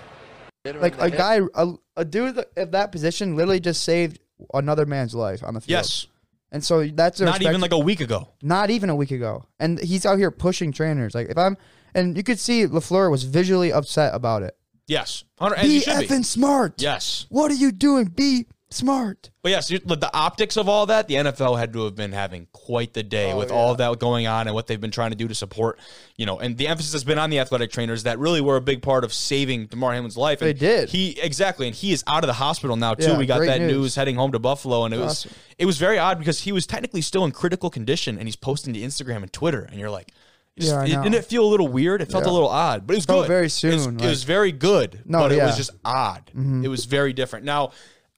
like 0.65 0.99
a 1.01 1.09
guy, 1.09 1.39
a, 1.55 1.73
a 1.97 2.05
dude 2.05 2.37
of 2.57 2.71
that 2.71 2.91
position, 2.91 3.35
literally 3.35 3.59
just 3.59 3.83
saved 3.83 4.19
another 4.53 4.85
man's 4.85 5.15
life 5.15 5.43
on 5.43 5.53
the 5.53 5.61
field. 5.61 5.69
Yes, 5.71 6.07
and 6.51 6.63
so 6.63 6.85
that's 6.87 7.19
a 7.21 7.25
not 7.25 7.41
even 7.41 7.61
like 7.61 7.71
a 7.71 7.79
week 7.79 8.01
ago. 8.01 8.29
not 8.41 8.69
even 8.69 8.89
a 8.89 8.95
week 8.95 9.11
ago, 9.11 9.45
and 9.59 9.79
he's 9.79 10.05
out 10.05 10.17
here 10.17 10.31
pushing 10.31 10.71
trainers. 10.71 11.15
Like 11.15 11.29
if 11.29 11.37
I'm, 11.37 11.57
and 11.95 12.15
you 12.17 12.23
could 12.23 12.39
see 12.39 12.65
LaFleur 12.67 13.09
was 13.09 13.23
visually 13.23 13.71
upset 13.73 14.13
about 14.13 14.43
it. 14.43 14.55
Yes, 14.87 15.23
Hunter, 15.39 15.55
as 15.57 15.65
Be 15.65 15.73
you 15.75 15.79
be. 15.85 15.91
effing 15.91 16.25
smart. 16.25 16.81
Yes, 16.81 17.25
What 17.29 17.49
are 17.49 17.55
you 17.55 17.71
doing? 17.71 18.05
Be 18.05 18.45
Smart. 18.73 19.29
But 19.43 19.49
yes, 19.51 19.67
the 19.67 20.09
optics 20.13 20.55
of 20.55 20.69
all 20.69 20.85
that, 20.85 21.07
the 21.07 21.15
NFL 21.15 21.59
had 21.59 21.73
to 21.73 21.83
have 21.85 21.95
been 21.95 22.13
having 22.13 22.47
quite 22.53 22.93
the 22.93 23.03
day 23.03 23.31
Oh, 23.33 23.37
with 23.37 23.49
yeah. 23.49 23.55
all 23.55 23.75
that 23.75 23.99
going 23.99 24.27
on 24.27 24.47
and 24.47 24.53
what 24.55 24.67
they've 24.67 24.79
been 24.79 24.91
trying 24.91 25.09
to 25.11 25.15
do 25.17 25.27
to 25.27 25.35
support, 25.35 25.77
you 26.15 26.25
know, 26.25 26.39
and 26.39 26.57
the 26.57 26.67
emphasis 26.67 26.93
has 26.93 27.03
been 27.03 27.19
on 27.19 27.29
the 27.29 27.39
athletic 27.39 27.71
trainers 27.71 28.03
that 28.03 28.17
really 28.17 28.39
were 28.39 28.55
a 28.55 28.61
big 28.61 28.81
part 28.81 29.03
of 29.03 29.13
saving 29.13 29.65
Damar 29.67 29.93
Hamlin's 29.93 30.15
life. 30.15 30.39
They 30.39 30.51
And 30.51 30.59
did. 30.59 30.89
He 30.89 31.19
exactly, 31.19 31.67
and 31.67 31.75
he 31.75 31.91
is 31.91 32.03
out 32.07 32.23
of 32.23 32.27
the 32.27 32.33
hospital 32.33 32.75
now 32.77 32.93
too. 32.93 33.09
Yeah, 33.11 33.17
we 33.17 33.25
got 33.25 33.39
that 33.41 33.59
news. 33.59 33.71
news. 33.71 33.95
heading 33.95 34.15
home 34.15 34.31
to 34.31 34.39
Buffalo, 34.39 34.85
and 34.85 34.93
it 34.93 34.99
was 34.99 35.27
it 35.57 35.65
was 35.65 35.77
very 35.77 35.97
odd 35.99 36.17
because 36.17 36.39
he 36.41 36.51
was 36.51 36.65
technically 36.65 37.01
still 37.01 37.25
in 37.25 37.31
critical 37.31 37.69
condition, 37.69 38.17
and 38.17 38.27
he's 38.27 38.35
posting 38.37 38.73
to 38.73 38.79
Instagram 38.79 39.17
and 39.17 39.33
Twitter, 39.33 39.67
and 39.69 39.79
you're 39.79 39.89
like. 39.89 40.11
Yeah, 40.57 40.83
it- 40.83 40.87
didn't 40.87 41.13
it 41.13 41.23
feel 41.25 41.45
a 41.45 41.47
little 41.47 41.69
weird? 41.69 42.01
It 42.01 42.11
felt 42.11 42.25
a 42.25 42.29
little 42.31 42.49
odd, 42.49 42.85
but 42.85 42.93
it 42.93 42.97
was 42.97 43.05
Felt 43.05 43.21
good. 43.23 43.27
very 43.29 43.41
It 43.43 43.45
was- 43.45 43.53
soon, 43.53 43.99
It 43.99 44.05
was, 44.05 44.23
very 44.25 44.51
good, 44.51 45.01
No, 45.05 45.19
but 45.19 45.31
it 45.31 45.41
was 45.41 45.55
just 45.55 45.71
odd. 45.85 46.29
Mm-hmm. 46.35 46.65
It 46.65 46.67
was 46.67 46.83
very 46.85 47.13
different. 47.13 47.45
Now, 47.45 47.71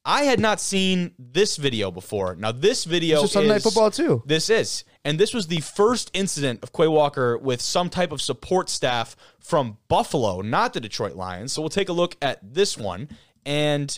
I 0.06 0.24
had 0.24 0.39
not 0.39 0.60
seen 0.60 1.13
this 1.18 1.56
video 1.56 1.89
before. 1.89 2.36
Now, 2.36 2.52
this 2.52 2.84
video 2.84 3.16
It's 3.16 3.24
just 3.24 3.34
Sunday 3.34 3.50
Night 3.50 3.62
Football, 3.62 3.92
too. 3.92 4.22
This 4.26 4.50
is, 4.50 4.84
and 5.06 5.18
this 5.18 5.34
was 5.34 5.48
the 5.48 5.62
first 5.62 6.12
incident 6.13 6.62
of 6.62 6.74
Quay 6.74 6.88
Walker 6.88 7.38
with 7.38 7.62
some 7.62 7.89
type 7.89 8.12
of 8.12 8.22
support 8.22 8.70
staff 8.70 9.16
from 9.39 9.78
Buffalo, 9.88 10.42
not 10.42 10.74
the 10.74 10.82
Detroit 10.82 11.16
Lions. 11.16 11.54
So 11.54 11.62
we'll 11.62 11.70
take 11.70 11.89
a 11.89 11.94
look 11.94 12.18
at 12.22 12.39
this 12.44 12.78
one, 12.78 13.08
and 13.46 13.98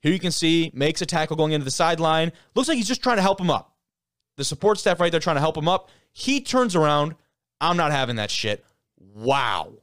here 0.00 0.12
you 0.12 0.18
can 0.18 0.32
see 0.32 0.72
makes 0.74 1.02
a 1.02 1.06
tackle 1.06 1.36
going 1.36 1.52
into 1.52 1.64
the 1.64 1.70
sideline. 1.70 2.32
Looks 2.54 2.68
like 2.68 2.76
he's 2.76 2.88
just 2.88 3.02
trying 3.02 3.16
to 3.16 3.22
help 3.22 3.40
him 3.40 3.50
up. 3.50 3.76
The 4.36 4.44
support 4.44 4.78
staff 4.78 4.98
right 4.98 5.12
there 5.12 5.20
trying 5.20 5.36
to 5.36 5.40
help 5.40 5.56
him 5.56 5.68
up. 5.68 5.88
He 6.12 6.40
turns 6.40 6.74
around. 6.74 7.14
I'm 7.60 7.76
not 7.76 7.92
having 7.92 8.16
that 8.16 8.30
shit. 8.30 8.64
Wow. 8.98 9.74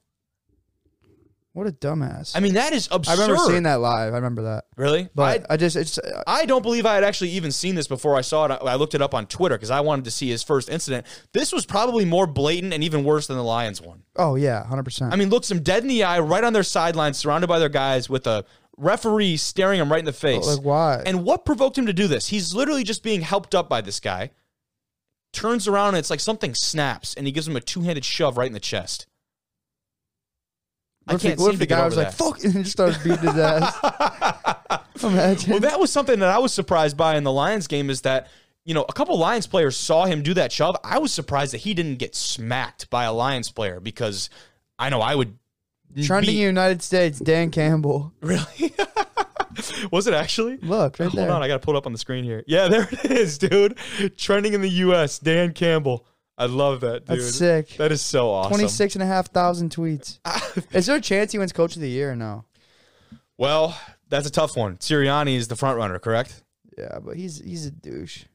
What 1.54 1.68
a 1.68 1.72
dumbass. 1.72 2.32
I 2.34 2.40
mean, 2.40 2.54
that 2.54 2.72
is 2.72 2.88
absurd. 2.92 3.20
I 3.20 3.22
remember 3.22 3.44
seeing 3.44 3.64
that 3.64 3.82
live. 3.82 4.14
I 4.14 4.16
remember 4.16 4.44
that. 4.44 4.66
Really? 4.78 5.10
But 5.14 5.46
I, 5.50 5.54
I, 5.56 5.58
just 5.58 5.76
it's 5.76 5.98
uh, 5.98 6.24
I 6.26 6.46
don't 6.46 6.62
believe 6.62 6.86
I 6.86 6.96
had 6.96 7.04
actually 7.04 7.32
even 7.32 7.52
seen 7.52 7.76
this 7.76 7.88
before 7.88 8.16
I 8.16 8.22
saw 8.22 8.46
it. 8.46 8.52
I 8.62 8.76
looked 8.76 8.96
it 8.96 9.02
up 9.02 9.14
on 9.14 9.26
Twitter 9.26 9.58
because 9.58 9.70
I 9.70 9.82
wanted 9.82 10.06
to 10.06 10.12
see 10.12 10.30
his 10.30 10.44
first 10.44 10.70
incident. 10.70 11.06
This 11.34 11.52
was 11.52 11.66
probably 11.66 12.06
more 12.06 12.26
blatant 12.26 12.74
and 12.74 12.86
even 12.86 13.04
worse 13.04 13.28
than 13.28 13.36
the 13.36 13.44
Lions 13.44 13.82
one. 13.82 14.04
oh 14.16 14.36
yeah, 14.36 14.66
hundred 14.66 14.84
percent. 14.84 15.12
I 15.12 15.18
mean, 15.18 15.30
looks 15.30 15.52
him 15.52 15.62
dead 15.62 15.84
in 15.84 15.90
the 15.90 16.06
eye, 16.06 16.20
right 16.20 16.44
on 16.44 16.54
their 16.54 16.64
sideline, 16.64 17.14
surrounded 17.14 17.48
by 17.48 17.60
their 17.60 17.70
guys 17.70 18.10
with 18.10 18.28
a 18.28 18.46
referee 18.78 19.36
staring 19.36 19.82
him 19.82 19.92
right 19.92 20.00
in 20.00 20.06
the 20.06 20.14
face. 20.14 20.48
like 20.48 20.64
why? 20.66 21.04
And 21.06 21.26
what 21.26 21.44
provoked 21.44 21.78
him 21.78 21.86
to 21.88 21.94
do 21.94 22.08
this? 22.08 22.28
He's 22.28 22.56
literally 22.56 22.86
just 22.86 23.04
being 23.04 23.20
helped 23.22 23.54
up 23.54 23.68
by 23.68 23.82
this 23.82 24.00
guy. 24.00 24.32
Turns 25.34 25.68
around 25.68 25.90
and 25.90 25.98
it's 25.98 26.10
like 26.10 26.22
something 26.22 26.56
snaps, 26.56 27.14
and 27.14 27.26
he 27.28 27.34
gives 27.34 27.48
him 27.48 27.58
a 27.58 27.62
two-handed 27.62 28.06
shove 28.06 28.38
right 28.38 28.48
in 28.48 28.54
the 28.54 28.60
chest. 28.62 29.06
I 31.08 31.14
what 31.14 31.16
if, 31.16 31.22
can't 31.22 31.38
the, 31.38 31.44
what 31.44 31.54
if 31.54 31.60
the 31.60 31.66
guy 31.66 31.86
was 31.86 31.98
like 31.98 32.08
that. 32.10 32.14
fuck 32.16 32.44
and 32.44 32.54
just 32.54 32.72
started 32.72 33.02
beating 33.04 33.20
his 33.28 33.38
ass? 33.38 33.76
Imagine. 35.04 35.52
Well, 35.52 35.60
that 35.62 35.80
was 35.80 35.92
something 35.92 36.20
that 36.20 36.30
I 36.30 36.38
was 36.38 36.54
surprised 36.54 36.96
by 36.96 37.18
in 37.18 37.24
the 37.24 37.32
Lions 37.32 37.68
game 37.68 37.90
is 37.90 38.02
that, 38.02 38.28
you 38.66 38.74
know, 38.76 38.86
a 38.88 38.94
couple 38.94 39.18
Lions 39.18 39.48
players 39.48 39.76
saw 39.76 40.06
him 40.06 40.22
do 40.22 40.34
that 40.36 40.52
shove. 40.52 40.76
I 40.84 41.00
was 41.00 41.12
surprised 41.12 41.54
that 41.54 41.60
he 41.60 41.74
didn't 41.74 41.96
get 41.96 42.14
smacked 42.16 42.90
by 42.92 43.06
a 43.06 43.14
Lions 43.14 43.50
player 43.52 43.80
because 43.80 44.30
I 44.78 44.90
know 44.90 45.02
I 45.02 45.16
would. 45.16 45.38
Trending 46.04 46.36
be- 46.36 46.40
United 46.42 46.82
States, 46.84 47.20
Dan 47.20 47.52
Campbell. 47.52 48.14
Really? 48.22 48.74
was 49.92 50.08
it 50.08 50.14
actually? 50.14 50.58
Look 50.58 51.00
right 51.00 51.10
Hold 51.10 51.14
there. 51.18 51.32
on, 51.32 51.42
I 51.44 51.48
got 51.48 51.56
to 51.56 51.60
pull 51.60 51.76
it 51.76 51.78
up 51.78 51.86
on 51.86 51.92
the 51.92 51.98
screen 51.98 52.24
here. 52.24 52.44
Yeah, 52.48 52.68
there 52.70 52.88
it 52.90 53.12
is, 53.12 53.38
dude. 53.38 53.78
Trending 54.18 54.54
in 54.54 54.62
the 54.62 54.70
U.S., 54.70 55.20
Dan 55.20 55.54
Campbell. 55.54 56.06
I 56.42 56.46
love 56.46 56.82
that, 56.82 57.06
dude. 57.06 57.20
That's 57.20 57.36
sick. 57.36 57.70
That 57.78 57.92
is 57.92 58.02
so 58.02 58.32
awesome. 58.32 58.54
26 58.54 58.96
and 58.96 59.04
a 59.04 59.06
half 59.06 59.28
thousand 59.28 59.70
tweets. 59.70 60.18
Is 60.76 60.88
there 60.88 60.96
a 60.96 61.02
chance 61.02 61.32
he 61.32 61.38
wins 61.38 61.54
Coach 61.54 61.76
of 61.76 61.82
the 61.84 61.90
Year 61.90 62.14
or 62.14 62.16
no? 62.16 62.46
Well, 63.38 63.78
that's 64.10 64.28
a 64.28 64.32
tough 64.32 64.58
one. 64.58 64.78
Sirianni 64.78 65.36
is 65.36 65.48
the 65.50 65.56
front 65.56 65.78
runner, 65.78 66.00
correct? 66.00 66.44
Yeah, 66.78 66.98
but 67.00 67.16
he's 67.16 67.40
he's 67.40 67.68
a 67.68 67.72
douche. 67.72 68.26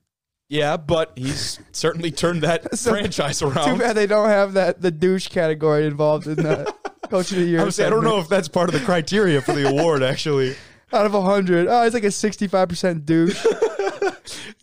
Yeah, 0.49 0.77
but 0.77 1.15
he's 1.17 1.59
certainly 1.73 2.13
turned 2.13 2.43
that 2.43 2.79
So- 2.79 2.93
franchise 2.93 3.43
around. 3.43 3.73
Too 3.75 3.79
bad 3.81 3.97
they 3.97 4.07
don't 4.07 4.29
have 4.29 4.53
that 4.53 4.81
the 4.81 4.93
douche 4.93 5.27
category 5.27 5.85
involved 5.87 6.29
in 6.29 6.37
that 6.45 6.73
Coach 7.11 7.33
of 7.33 7.39
the 7.39 7.45
Year. 7.45 7.61
I, 7.67 7.69
saying, 7.71 7.89
I 7.89 7.91
don't 7.91 8.05
know 8.05 8.21
if 8.21 8.29
that's 8.29 8.47
part 8.47 8.69
of 8.69 8.79
the 8.79 8.85
criteria 8.87 9.41
for 9.41 9.53
the 9.53 9.69
award, 9.69 10.05
actually. 10.05 10.55
out 10.93 11.07
of 11.07 11.13
hundred. 11.13 11.67
Oh, 11.67 11.83
it's 11.83 11.95
like 11.95 12.05
a 12.05 12.11
sixty-five 12.13 12.69
percent 12.69 13.05
douche. 13.05 13.45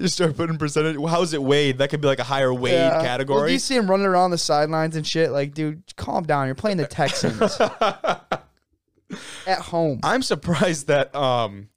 Just 0.04 0.16
start 0.16 0.36
putting 0.36 0.58
percentage. 0.58 0.98
Well, 0.98 1.08
how's 1.08 1.32
it 1.34 1.42
weighed? 1.42 1.78
That 1.78 1.90
could 1.90 2.02
be 2.02 2.08
like 2.10 2.20
a 2.20 2.26
higher 2.26 2.54
weight 2.54 2.74
Yeah. 2.74 3.02
Category. 3.02 3.48
do 3.48 3.54
you 3.54 3.60
see 3.60 3.78
him 3.78 3.90
running 3.90 4.06
around 4.06 4.32
the 4.32 4.38
sidelines 4.38 4.98
and 4.98 5.08
shit? 5.08 5.32
Like, 5.32 5.54
dude, 5.54 5.82
calm 5.96 6.26
down. 6.26 6.46
You're 6.48 6.56
playing 6.56 6.76
the 6.76 6.86
Texans 6.86 7.58
at 9.48 9.60
home. 9.60 10.02
I'm 10.04 10.22
surprised 10.22 10.88
that 10.88 11.16
um, 11.16 11.70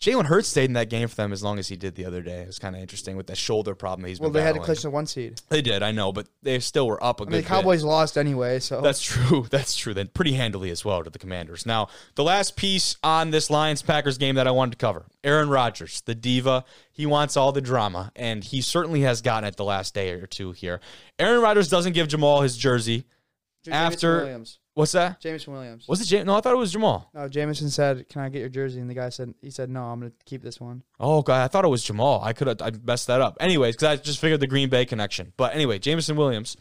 Jalen 0.00 0.24
Hurts 0.24 0.48
stayed 0.48 0.64
in 0.64 0.72
that 0.72 0.88
game 0.88 1.08
for 1.08 1.14
them 1.16 1.30
as 1.30 1.42
long 1.42 1.58
as 1.58 1.68
he 1.68 1.76
did 1.76 1.94
the 1.94 2.06
other 2.06 2.22
day. 2.22 2.40
It 2.40 2.46
was 2.46 2.58
kind 2.58 2.74
of 2.74 2.80
interesting 2.80 3.18
with 3.18 3.26
that 3.26 3.36
shoulder 3.36 3.74
problem 3.74 4.08
he's 4.08 4.18
Well, 4.18 4.30
been 4.30 4.34
Well, 4.34 4.40
they 4.42 4.46
had 4.46 4.52
to 4.54 4.60
battling. 4.60 4.64
clinch 4.64 4.82
the 4.82 4.90
one 4.90 5.06
seed. 5.06 5.42
They 5.50 5.60
did, 5.60 5.82
I 5.82 5.92
know, 5.92 6.10
but 6.10 6.26
they 6.42 6.58
still 6.60 6.86
were 6.86 7.02
up 7.04 7.20
a 7.20 7.24
I 7.24 7.26
good 7.26 7.30
mean, 7.32 7.36
the 7.38 7.42
bit. 7.42 7.48
Cowboys 7.48 7.82
lost 7.84 8.16
anyway, 8.16 8.60
so 8.60 8.80
That's 8.80 9.02
true. 9.02 9.46
That's 9.50 9.76
true. 9.76 9.92
Then 9.92 10.08
pretty 10.08 10.32
handily 10.32 10.70
as 10.70 10.86
well 10.86 11.04
to 11.04 11.10
the 11.10 11.18
Commanders. 11.18 11.66
Now, 11.66 11.88
the 12.14 12.24
last 12.24 12.56
piece 12.56 12.96
on 13.04 13.30
this 13.30 13.50
Lions 13.50 13.82
Packers 13.82 14.16
game 14.16 14.36
that 14.36 14.46
I 14.46 14.52
wanted 14.52 14.70
to 14.72 14.78
cover 14.78 15.04
Aaron 15.22 15.50
Rodgers, 15.50 16.00
the 16.06 16.14
diva. 16.14 16.64
He 16.90 17.04
wants 17.04 17.36
all 17.36 17.52
the 17.52 17.60
drama, 17.60 18.10
and 18.16 18.42
he 18.42 18.62
certainly 18.62 19.02
has 19.02 19.20
gotten 19.20 19.46
it 19.48 19.56
the 19.56 19.64
last 19.64 19.92
day 19.92 20.12
or 20.12 20.26
two 20.26 20.52
here. 20.52 20.80
Aaron 21.18 21.42
Rodgers 21.42 21.68
doesn't 21.68 21.92
give 21.92 22.08
Jamaal 22.08 22.42
his 22.42 22.56
jersey. 22.56 23.04
After- 23.70 24.20
Williams. 24.20 24.59
What's 24.74 24.92
that? 24.92 25.20
Jameson 25.20 25.52
Williams. 25.52 25.88
Was 25.88 26.00
it 26.00 26.06
James? 26.06 26.26
No, 26.26 26.36
I 26.36 26.40
thought 26.40 26.52
it 26.52 26.58
was 26.58 26.72
Jamaal. 26.72 27.06
No, 27.12 27.28
Jameson 27.28 27.70
said, 27.70 28.08
"Can 28.08 28.22
I 28.22 28.28
get 28.28 28.38
your 28.38 28.48
jersey?" 28.48 28.80
And 28.80 28.88
the 28.88 28.94
guy 28.94 29.08
said, 29.08 29.34
"He 29.42 29.50
said 29.50 29.68
no. 29.68 29.82
I'm 29.82 29.98
gonna 29.98 30.12
keep 30.26 30.42
this 30.42 30.60
one." 30.60 30.82
Oh 31.00 31.22
god, 31.22 31.42
I 31.42 31.48
thought 31.48 31.64
it 31.64 31.68
was 31.68 31.84
Jamaal. 31.84 32.22
I 32.22 32.32
could 32.32 32.46
have 32.46 32.62
I 32.62 32.70
messed 32.84 33.08
that 33.08 33.20
up. 33.20 33.36
Anyways, 33.40 33.74
because 33.74 33.88
I 33.88 33.96
just 33.96 34.20
figured 34.20 34.40
the 34.40 34.46
Green 34.46 34.68
Bay 34.68 34.84
connection. 34.84 35.32
But 35.36 35.54
anyway, 35.54 35.80
Jameson 35.80 36.16
Williams, 36.16 36.56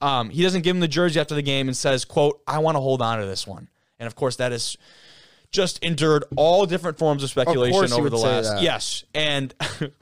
um, 0.00 0.30
he 0.30 0.42
doesn't 0.42 0.62
give 0.62 0.74
him 0.74 0.80
the 0.80 0.88
jersey 0.88 1.20
after 1.20 1.34
the 1.34 1.42
game 1.42 1.68
and 1.68 1.76
says, 1.76 2.04
"quote 2.04 2.42
I 2.46 2.58
want 2.58 2.76
to 2.76 2.80
hold 2.80 3.00
on 3.00 3.20
to 3.20 3.26
this 3.26 3.46
one." 3.46 3.68
And 4.00 4.08
of 4.08 4.16
course, 4.16 4.36
that 4.36 4.50
is 4.50 4.76
just 5.52 5.78
endured 5.84 6.24
all 6.36 6.66
different 6.66 6.98
forms 6.98 7.22
of 7.22 7.30
speculation 7.30 7.86
he 7.86 7.92
over 7.92 8.10
the 8.10 8.16
last. 8.16 8.60
Yes, 8.60 9.04
and. 9.14 9.54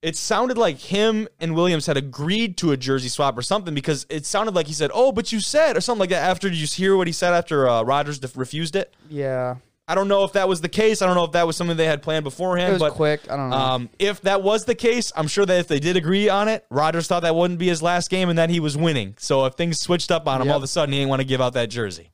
It 0.00 0.14
sounded 0.16 0.56
like 0.56 0.78
him 0.78 1.26
and 1.40 1.54
Williams 1.56 1.86
had 1.86 1.96
agreed 1.96 2.56
to 2.58 2.70
a 2.70 2.76
jersey 2.76 3.08
swap 3.08 3.36
or 3.36 3.42
something 3.42 3.74
because 3.74 4.06
it 4.08 4.24
sounded 4.26 4.54
like 4.54 4.68
he 4.68 4.72
said, 4.72 4.90
"Oh, 4.94 5.10
but 5.10 5.32
you 5.32 5.40
said" 5.40 5.76
or 5.76 5.80
something 5.80 6.00
like 6.00 6.10
that. 6.10 6.22
After 6.22 6.48
did 6.48 6.58
you 6.58 6.66
hear 6.68 6.96
what 6.96 7.08
he 7.08 7.12
said 7.12 7.34
after 7.34 7.68
uh, 7.68 7.82
Rodgers 7.82 8.20
def- 8.20 8.36
refused 8.36 8.76
it? 8.76 8.94
Yeah, 9.10 9.56
I 9.88 9.96
don't 9.96 10.06
know 10.06 10.22
if 10.22 10.34
that 10.34 10.48
was 10.48 10.60
the 10.60 10.68
case. 10.68 11.02
I 11.02 11.06
don't 11.06 11.16
know 11.16 11.24
if 11.24 11.32
that 11.32 11.48
was 11.48 11.56
something 11.56 11.76
they 11.76 11.86
had 11.86 12.00
planned 12.00 12.22
beforehand. 12.22 12.70
it 12.70 12.72
was 12.74 12.80
but 12.82 12.92
quick. 12.92 13.22
I 13.28 13.36
don't 13.36 13.50
know. 13.50 13.56
um, 13.56 13.90
if 13.98 14.20
that 14.20 14.40
was 14.40 14.66
the 14.66 14.76
case, 14.76 15.10
I'm 15.16 15.26
sure 15.26 15.44
that 15.44 15.58
if 15.58 15.66
they 15.66 15.80
did 15.80 15.96
agree 15.96 16.28
on 16.28 16.46
it, 16.46 16.64
Rodgers 16.70 17.08
thought 17.08 17.22
that 17.24 17.34
wouldn't 17.34 17.58
be 17.58 17.66
his 17.66 17.82
last 17.82 18.08
game 18.08 18.28
and 18.28 18.38
that 18.38 18.50
he 18.50 18.60
was 18.60 18.76
winning. 18.76 19.14
So 19.18 19.46
if 19.46 19.54
things 19.54 19.80
switched 19.80 20.12
up 20.12 20.28
on 20.28 20.40
him, 20.40 20.46
Yep. 20.46 20.52
all 20.52 20.58
of 20.58 20.62
a 20.62 20.68
sudden 20.68 20.92
he 20.92 21.00
didn't 21.00 21.08
want 21.10 21.20
to 21.22 21.26
give 21.26 21.40
out 21.40 21.54
that 21.54 21.70
jersey. 21.70 22.10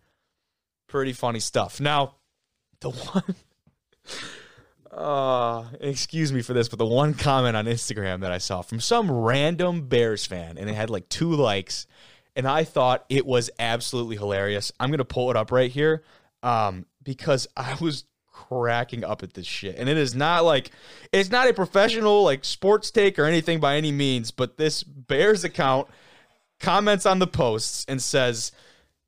Pretty 0.88 1.12
funny 1.12 1.40
stuff. 1.40 1.80
Now, 1.80 2.14
the 2.80 2.90
one. 3.12 3.34
Uh, 4.94 5.64
excuse 5.80 6.32
me 6.32 6.40
for 6.40 6.52
this, 6.52 6.68
but 6.68 6.78
the 6.78 6.86
one 6.86 7.14
comment 7.14 7.56
on 7.56 7.64
Instagram 7.64 8.20
that 8.20 8.30
I 8.30 8.38
saw 8.38 8.62
from 8.62 8.78
some 8.78 9.10
random 9.10 9.88
Bears 9.88 10.24
fan, 10.24 10.56
and 10.56 10.70
it 10.70 10.74
had 10.74 10.88
like 10.88 11.08
two 11.08 11.32
likes, 11.32 11.88
and 12.36 12.46
I 12.46 12.62
thought 12.62 13.04
it 13.08 13.26
was 13.26 13.50
absolutely 13.58 14.16
hilarious. 14.16 14.70
I'm 14.78 14.92
gonna 14.92 15.04
pull 15.04 15.30
it 15.32 15.36
up 15.36 15.50
right 15.50 15.70
here, 15.70 16.04
um, 16.44 16.86
because 17.02 17.48
I 17.56 17.76
was 17.80 18.04
cracking 18.30 19.02
up 19.02 19.24
at 19.24 19.34
this 19.34 19.48
shit, 19.48 19.76
and 19.78 19.88
it 19.88 19.96
is 19.96 20.14
not 20.14 20.44
like 20.44 20.70
it's 21.10 21.30
not 21.30 21.48
a 21.48 21.54
professional 21.54 22.22
like 22.22 22.44
sports 22.44 22.92
take 22.92 23.18
or 23.18 23.24
anything 23.24 23.58
by 23.58 23.76
any 23.76 23.90
means, 23.90 24.30
but 24.30 24.58
this 24.58 24.84
Bears 24.84 25.42
account 25.42 25.88
comments 26.60 27.04
on 27.04 27.18
the 27.18 27.26
posts 27.26 27.84
and 27.88 28.00
says. 28.00 28.52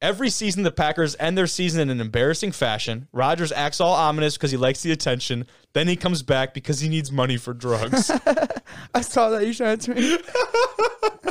Every 0.02 0.28
season, 0.28 0.62
the 0.62 0.70
Packers 0.70 1.16
end 1.18 1.38
their 1.38 1.46
season 1.46 1.80
in 1.80 1.88
an 1.88 2.02
embarrassing 2.02 2.52
fashion. 2.52 3.08
Rodgers 3.12 3.50
acts 3.50 3.80
all 3.80 3.94
ominous 3.94 4.36
because 4.36 4.50
he 4.50 4.58
likes 4.58 4.82
the 4.82 4.92
attention. 4.92 5.46
Then 5.72 5.88
he 5.88 5.96
comes 5.96 6.22
back 6.22 6.52
because 6.52 6.80
he 6.80 6.90
needs 6.90 7.10
money 7.10 7.38
for 7.38 7.54
drugs. 7.54 8.10
I 8.94 9.00
saw 9.00 9.30
that 9.30 9.46
you 9.46 9.54
it 9.64 9.80
to 9.82 9.94
me. 9.94 10.12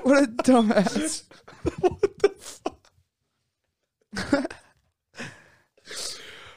what 0.01 0.23
a 0.23 0.27
dumbass. 0.27 1.23
What 1.79 2.19
the 2.19 2.29
fuck? 2.29 2.71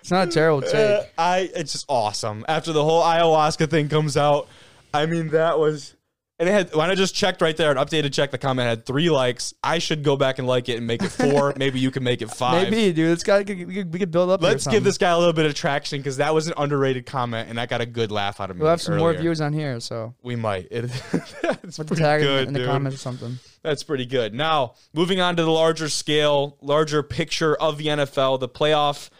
it's 0.00 0.10
not 0.10 0.28
a 0.28 0.30
terrible 0.30 0.66
Uh, 0.66 0.70
take. 0.70 1.10
I 1.18 1.50
it's 1.54 1.72
just 1.72 1.84
awesome. 1.90 2.46
After 2.48 2.72
the 2.72 2.84
whole 2.84 3.02
ayahuasca 3.02 3.68
thing 3.68 3.90
comes 3.90 4.16
out, 4.16 4.48
I 4.94 5.04
mean 5.04 5.28
that 5.28 5.58
was 5.58 5.94
and 6.38 6.48
it 6.48 6.52
had 6.52 6.74
when 6.74 6.88
I 6.88 6.94
just 6.94 7.14
checked 7.16 7.42
right 7.42 7.56
there, 7.56 7.70
an 7.72 7.76
updated 7.78 8.12
check, 8.12 8.30
the 8.30 8.38
comment 8.38 8.68
had 8.68 8.86
three 8.86 9.10
likes. 9.10 9.54
I 9.62 9.78
should 9.78 10.04
go 10.04 10.16
back 10.16 10.38
and 10.38 10.46
like 10.46 10.68
it 10.68 10.76
and 10.76 10.86
make 10.86 11.02
it 11.02 11.08
four. 11.08 11.52
Maybe 11.56 11.80
you 11.80 11.90
can 11.90 12.04
make 12.04 12.22
it 12.22 12.30
five. 12.30 12.70
Maybe, 12.70 12.92
dude. 12.92 13.16
This 13.16 13.24
guy 13.24 13.38
we 13.38 13.44
could, 13.44 13.92
we 13.92 13.98
could 13.98 14.12
build 14.12 14.30
up. 14.30 14.40
Let's 14.40 14.66
give 14.66 14.84
this 14.84 14.98
guy 14.98 15.10
a 15.10 15.18
little 15.18 15.32
bit 15.32 15.46
of 15.46 15.54
traction 15.54 15.98
because 15.98 16.18
that 16.18 16.32
was 16.32 16.46
an 16.46 16.54
underrated 16.56 17.06
comment 17.06 17.48
and 17.48 17.58
that 17.58 17.68
got 17.68 17.80
a 17.80 17.86
good 17.86 18.12
laugh 18.12 18.40
out 18.40 18.50
of 18.50 18.56
me. 18.56 18.60
We'll 18.62 18.70
have 18.70 18.80
some 18.80 18.98
more 18.98 19.12
views 19.14 19.40
on 19.40 19.52
here, 19.52 19.80
so 19.80 20.14
We 20.22 20.36
might. 20.36 20.68
It, 20.70 20.84
it's 20.84 21.32
put 21.42 21.62
the 21.62 21.84
pretty 21.86 22.02
tag 22.02 22.20
in, 22.20 22.26
good, 22.26 22.48
in 22.48 22.54
the 22.54 22.60
dude. 22.60 22.68
comments 22.68 22.96
or 22.96 23.00
something. 23.00 23.38
That's 23.62 23.82
pretty 23.82 24.06
good. 24.06 24.32
Now, 24.32 24.74
moving 24.94 25.20
on 25.20 25.36
to 25.36 25.42
the 25.42 25.50
larger 25.50 25.88
scale, 25.88 26.56
larger 26.60 27.02
picture 27.02 27.56
of 27.56 27.78
the 27.78 27.86
NFL, 27.86 28.38
the 28.38 28.48
playoff 28.48 29.10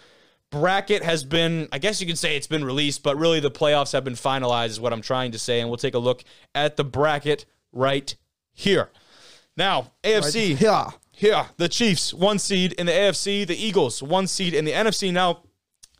bracket 0.51 1.03
has 1.03 1.25
been, 1.25 1.69
I 1.73 1.79
guess 1.79 2.01
you 2.01 2.07
could 2.07 2.19
say 2.19 2.37
it's 2.37 2.47
been 2.47 2.65
released, 2.65 3.03
but 3.03 3.17
really 3.17 3.41
the 3.41 3.51
playoffs 3.51 3.93
have 3.93 4.05
been 4.05 4.15
finalized, 4.15 4.69
is 4.69 4.81
what 4.81 4.93
I'm 4.93 5.03
trying 5.03 5.33
to 5.33 5.39
say. 5.39 5.61
And 5.61 5.69
we'll 5.69 5.79
take 5.79 5.95
a 5.95 5.99
look 5.99 6.25
at 6.55 6.77
the 6.77 6.85
bracket 6.85 7.47
right 7.73 8.15
here. 8.53 8.91
Now, 9.57 9.93
AFC. 10.03 10.53
Right. 10.53 10.61
Yeah. 10.61 10.91
Here, 11.13 11.47
the 11.57 11.69
Chiefs, 11.69 12.15
one 12.15 12.39
seed 12.39 12.75
in 12.75 12.87
the 12.87 12.93
AFC, 12.93 13.45
the 13.45 13.57
Eagles, 13.57 14.01
one 14.01 14.29
seed 14.29 14.55
in 14.55 14.65
the 14.65 14.71
NFC. 14.71 15.13
Now, 15.13 15.43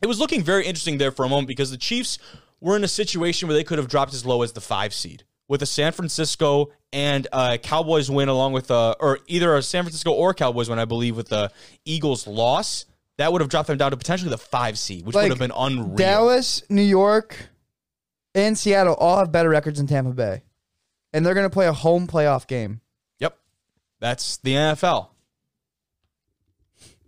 it 0.01 0.07
was 0.07 0.17
looking 0.17 0.41
very 0.41 0.65
interesting 0.65 0.97
there 0.97 1.11
for 1.11 1.25
a 1.25 1.29
moment 1.29 1.49
because 1.49 1.71
the 1.71 1.77
Chiefs 1.77 2.17
were 2.61 2.77
in 2.77 2.85
a 2.85 2.87
situation 2.87 3.49
where 3.49 3.57
they 3.57 3.65
could 3.65 3.79
have 3.79 3.89
dropped 3.89 4.13
as 4.13 4.25
low 4.25 4.43
as 4.43 4.53
the 4.53 4.61
five 4.61 4.93
seed 4.93 5.25
with 5.49 5.61
a 5.61 5.65
San 5.65 5.91
Francisco 5.91 6.69
and 6.93 7.27
a 7.33 7.57
Cowboys 7.57 8.09
win, 8.09 8.29
along 8.29 8.53
with 8.53 8.71
a, 8.71 8.95
or 9.01 9.19
either 9.27 9.57
a 9.57 9.61
San 9.61 9.83
Francisco 9.83 10.11
or 10.11 10.33
Cowboys 10.33 10.69
win, 10.69 10.79
I 10.79 10.85
believe, 10.85 11.17
with 11.17 11.27
the 11.27 11.51
Eagles 11.83 12.25
loss. 12.25 12.85
That 13.19 13.33
would 13.33 13.41
have 13.41 13.49
dropped 13.49 13.67
them 13.67 13.77
down 13.77 13.91
to 13.91 13.97
potentially 13.97 14.29
the 14.29 14.37
five 14.37 14.79
seed, 14.79 15.05
which 15.05 15.13
Like, 15.13 15.23
would 15.23 15.31
have 15.31 15.39
been 15.39 15.51
unreal. 15.53 15.97
Dallas, 15.97 16.63
New 16.69 16.81
York, 16.81 17.49
and 18.33 18.57
Seattle 18.57 18.93
all 18.93 19.17
have 19.17 19.29
better 19.29 19.49
records 19.49 19.77
than 19.77 19.87
Tampa 19.87 20.11
Bay. 20.11 20.43
And 21.11 21.25
they're 21.25 21.33
going 21.33 21.45
to 21.45 21.53
play 21.53 21.67
a 21.67 21.73
home 21.73 22.07
playoff 22.07 22.47
game. 22.47 22.79
Yep. 23.19 23.37
That's 23.99 24.37
the 24.37 24.53
NFL. 24.53 25.09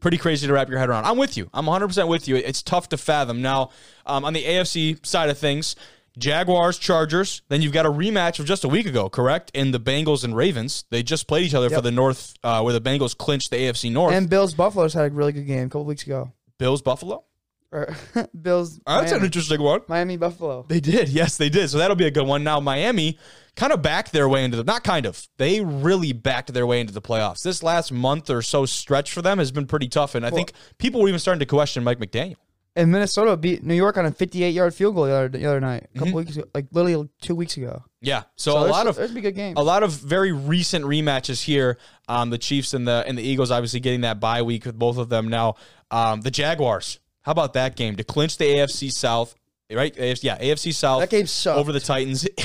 Pretty 0.01 0.18
crazy 0.18 0.47
to 0.47 0.51
wrap 0.53 0.68
your 0.68 0.80
head 0.80 0.89
around. 0.89 1.05
I'm 1.05 1.16
with 1.18 1.38
you. 1.38 1.49
I'm 1.53 1.66
100% 1.66 2.09
with 2.09 2.28
you. 2.28 2.36
It's 2.36 2.62
tough 2.62 2.89
to 2.89 2.97
fathom. 2.97 3.41
Now, 3.41 3.70
um, 4.05 4.26
on 4.26 4.34
the 4.34 4.43
AFC 4.43 5.05
side 5.05 5.30
of 5.30 5.38
things, 5.38 5.78
Jaguars, 6.18 6.78
Chargers, 6.78 7.41
then 7.47 7.62
you've 7.62 7.72
got 7.72 7.86
a 7.86 7.89
rematch 7.89 8.39
of 8.39 8.45
just 8.45 8.64
a 8.64 8.68
week 8.68 8.86
ago, 8.86 9.09
correct? 9.09 9.49
In 9.53 9.72
the 9.72 9.80
Bengals 9.80 10.24
and 10.24 10.36
Ravens. 10.36 10.84
They 10.89 11.03
just 11.03 11.28
played 11.28 11.45
each 11.45 11.53
other 11.53 11.70
for 11.70 11.82
the 11.82 11.91
North, 11.91 12.34
uh, 12.43 12.62
where 12.62 12.74
the 12.74 12.82
Bengals 12.82 13.18
clinched 13.18 13.49
the 13.51 13.57
AFC 13.57 13.91
North. 13.91 14.14
And 14.14 14.30
Bills 14.30 14.53
Buffalo's 14.53 14.93
had 14.93 15.12
a 15.12 15.14
really 15.14 15.32
good 15.32 15.47
game 15.47 15.68
a 15.68 15.70
couple 15.70 15.86
weeks 15.86 16.03
ago. 16.03 16.32
Bills, 16.57 16.82
Buffalo. 16.82 17.24
Or 17.72 17.95
Bills 18.41 18.82
Oh, 18.86 18.99
that's 18.99 19.14
an 19.14 19.24
interesting 19.24 19.62
one. 19.62 19.82
Miami 19.88 20.18
Buffalo. 20.18 20.66
They 20.68 20.82
did. 20.82 21.07
Yes, 21.07 21.38
they 21.38 21.47
did. 21.49 21.70
So 21.70 21.78
that'll 21.78 21.95
be 21.95 22.05
a 22.07 22.12
good 22.12 22.28
one. 22.28 22.43
Now, 22.43 22.59
Miami 22.59 23.18
kind 23.55 23.72
of 23.72 23.82
backed 23.82 24.12
their 24.12 24.28
way 24.28 24.43
into 24.43 24.57
the, 24.57 24.66
not 24.66 24.84
kind 24.84 25.05
of, 25.05 25.26
they 25.38 25.62
really 25.62 26.12
backed 26.12 26.53
their 26.53 26.68
way 26.68 26.82
into 26.82 26.91
the 26.91 27.01
playoffs. 27.01 27.43
This 27.43 27.64
last 27.64 27.91
month 27.93 28.30
or 28.30 28.41
so 28.41 28.66
stretch 28.66 29.14
for 29.14 29.22
them 29.22 29.38
has 29.38 29.51
been 29.53 29.66
pretty 29.68 29.88
tough. 29.88 30.16
And 30.16 30.26
I 30.26 30.30
think 30.32 30.51
people 30.78 31.01
were 31.01 31.07
even 31.07 31.20
starting 31.20 31.39
to 31.39 31.45
question 31.45 31.84
Mike 31.86 31.99
McDaniel. 31.99 32.36
And 32.76 32.89
Minnesota 32.91 33.36
beat 33.36 33.63
New 33.63 33.74
York 33.76 33.97
on 33.97 34.05
a 34.05 34.11
58 34.11 34.51
yard 34.53 34.74
field 34.74 34.95
goal 34.95 35.05
the 35.05 35.11
other, 35.13 35.28
the 35.30 35.45
other 35.45 35.59
night, 35.59 35.84
a 35.84 35.88
Mm-hmm. 35.88 35.99
couple 35.99 36.13
weeks 36.13 36.38
ago, 36.38 36.47
like 36.55 36.67
literally 36.72 37.09
two 37.22 37.36
weeks 37.36 37.57
ago. 37.57 37.84
Yeah. 38.01 38.24
So, 38.38 38.51
So 38.53 38.65
a 38.65 38.67
lot 38.67 38.88
of 38.88 38.95
there's 38.95 39.11
be 39.11 39.19
good 39.22 39.36
games. 39.36 39.55
a 39.59 39.61
lot 39.63 39.84
of 39.84 39.91
very 39.91 40.32
recent 40.32 40.86
rematches 40.86 41.43
here. 41.43 41.78
Um, 42.07 42.30
the 42.30 42.38
Chiefs 42.38 42.74
and 42.74 42.88
the 42.88 43.03
and 43.05 43.17
the 43.17 43.24
Eagles 43.24 43.51
obviously 43.51 43.82
getting 43.82 44.01
that 44.01 44.19
bye 44.22 44.41
week 44.41 44.65
with 44.65 44.80
both 44.80 44.97
of 44.97 45.09
them 45.09 45.28
now. 45.28 45.55
Um, 45.91 46.22
the 46.22 46.32
Jaguars. 46.32 46.99
How 47.24 47.34
about 47.34 47.53
that 47.53 47.76
game 47.76 47.97
to 47.97 48.03
clinch 48.03 48.38
the 48.38 48.45
AFC 48.45 48.89
South? 48.91 49.36
Right? 49.72 49.93
AFC, 49.95 50.24
yeah, 50.24 50.38
AFC 50.39 50.74
South. 50.74 51.01
That 51.01 51.09
game 51.09 51.28
sucked. 51.28 51.59
over 51.59 51.72
the 51.72 51.80
Titans. 51.82 52.28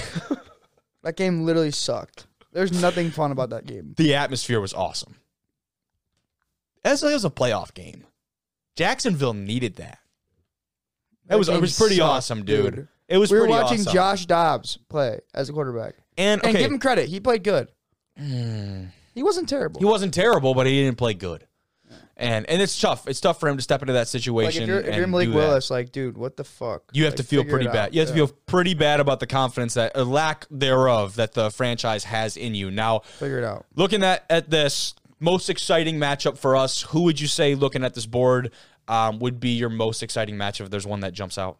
That 1.03 1.15
game 1.17 1.45
literally 1.45 1.71
sucked. 1.71 2.27
There's 2.53 2.73
nothing 2.83 3.13
fun 3.13 3.31
about 3.31 3.51
that 3.51 3.65
game. 3.65 3.95
the 3.97 4.17
atmosphere 4.17 4.61
was 4.61 4.75
awesome. 4.75 5.15
As 6.85 7.01
it 7.03 7.13
was 7.13 7.25
a 7.25 7.31
playoff 7.31 7.73
game. 7.75 8.05
Jacksonville 8.75 9.33
needed 9.35 9.77
that. 9.77 9.99
That 11.29 11.39
was 11.39 11.49
it 11.49 11.61
was 11.61 11.77
pretty 11.79 11.97
sucked, 11.97 12.09
awesome, 12.11 12.45
dude. 12.45 12.75
dude. 12.77 12.89
It 13.09 13.19
was 13.19 13.31
we 13.31 13.39
were 13.39 13.47
watching 13.47 13.81
awesome. 13.81 13.93
Josh 13.93 14.27
Dobbs 14.27 14.79
play 14.89 15.21
as 15.35 15.49
a 15.49 15.53
quarterback. 15.53 15.95
and 16.19 16.45
And 16.45 16.57
give 16.57 16.71
him 16.71 16.79
credit. 16.79 17.09
He 17.09 17.21
played 17.21 17.43
good. 17.45 17.69
Hmm. 18.19 18.85
He 19.15 19.23
wasn't 19.23 19.49
terrible. 19.49 19.79
he 19.81 19.85
wasn't 19.85 20.13
terrible, 20.15 20.55
but 20.55 20.67
he 20.67 20.83
didn't 20.83 20.99
play 20.99 21.15
good. 21.15 21.47
And 22.19 22.49
and 22.49 22.63
it's 22.63 22.79
tough. 22.81 23.07
It's 23.07 23.21
tough 23.21 23.39
for 23.39 23.49
him 23.49 23.57
to 23.57 23.63
step 23.63 23.83
into 23.83 23.93
that 23.93 23.99
like 24.01 24.07
situation. 24.09 24.63
if 24.63 24.69
you're, 24.69 24.81
if 24.81 24.97
you're 24.97 25.07
Malik. 25.07 25.29
Willis, 25.35 25.71
like, 25.71 25.93
dude, 25.93 26.17
what 26.17 26.37
the 26.37 26.45
fuck? 26.45 26.83
You 26.95 27.05
have 27.05 27.13
Like, 27.13 27.17
to 27.19 27.23
feel 27.25 27.45
pretty 27.45 27.67
bad. 27.67 27.77
out. 27.77 27.95
You 27.95 28.01
have 28.01 28.09
to 28.09 28.15
feel 28.15 28.29
pretty 28.47 28.73
bad 28.75 29.01
about 29.01 29.21
the 29.21 29.27
confidence 29.27 29.75
that 29.75 29.93
or 29.95 30.05
lack 30.05 30.47
thereof 30.51 31.17
that 31.17 31.35
the 31.35 31.51
franchise 31.51 32.05
has 32.05 32.37
in 32.39 32.55
you. 32.55 32.71
Now, 32.71 33.01
figure 33.01 33.39
it 33.39 33.45
out. 33.45 33.67
looking 33.75 34.03
at 34.03 34.25
at 34.31 34.49
this 34.51 34.95
most 35.21 35.51
exciting 35.51 35.97
matchup 35.99 36.39
for 36.39 36.57
us, 36.57 36.83
who 36.83 37.03
would 37.03 37.21
you 37.21 37.27
say 37.27 37.55
looking 37.55 37.85
at 37.85 37.93
this 37.95 38.07
board 38.07 38.51
um, 38.89 39.19
would 39.19 39.41
be 39.41 39.51
your 39.51 39.69
most 39.69 40.03
exciting 40.03 40.37
matchup 40.37 40.63
if 40.63 40.71
there's 40.71 40.87
one 40.87 41.01
that 41.01 41.13
jumps 41.13 41.39
out? 41.39 41.59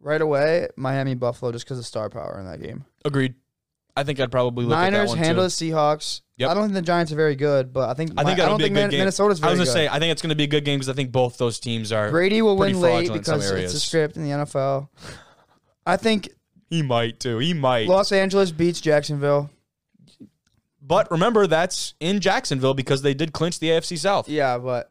Right 0.00 0.20
away, 0.20 0.68
Miami 0.76 1.14
Buffalo 1.14 1.52
just 1.52 1.64
because 1.64 1.78
of 1.78 1.86
star 1.86 2.10
power 2.10 2.38
in 2.38 2.46
that 2.46 2.60
game. 2.60 2.84
Agreed. 3.04 3.34
I 3.96 4.04
think 4.04 4.20
I'd 4.20 4.30
probably 4.30 4.66
look 4.66 4.76
at 4.76 4.82
that 4.82 4.90
Niners 4.90 5.08
one 5.08 5.18
handle 5.18 5.44
the 5.44 5.48
Seahawks. 5.48 6.20
Yep. 6.36 6.50
I 6.50 6.54
don't 6.54 6.64
think 6.64 6.74
the 6.74 6.82
Giants 6.82 7.12
are 7.12 7.16
very 7.16 7.34
good, 7.34 7.72
but 7.72 7.88
I 7.88 7.94
think 7.94 8.12
I 8.18 8.24
think 8.24 8.38
I 8.38 8.44
don't 8.44 8.60
think 8.60 8.74
good 8.74 8.80
Min- 8.82 8.90
game. 8.90 8.98
Minnesota's 9.00 9.40
I 9.40 9.46
very 9.46 9.58
was 9.58 9.68
gonna 9.70 9.84
good. 9.84 9.88
say 9.88 9.88
I 9.88 9.98
think 9.98 10.12
it's 10.12 10.20
gonna 10.20 10.34
be 10.34 10.44
a 10.44 10.48
good 10.48 10.66
game 10.66 10.78
because 10.78 10.90
I 10.90 10.92
think 10.92 11.12
both 11.12 11.38
those 11.38 11.58
teams 11.58 11.92
are. 11.92 12.10
Brady 12.10 12.42
will 12.42 12.58
win 12.58 12.78
late 12.78 12.90
fraudulent 13.08 13.16
in 13.20 13.24
some 13.24 13.38
because 13.38 13.52
it's 13.52 13.74
a 13.74 13.80
script 13.80 14.18
in 14.18 14.24
the 14.24 14.30
NFL. 14.30 14.88
I 15.86 15.96
think 15.96 16.28
He 16.68 16.82
might 16.82 17.20
too. 17.20 17.38
He 17.38 17.54
might. 17.54 17.88
Los 17.88 18.12
Angeles 18.12 18.50
beats 18.50 18.82
Jacksonville. 18.82 19.48
But 20.82 21.10
remember, 21.10 21.46
that's 21.46 21.94
in 21.98 22.20
Jacksonville 22.20 22.74
because 22.74 23.00
they 23.02 23.14
did 23.14 23.32
clinch 23.32 23.58
the 23.58 23.68
AFC 23.70 23.98
South. 23.98 24.28
Yeah, 24.28 24.58
but 24.58 24.90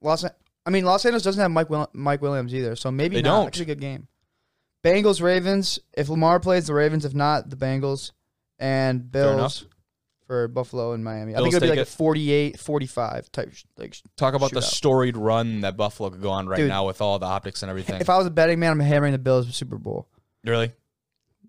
Los. 0.00 0.24
I 0.24 0.70
mean, 0.70 0.84
Los 0.84 1.04
Angeles 1.04 1.22
doesn't 1.22 1.40
have 1.40 1.50
Mike 1.50 1.70
Will- 1.70 1.90
Mike 1.92 2.20
Williams 2.22 2.54
either, 2.54 2.76
so 2.76 2.90
maybe 2.90 3.16
They 3.16 3.22
not. 3.22 3.38
don't. 3.40 3.48
It's 3.48 3.60
a 3.60 3.64
good 3.64 3.80
game. 3.80 4.08
Bengals 4.84 5.20
Ravens. 5.22 5.78
If 5.94 6.08
Lamar 6.08 6.40
plays, 6.40 6.66
the 6.66 6.74
Ravens. 6.74 7.04
If 7.04 7.14
not, 7.14 7.50
the 7.50 7.56
Bengals 7.56 8.12
and 8.58 9.10
Bills 9.10 9.66
for 10.26 10.46
Buffalo 10.46 10.92
and 10.92 11.02
Miami. 11.02 11.34
I 11.34 11.38
think 11.38 11.54
it 11.54 11.56
would 11.56 11.62
be 11.62 11.68
like 11.70 11.78
it. 11.78 11.88
a 11.88 11.96
48-45 12.02 13.30
type. 13.30 13.52
Like 13.76 13.96
Talk 14.16 14.34
about 14.34 14.52
the 14.52 14.60
storied 14.62 15.16
run 15.16 15.60
that 15.62 15.76
Buffalo 15.76 16.10
could 16.10 16.20
go 16.22 16.30
on 16.30 16.46
right 16.46 16.56
Dude. 16.58 16.68
now 16.68 16.86
with 16.86 17.00
all 17.00 17.18
the 17.18 17.26
optics 17.26 17.62
and 17.62 17.70
everything. 17.70 18.00
If 18.00 18.10
I 18.10 18.18
was 18.18 18.26
a 18.26 18.30
betting 18.30 18.58
man, 18.58 18.72
I'm 18.72 18.80
hammering 18.80 19.12
the 19.12 19.18
Bills 19.18 19.46
for 19.46 19.52
Super 19.52 19.78
Bowl. 19.78 20.06
really? 20.44 20.72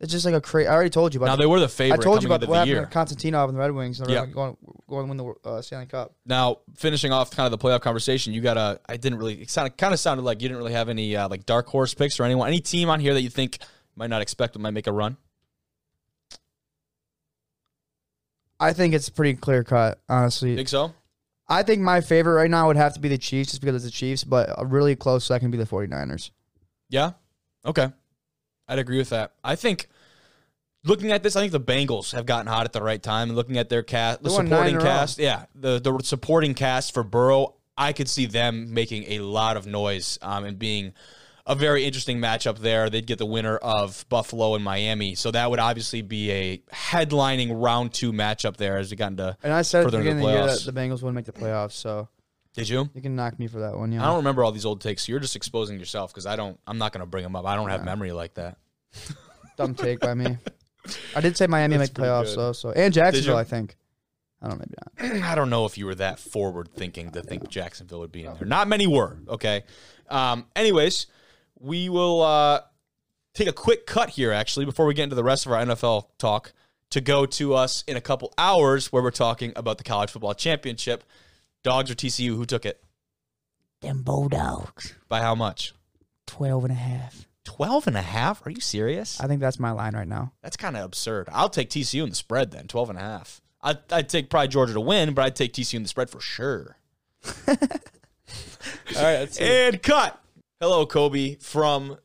It's 0.02 0.14
just 0.14 0.24
like 0.26 0.34
a 0.34 0.40
crazy. 0.40 0.68
I 0.68 0.74
already 0.74 0.90
told 0.90 1.14
you 1.14 1.20
about. 1.20 1.26
Now 1.28 1.36
they 1.36 1.46
were 1.46 1.60
the 1.60 1.68
favorite. 1.68 2.00
I 2.00 2.04
told 2.04 2.24
you 2.24 2.28
about 2.30 2.36
into 2.42 2.48
what 2.52 2.66
the 2.66 2.74
happened 2.74 2.92
to 2.92 3.16
Konstantinov 3.16 3.46
and 3.50 3.56
the 3.56 3.60
Red 3.60 3.72
Wings. 3.72 4.00
And 4.00 4.10
they're 4.10 4.16
Yeah. 4.16 4.26
going 4.28 4.56
going 4.88 5.06
to 5.06 5.10
win 5.10 5.18
the 5.44 5.50
uh, 5.50 5.62
Stanley 5.62 5.88
Cup. 5.88 6.14
Now, 6.26 6.60
finishing 6.78 7.12
off 7.12 7.32
kind 7.32 7.52
of 7.52 7.60
the 7.60 7.64
playoff 7.64 7.82
conversation, 7.82 8.32
you 8.34 8.40
got 8.40 8.56
a. 8.58 8.80
I 8.88 8.96
didn't 8.96 9.20
really. 9.20 9.42
It 9.42 9.50
sounded 9.50 9.78
kind 9.78 9.94
of 9.94 10.00
sounded 10.00 10.24
like 10.24 10.42
you 10.42 10.48
didn't 10.48 10.60
really 10.60 10.72
have 10.74 10.88
any 10.88 11.18
uh, 11.18 11.28
like 11.28 11.46
dark 11.46 11.68
horse 11.68 11.94
picks 11.94 12.18
or 12.20 12.24
anyone, 12.24 12.48
any 12.48 12.62
team 12.62 12.90
on 12.90 13.02
here 13.02 13.14
that 13.14 13.22
you 13.22 13.30
think 13.30 13.60
might 13.96 14.10
not 14.10 14.22
expect 14.22 14.58
might 14.58 14.72
make 14.72 14.88
a 14.88 14.94
run. 14.94 15.18
I 18.60 18.74
think 18.74 18.94
it's 18.94 19.10
pretty 19.10 19.36
clear 19.36 19.64
cut. 19.64 20.00
Honestly, 20.10 20.56
Think 20.56 20.68
so? 20.70 20.94
I 21.48 21.64
think 21.64 21.82
my 21.82 22.02
favorite 22.02 22.36
right 22.36 22.50
now 22.50 22.68
would 22.68 22.76
have 22.78 22.94
to 22.94 23.00
be 23.00 23.10
the 23.10 23.18
Chiefs 23.18 23.52
just 23.52 23.62
because 23.62 23.76
it's 23.76 23.86
the 23.86 23.92
Chiefs, 23.92 24.24
but 24.24 24.50
a 24.58 24.66
really 24.66 24.96
close 24.96 25.26
second 25.26 25.50
would 25.50 25.58
be 25.58 25.64
the 25.64 25.70
49ers. 25.70 26.32
Yeah. 26.90 27.12
Okay. 27.66 27.90
I'd 28.70 28.80
agree 28.80 28.98
with 28.98 29.10
that. 29.10 29.34
I 29.44 29.56
think 29.56 29.88
looking 30.84 31.12
at 31.12 31.24
this, 31.24 31.36
I 31.36 31.42
think 31.42 31.52
the 31.52 31.60
Bengals 31.60 32.14
have 32.14 32.26
gotten 32.26 32.48
hot 32.48 32.66
at 32.66 32.74
the 32.74 32.82
right 32.82 33.02
time. 33.02 33.30
And 33.30 33.36
looking 33.36 33.58
at 33.58 33.70
their 33.70 33.84
cast, 33.84 34.24
the 34.24 34.30
They 34.30 34.36
won 34.36 34.46
nine 34.46 34.52
supporting 34.52 34.76
in 34.76 34.82
a 34.82 34.84
row. 34.84 34.90
cast, 34.90 35.18
yeah, 35.20 35.46
the 35.56 35.80
the 35.80 36.00
supporting 36.04 36.54
cast 36.54 36.94
for 36.94 37.04
Burrow, 37.04 37.56
I 37.78 37.94
could 37.94 38.08
see 38.10 38.26
them 38.26 38.74
making 38.74 39.06
a 39.12 39.20
lot 39.20 39.58
of 39.58 39.66
noise 39.66 40.20
um, 40.22 40.46
and 40.46 40.60
being 40.60 40.94
a 41.46 41.56
very 41.56 41.84
interesting 41.84 42.20
matchup 42.20 42.60
there. 42.60 42.90
They'd 42.92 43.08
get 43.08 43.18
the 43.18 43.26
winner 43.26 43.58
of 43.58 44.06
Buffalo 44.08 44.54
and 44.54 44.64
Miami, 44.64 45.16
so 45.16 45.32
that 45.32 45.50
would 45.50 45.60
obviously 45.60 46.04
be 46.04 46.32
a 46.32 46.58
headlining 46.72 47.50
round 47.52 47.92
two 47.94 48.14
matchup 48.14 48.58
there 48.58 48.78
as 48.78 48.92
we 48.92 48.98
got 48.98 49.12
into. 49.12 49.36
And 49.42 49.52
I 49.52 49.64
said 49.64 49.86
at 49.86 49.92
the 49.92 49.98
beginning 49.98 50.24
of 50.24 50.30
the 50.30 50.38
the 50.38 50.46
year 50.46 50.48
that 50.48 50.64
the 50.66 50.74
Bengals 50.74 51.02
wouldn't 51.02 51.16
make 51.16 51.26
the 51.26 51.32
playoffs, 51.32 51.72
so 51.72 52.08
Did 52.54 52.68
you? 52.68 52.90
you 52.94 53.02
can 53.02 53.16
knock 53.16 53.40
me 53.40 53.48
for 53.48 53.60
that 53.60 53.78
one. 53.78 53.92
Yeah, 53.92 54.04
I 54.04 54.08
don't 54.08 54.18
remember 54.18 54.44
all 54.44 54.52
these 54.52 54.66
old 54.66 54.82
takes. 54.82 55.08
You're 55.08 55.20
just 55.20 55.36
exposing 55.36 55.80
yourself 55.80 56.12
because 56.12 56.26
I 56.26 56.36
don't. 56.36 56.60
I'm 56.66 56.78
not 56.78 56.92
going 56.92 57.02
to 57.02 57.06
bring 57.06 57.24
them 57.24 57.36
up. 57.36 57.46
I 57.46 57.56
don't 57.56 57.70
have 57.70 57.86
memory 57.86 58.12
like 58.12 58.34
that. 58.36 58.58
dumb 59.58 59.76
take 59.76 60.00
by 60.00 60.14
me. 60.14 60.38
I 61.16 61.22
did 61.22 61.38
say 61.38 61.48
Miami 61.48 61.78
That's 61.78 61.92
make 61.92 61.96
playoffs, 61.96 62.22
pretty 62.22 62.36
though. 62.38 62.52
So 62.54 62.72
and 62.72 62.94
Jacksonville. 62.94 63.38
I 63.38 63.44
think. 63.44 63.76
I 64.42 64.48
don't 64.48 64.60
know, 64.60 64.66
maybe 65.00 65.12
not. 65.22 65.24
I 65.32 65.36
don't 65.36 65.50
know 65.50 65.66
if 65.66 65.78
you 65.78 65.86
were 65.86 65.96
that 65.96 66.18
forward 66.18 66.70
thinking 66.74 67.12
to 67.12 67.22
think 67.22 67.50
Jacksonville 67.50 68.00
would 68.00 68.12
be 68.12 68.24
in 68.24 68.34
there. 68.36 68.46
Not 68.46 68.70
many 68.70 68.88
were. 68.88 69.18
Okay. 69.28 69.64
Um, 70.10 70.46
anyways, 70.56 71.08
we 71.60 71.90
will 71.90 72.22
uh, 72.22 72.62
take 73.34 73.50
a 73.50 73.54
quick 73.54 73.86
cut 73.86 74.12
here, 74.12 74.32
actually, 74.32 74.66
before 74.66 74.86
we 74.86 74.94
get 74.94 75.04
into 75.04 75.16
the 75.18 75.26
rest 75.26 75.46
of 75.46 75.52
our 75.52 75.66
NFL 75.66 76.08
talk, 76.18 76.54
to 76.92 77.02
go 77.02 77.26
to 77.26 77.54
us 77.54 77.84
in 77.86 77.98
a 77.98 78.02
couple 78.02 78.34
hours 78.38 78.94
where 78.94 79.04
we're 79.04 79.12
talking 79.12 79.52
about 79.58 79.78
the 79.78 79.84
college 79.84 80.10
football 80.10 80.34
championship. 80.34 81.04
Dogs 81.70 81.92
or 81.92 81.94
TCU? 81.94 82.36
Who 82.36 82.46
took 82.46 82.66
it? 82.66 82.84
Them 83.82 84.02
Bulldogs, 84.02 84.96
By 85.08 85.22
how 85.22 85.36
much? 85.36 85.76
12 86.26 86.64
and 86.64 86.72
a 86.72 86.76
half. 86.76 87.28
12 87.44 87.86
and 87.86 87.96
a 87.96 88.02
half? 88.02 88.44
Are 88.48 88.50
you 88.50 88.60
serious? 88.60 89.22
I 89.22 89.28
think 89.28 89.40
that's 89.40 89.60
my 89.60 89.70
line 89.70 89.94
right 89.94 90.08
now. 90.08 90.34
That's 90.42 90.58
kind 90.58 90.76
of 90.76 90.84
absurd. 90.84 91.30
I'll 91.32 91.48
take 91.48 91.70
TCU 91.70 92.02
in 92.02 92.10
the 92.10 92.16
spread 92.16 92.50
then, 92.50 92.66
12 92.68 92.90
and 92.90 92.98
a 92.98 93.02
half. 93.04 93.40
I'd, 93.62 93.78
I'd 93.92 94.10
take 94.10 94.32
probably 94.32 94.48
Georgia 94.48 94.74
to 94.74 94.82
win, 94.82 95.14
but 95.14 95.24
I'd 95.24 95.36
take 95.36 95.54
TCU 95.54 95.76
in 95.76 95.84
the 95.84 95.90
spread 95.90 96.10
for 96.10 96.20
sure. 96.20 96.78
All 97.48 97.56
right, 98.98 99.40
And 99.40 99.84
cut. 99.84 100.20
Hello, 100.60 100.88
Kobe 100.88 101.36
from 101.36 101.98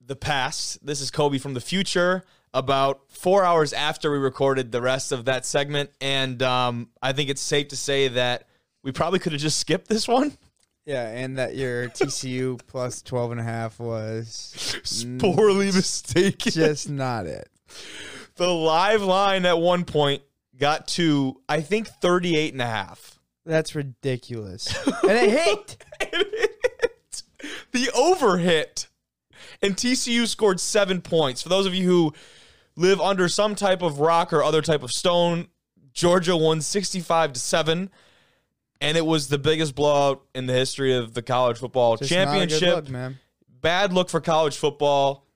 the 0.00 0.14
past. 0.14 0.86
This 0.86 1.00
is 1.00 1.10
Kobe 1.10 1.38
from 1.38 1.54
the 1.54 1.60
future. 1.60 2.22
About 2.54 3.00
four 3.08 3.44
hours 3.44 3.72
after 3.72 4.12
we 4.12 4.18
recorded 4.18 4.70
the 4.70 4.80
rest 4.80 5.10
of 5.10 5.24
that 5.24 5.44
segment, 5.44 5.90
and 6.00 6.40
um, 6.40 6.90
I 7.02 7.12
think 7.12 7.30
it's 7.30 7.42
safe 7.42 7.66
to 7.68 7.76
say 7.76 8.06
that 8.08 8.45
we 8.86 8.92
probably 8.92 9.18
could 9.18 9.32
have 9.32 9.40
just 9.40 9.58
skipped 9.58 9.88
this 9.88 10.06
one. 10.06 10.32
Yeah, 10.84 11.08
and 11.08 11.38
that 11.38 11.56
your 11.56 11.88
TCU 11.88 12.60
plus 12.68 13.02
12 13.02 13.32
and 13.32 13.40
a 13.40 13.42
half 13.42 13.80
was 13.80 14.76
poorly 15.18 15.66
mistaken. 15.66 16.52
just 16.52 16.88
not 16.88 17.26
it. 17.26 17.50
The 18.36 18.46
live 18.46 19.02
line 19.02 19.44
at 19.44 19.58
one 19.58 19.84
point 19.84 20.22
got 20.56 20.86
to, 20.88 21.40
I 21.48 21.62
think, 21.62 21.88
38 21.88 22.52
and 22.52 22.62
a 22.62 22.66
half. 22.66 23.18
That's 23.44 23.74
ridiculous. 23.74 24.68
and 24.86 25.18
it 25.18 25.30
hit. 25.30 25.84
it 26.00 26.52
hit. 27.00 27.22
The 27.72 27.90
over 27.90 28.38
hit. 28.38 28.86
And 29.60 29.74
TCU 29.74 30.28
scored 30.28 30.60
seven 30.60 31.00
points. 31.00 31.42
For 31.42 31.48
those 31.48 31.66
of 31.66 31.74
you 31.74 31.88
who 31.88 32.14
live 32.76 33.00
under 33.00 33.28
some 33.28 33.56
type 33.56 33.82
of 33.82 33.98
rock 33.98 34.32
or 34.32 34.44
other 34.44 34.62
type 34.62 34.84
of 34.84 34.92
stone, 34.92 35.48
Georgia 35.92 36.36
won 36.36 36.60
65 36.60 37.32
to 37.32 37.40
7 37.40 37.90
and 38.86 38.96
it 38.96 39.04
was 39.04 39.28
the 39.28 39.38
biggest 39.38 39.74
blowout 39.74 40.22
in 40.34 40.46
the 40.46 40.52
history 40.52 40.94
of 40.94 41.14
the 41.14 41.22
college 41.22 41.58
football 41.58 41.96
Just 41.96 42.10
not 42.10 42.20
a 42.20 42.24
good 42.24 42.50
championship. 42.50 42.74
look, 42.76 42.88
man. 42.90 43.18
Bad 43.60 43.92
look 43.92 44.08
for 44.08 44.20
college 44.20 44.56
football. 44.56 45.26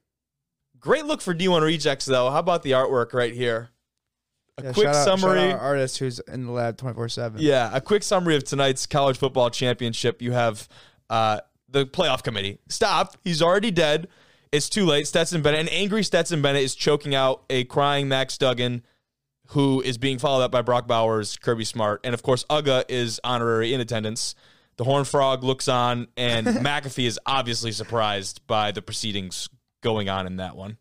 Great 0.79 1.05
look 1.05 1.21
for 1.21 1.35
D1 1.35 1.63
Rejects 1.63 2.07
though. 2.07 2.31
How 2.31 2.39
about 2.39 2.63
the 2.63 2.73
artwork 2.73 3.13
right 3.13 3.35
here? 3.35 3.71
A 4.59 4.65
Yeah, 4.65 4.73
quick 4.73 4.87
out- 4.89 5.05
summary. 5.05 5.53
artist 5.53 5.99
who's 5.99 6.19
in 6.21 6.47
the 6.47 6.53
lab 6.53 6.77
24 6.77 7.09
7. 7.09 7.41
Yeah, 7.41 7.71
a 7.73 7.81
quick 7.81 8.03
summary 8.03 8.37
of 8.37 8.45
tonight's 8.45 8.87
college 8.87 9.19
football 9.19 9.51
championship. 9.51 10.23
You 10.23 10.33
have 10.33 10.69
uh, 11.09 11.41
the 11.69 11.87
playoff 11.87 12.23
committee. 12.23 12.59
Stop. 12.69 13.17
He's 13.25 13.43
already 13.43 13.71
dead. 13.71 14.09
It's 14.53 14.69
too 14.69 14.85
late. 14.85 15.07
Stetson 15.07 15.43
Bennett, 15.43 15.61
an 15.61 15.69
angry 15.69 16.03
Stetson 16.03 16.43
Bennett, 16.43 16.63
is 16.63 16.75
choking 16.75 17.15
out 17.15 17.45
a 17.51 17.65
crying 17.65 18.09
Max 18.09 18.37
Duggan, 18.39 18.83
who 19.51 19.81
is 19.81 19.99
being 19.99 20.19
followed 20.19 20.45
up 20.45 20.53
by 20.53 20.63
Brock 20.63 20.87
Bowers, 20.87 21.37
Kirby 21.37 21.65
Smart, 21.65 22.01
and 22.05 22.15
of 22.15 22.23
course 22.23 22.45
Uga 22.51 22.85
is 22.89 23.21
honorary 23.25 23.75
in 23.75 23.81
attendance. 23.81 24.35
The 24.77 24.85
Horn 24.85 25.05
Frog 25.05 25.43
looks 25.43 25.67
on, 25.67 26.07
and 26.17 26.47
McAfee 26.47 27.07
is 27.07 27.19
obviously 27.27 27.73
surprised 27.73 28.47
by 28.47 28.71
the 28.71 28.81
proceedings 28.81 29.49
going 29.83 30.09
on 30.09 30.27
in 30.27 30.37
that 30.37 30.57
one. 30.57 30.77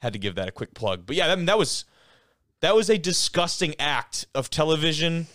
Had 0.00 0.12
to 0.12 0.18
give 0.18 0.34
that 0.34 0.48
a 0.48 0.52
quick 0.52 0.74
plug, 0.74 1.06
but 1.06 1.16
yeah, 1.16 1.34
that, 1.34 1.46
that 1.46 1.58
was 1.58 1.86
that 2.60 2.74
was 2.74 2.90
a 2.90 2.98
disgusting 2.98 3.74
act 3.78 4.26
of 4.34 4.50
television. 4.50 5.26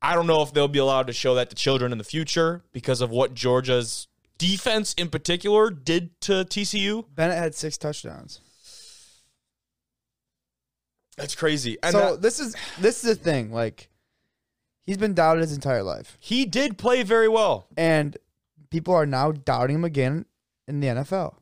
I 0.00 0.14
don't 0.14 0.26
know 0.26 0.42
if 0.42 0.52
they'll 0.52 0.68
be 0.68 0.78
allowed 0.78 1.08
to 1.08 1.12
show 1.12 1.34
that 1.34 1.50
to 1.50 1.56
children 1.56 1.92
in 1.92 1.98
the 1.98 2.04
future 2.04 2.62
because 2.72 3.00
of 3.00 3.10
what 3.10 3.34
Georgia's 3.34 4.06
defense 4.38 4.94
in 4.94 5.08
particular 5.08 5.70
did 5.70 6.20
to 6.22 6.44
TCU. 6.44 7.04
Bennett 7.14 7.38
had 7.38 7.54
six 7.54 7.76
touchdowns. 7.76 8.40
That's 11.16 11.34
crazy. 11.34 11.78
And 11.82 11.92
so 11.92 11.98
that- 12.12 12.22
this 12.22 12.40
is 12.40 12.54
this 12.80 13.04
is 13.04 13.16
the 13.16 13.22
thing. 13.22 13.52
Like, 13.52 13.88
he's 14.86 14.96
been 14.96 15.14
doubted 15.14 15.42
his 15.42 15.52
entire 15.52 15.82
life, 15.82 16.16
he 16.20 16.44
did 16.44 16.78
play 16.78 17.02
very 17.02 17.28
well. 17.28 17.66
and 17.76 18.16
people 18.70 18.94
are 18.94 19.06
now 19.06 19.30
doubting 19.32 19.76
him 19.76 19.84
again 19.84 20.24
in 20.66 20.80
the 20.80 20.88
NFL. 20.88 21.34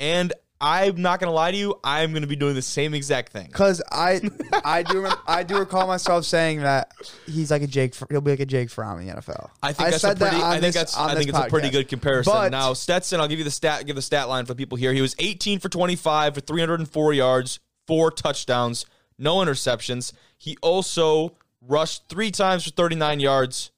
And 0.00 0.32
I'm 0.60 1.00
not 1.00 1.20
going 1.20 1.28
to 1.28 1.34
lie 1.34 1.50
to 1.52 1.56
you, 1.56 1.78
I'm 1.84 2.10
going 2.12 2.22
to 2.22 2.28
be 2.28 2.36
doing 2.36 2.54
the 2.54 2.62
same 2.62 2.94
exact 2.94 3.32
thing. 3.32 3.46
Because 3.46 3.82
I, 3.90 4.20
I 4.64 4.82
do, 4.82 4.96
remember, 4.96 5.18
I 5.26 5.42
do 5.42 5.58
recall 5.58 5.86
myself 5.86 6.24
saying 6.24 6.60
that 6.62 6.92
he's 7.26 7.50
like 7.50 7.62
a 7.62 7.66
Jake. 7.66 7.94
He'll 8.10 8.20
be 8.20 8.30
like 8.32 8.40
a 8.40 8.46
Jake 8.46 8.70
Fromm 8.70 9.00
in 9.00 9.06
the 9.06 9.12
NFL. 9.14 9.50
I 9.62 9.72
think 9.72 9.90
that's 9.90 10.04
a 10.04 10.08
that 10.08 10.18
pretty. 10.18 10.36
on 10.36 10.42
I 10.42 10.50
think 10.60 10.62
this- 10.62 10.74
that's. 10.74 10.96
I 10.96 11.14
think 11.14 11.28
it's 11.28 11.38
a 11.38 11.48
pretty 11.48 11.70
good 11.70 11.88
comparison. 11.88 12.32
But- 12.32 12.50
now 12.50 12.72
Stetson, 12.74 13.20
I'll 13.20 13.28
give 13.28 13.38
you 13.38 13.44
the 13.44 13.50
stat. 13.50 13.86
Give 13.86 13.96
the 13.96 14.02
stat 14.02 14.28
line 14.28 14.46
for 14.46 14.54
people 14.54 14.76
here. 14.78 14.92
He 14.92 15.00
was 15.00 15.14
18 15.18 15.58
for 15.60 15.68
25 15.68 16.34
for 16.34 16.40
304 16.40 17.12
yards, 17.12 17.60
four 17.86 18.10
touchdowns, 18.10 18.86
no 19.18 19.36
interceptions. 19.36 20.12
He 20.38 20.56
also 20.62 21.36
rushed 21.60 22.08
three 22.08 22.30
times 22.30 22.64
for 22.64 22.70
39 22.70 23.20
yards. 23.20 23.70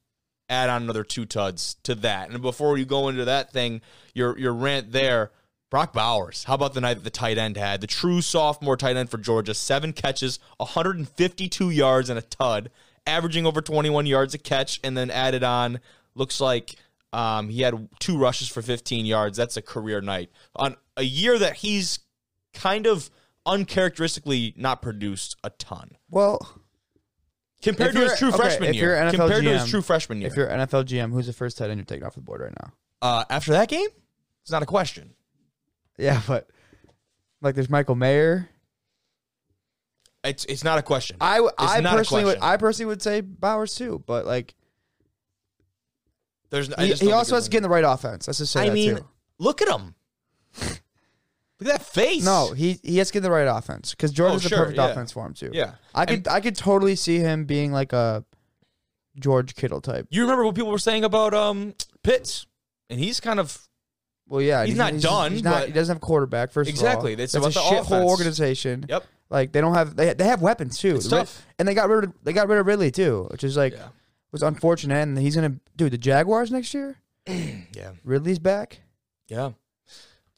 Add 0.49 0.69
on 0.69 0.83
another 0.83 1.05
two 1.05 1.25
tuds 1.25 1.77
to 1.85 1.95
that. 1.97 2.31
And 2.31 2.43
before 2.43 2.77
you 2.77 2.85
go 2.85 3.09
into 3.09 3.25
that 3.25 3.53
thing, 3.53 3.81
your 4.15 4.39
your 4.39 4.53
rant 4.53 4.93
there. 4.93 5.31
Brock 5.71 5.93
Bowers. 5.93 6.45
How 6.45 6.55
about 6.55 6.75
the 6.75 6.81
night 6.81 6.95
that 6.95 7.03
the 7.03 7.11
tight 7.11 7.37
end 7.37 7.57
had? 7.57 7.81
The 7.81 7.89
true 7.89 8.21
sophomore 8.21 8.77
tight 8.77 8.97
end 8.97 9.11
for 9.11 9.19
Georgia, 9.19 9.55
seven 9.55 9.93
catches, 9.93 10.39
152 10.59 11.71
yards 11.71 12.09
and 12.09 12.17
a 12.17 12.23
tud, 12.23 12.71
averaging 13.09 13.45
over 13.45 13.61
21 13.61 14.07
yards 14.07 14.35
a 14.35 14.39
catch, 14.39 14.79
and 14.85 14.97
then 14.97 15.11
added 15.11 15.43
on, 15.43 15.81
looks 16.15 16.41
like 16.41 16.77
um, 17.13 17.49
he 17.49 17.63
had 17.63 17.89
two 17.99 18.17
rushes 18.17 18.47
for 18.47 18.63
15 18.63 19.05
yards. 19.05 19.37
That's 19.37 19.57
a 19.57 19.63
career 19.63 20.01
night. 20.01 20.31
On 20.55 20.77
a 20.97 21.03
year 21.03 21.39
that 21.41 21.57
he's 21.57 21.99
kind 22.53 22.87
of 22.87 23.11
uncharacteristically 23.47 24.55
not 24.57 24.81
produced 24.83 25.37
a 25.45 25.51
ton. 25.51 25.93
Well, 26.11 26.61
Compared 27.63 27.91
If 27.91 27.95
to 27.95 28.01
his 28.01 28.09
you're- 28.11 28.19
true 28.19 28.29
okay, 28.29 28.37
freshman 28.37 28.69
if 28.71 28.75
year. 28.75 28.85
you're 28.89 28.97
an 28.97 29.09
NFL 29.09 29.11
Compared 29.13 29.45
to 29.45 29.51
his 29.51 29.63
GM, 29.63 29.71
true 29.71 29.81
freshman 29.83 30.21
year. 30.21 30.29
if 30.31 30.37
you're 30.37 30.47
an 30.49 30.61
NFL 30.61 30.85
GM, 30.85 31.13
who's 31.13 31.27
the 31.27 31.33
first 31.33 31.57
tight 31.57 31.71
end 31.71 31.79
you're 31.79 31.85
taking 31.87 32.05
off 32.05 32.15
the 32.15 32.21
board 32.21 32.43
right 32.43 32.53
now? 32.63 32.73
Uh, 33.01 33.25
after 33.31 33.53
that 33.53 33.69
game, 33.71 33.89
it's 34.43 34.51
not 34.51 34.63
a 34.63 34.67
question. 34.67 35.15
Yeah, 35.97 36.21
but 36.27 36.51
like 37.41 37.55
there's 37.55 37.71
Michael 37.71 37.95
Mayer. 37.95 38.51
It's 40.25 40.45
it's 40.47 40.63
not 40.65 40.79
a 40.79 40.83
question. 40.83 41.17
I 41.23 41.41
It's 41.41 41.53
I 41.59 41.81
not 41.81 41.95
a 41.95 41.97
personally 41.99 42.25
would 42.25 42.39
question. 42.39 42.53
I 42.55 42.57
personally 42.59 42.87
would 42.89 43.03
say 43.03 43.21
Bowers 43.23 43.75
too, 43.75 44.03
but 44.07 44.27
like 44.27 44.55
There's. 46.51 46.71
I 46.73 46.83
he, 46.85 46.89
just 46.91 47.01
he 47.03 47.09
don't 47.09 47.13
think 47.13 47.17
also 47.19 47.35
has 47.37 47.45
there's 47.45 47.45
to 47.45 47.51
get 47.51 47.57
in 47.59 47.63
the 47.63 47.69
right 47.71 47.85
offense. 47.85 48.27
Let's 48.27 48.39
just 48.39 48.53
say 48.53 48.61
I 48.63 48.67
that 48.69 48.75
mean, 48.75 48.97
too. 48.97 49.09
look 49.39 49.63
at 49.63 49.69
him. 49.69 49.95
Look 51.65 51.75
at 51.75 51.81
that 51.81 51.87
face. 51.87 52.25
No, 52.25 52.53
he 52.53 52.79
he 52.83 52.99
has 52.99 53.09
to 53.09 53.15
get 53.15 53.21
the 53.21 53.31
right 53.31 53.49
offense 53.49 53.91
because 53.93 54.13
Georgia's 54.13 54.43
Oh, 54.43 54.49
the 54.49 54.49
sure, 54.51 54.59
perfect 54.59 54.79
yeah. 54.79 54.87
offense 54.89 55.13
for 55.13 55.27
him 55.27 55.35
too. 55.35 55.51
Yeah. 55.53 55.73
I 55.95 56.05
could 56.07 56.29
I 56.29 56.41
could 56.41 56.55
totally 56.57 56.95
see 56.97 57.19
him 57.19 57.45
being 57.47 57.73
like 57.73 57.93
a 57.93 58.25
George 59.19 59.55
Kittle 59.55 59.81
type. 59.81 60.07
You 60.11 60.23
remember 60.23 60.45
what 60.45 60.55
people 60.55 60.71
were 60.71 60.79
saying 60.79 61.05
about 61.05 61.35
um 61.35 61.75
Pitts, 62.03 62.47
and 62.91 62.99
he's 63.01 63.21
kind 63.21 63.41
of 63.41 63.67
Well, 64.29 64.43
yeah, 64.43 64.65
He's 64.65 64.77
not 64.77 64.99
done, 65.01 65.33
He's 65.33 65.43
not, 65.43 65.61
but- 65.61 65.67
he 65.69 65.73
doesn't 65.73 65.95
have 65.95 66.03
a 66.03 66.07
quarterback. 66.07 66.51
First 66.53 66.69
Exactly, 66.71 67.13
of 67.15 67.19
all, 67.21 67.25
it's 67.25 67.33
that's 67.33 67.45
a 67.45 67.49
about 67.49 67.55
the 67.55 67.77
shithole 67.77 67.81
offense. 68.01 68.11
organization. 68.11 68.87
yep. 68.89 69.05
Like 69.31 69.53
they 69.53 69.61
don't 69.61 69.75
have 69.75 69.97
they 69.97 70.13
they 70.15 70.25
have 70.27 70.43
weapons 70.43 70.79
too. 70.79 70.97
It's 70.97 71.09
The 71.09 71.17
Rid- 71.17 71.27
tough. 71.27 71.47
and 71.59 71.67
they 71.67 71.75
got 71.75 71.89
rid 71.89 72.05
of 72.05 72.13
they 72.23 72.33
got 72.33 72.49
rid 72.49 72.59
of 72.59 72.67
Ridley 72.67 72.91
too, 72.91 73.27
which 73.31 73.43
is 73.45 73.57
like 73.57 73.73
Yeah. 73.73 73.89
was 74.33 74.43
unfortunate. 74.43 75.01
And 75.03 75.17
he's 75.19 75.35
gonna 75.35 75.55
dude 75.77 75.93
the 75.93 75.99
Jaguars 75.99 76.51
next 76.51 76.75
year. 76.75 76.97
Yeah. 77.27 77.93
Ridley's 78.05 78.39
back. 78.39 78.81
Yeah. 79.29 79.53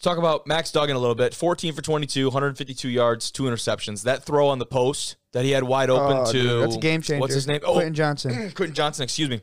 Talk 0.06 0.18
about 0.18 0.46
Max 0.46 0.70
Duggan 0.70 0.94
a 0.94 1.00
little 1.00 1.16
bit. 1.16 1.34
14 1.34 1.72
for 1.72 1.82
22, 1.82 2.26
152 2.26 2.88
yards, 2.88 3.32
two 3.32 3.42
interceptions. 3.42 4.04
That 4.04 4.22
throw 4.22 4.46
on 4.46 4.60
the 4.60 4.64
post 4.64 5.16
that 5.32 5.44
he 5.44 5.50
had 5.50 5.64
wide 5.64 5.90
open 5.90 6.18
Oh, 6.18 6.30
to 6.30 6.32
dude, 6.32 6.62
that's 6.62 6.76
a 6.76 6.78
game 6.78 7.02
changer. 7.02 7.20
What's 7.20 7.34
his 7.34 7.48
name? 7.48 7.60
Oh, 7.64 7.72
Quentin 7.72 7.92
Johnston. 7.92 8.50
Quentin 8.54 8.72
Johnston, 8.72 9.02
excuse 9.02 9.28
me. 9.28 9.40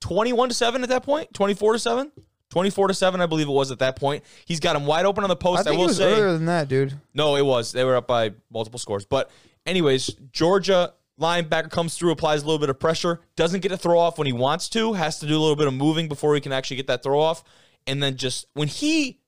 21 0.00 0.50
to 0.50 0.54
7 0.54 0.82
at 0.82 0.90
that 0.90 1.02
point? 1.02 1.32
24 1.32 1.72
to 1.72 1.78
7? 1.78 2.12
24 2.50 2.88
to 2.88 2.92
7, 2.92 3.18
I 3.22 3.24
believe 3.24 3.48
it 3.48 3.52
was 3.52 3.70
at 3.70 3.78
that 3.78 3.96
point. 3.96 4.22
He's 4.44 4.60
got 4.60 4.76
him 4.76 4.84
wide 4.84 5.06
open 5.06 5.24
on 5.24 5.28
the 5.28 5.36
post. 5.36 5.66
I 5.66 5.70
I, 5.70 5.74
will 5.74 5.84
it 5.84 5.86
was 5.86 5.96
say. 5.96 6.12
earlier 6.12 6.32
than 6.34 6.44
that, 6.44 6.68
dude. 6.68 6.92
No, 7.14 7.36
it 7.36 7.46
was. 7.46 7.72
They 7.72 7.84
were 7.84 7.96
up 7.96 8.06
by 8.06 8.34
multiple 8.52 8.78
scores. 8.78 9.06
But, 9.06 9.30
anyways, 9.64 10.08
Georgia 10.30 10.92
linebacker 11.18 11.70
comes 11.70 11.96
through, 11.96 12.10
applies 12.10 12.42
a 12.42 12.44
little 12.44 12.58
bit 12.60 12.68
of 12.68 12.78
pressure, 12.78 13.22
doesn't 13.34 13.60
get 13.60 13.72
a 13.72 13.78
throw 13.78 13.98
off 13.98 14.18
when 14.18 14.26
he 14.26 14.34
wants 14.34 14.68
to, 14.68 14.92
has 14.92 15.20
to 15.20 15.26
do 15.26 15.38
a 15.38 15.40
little 15.40 15.56
bit 15.56 15.68
of 15.68 15.72
moving 15.72 16.06
before 16.06 16.34
he 16.34 16.42
can 16.42 16.52
actually 16.52 16.76
get 16.76 16.88
that 16.88 17.02
throw 17.02 17.18
off. 17.18 17.42
And 17.86 18.02
then 18.02 18.16
just 18.16 18.46
when 18.54 18.68
he 18.68 19.20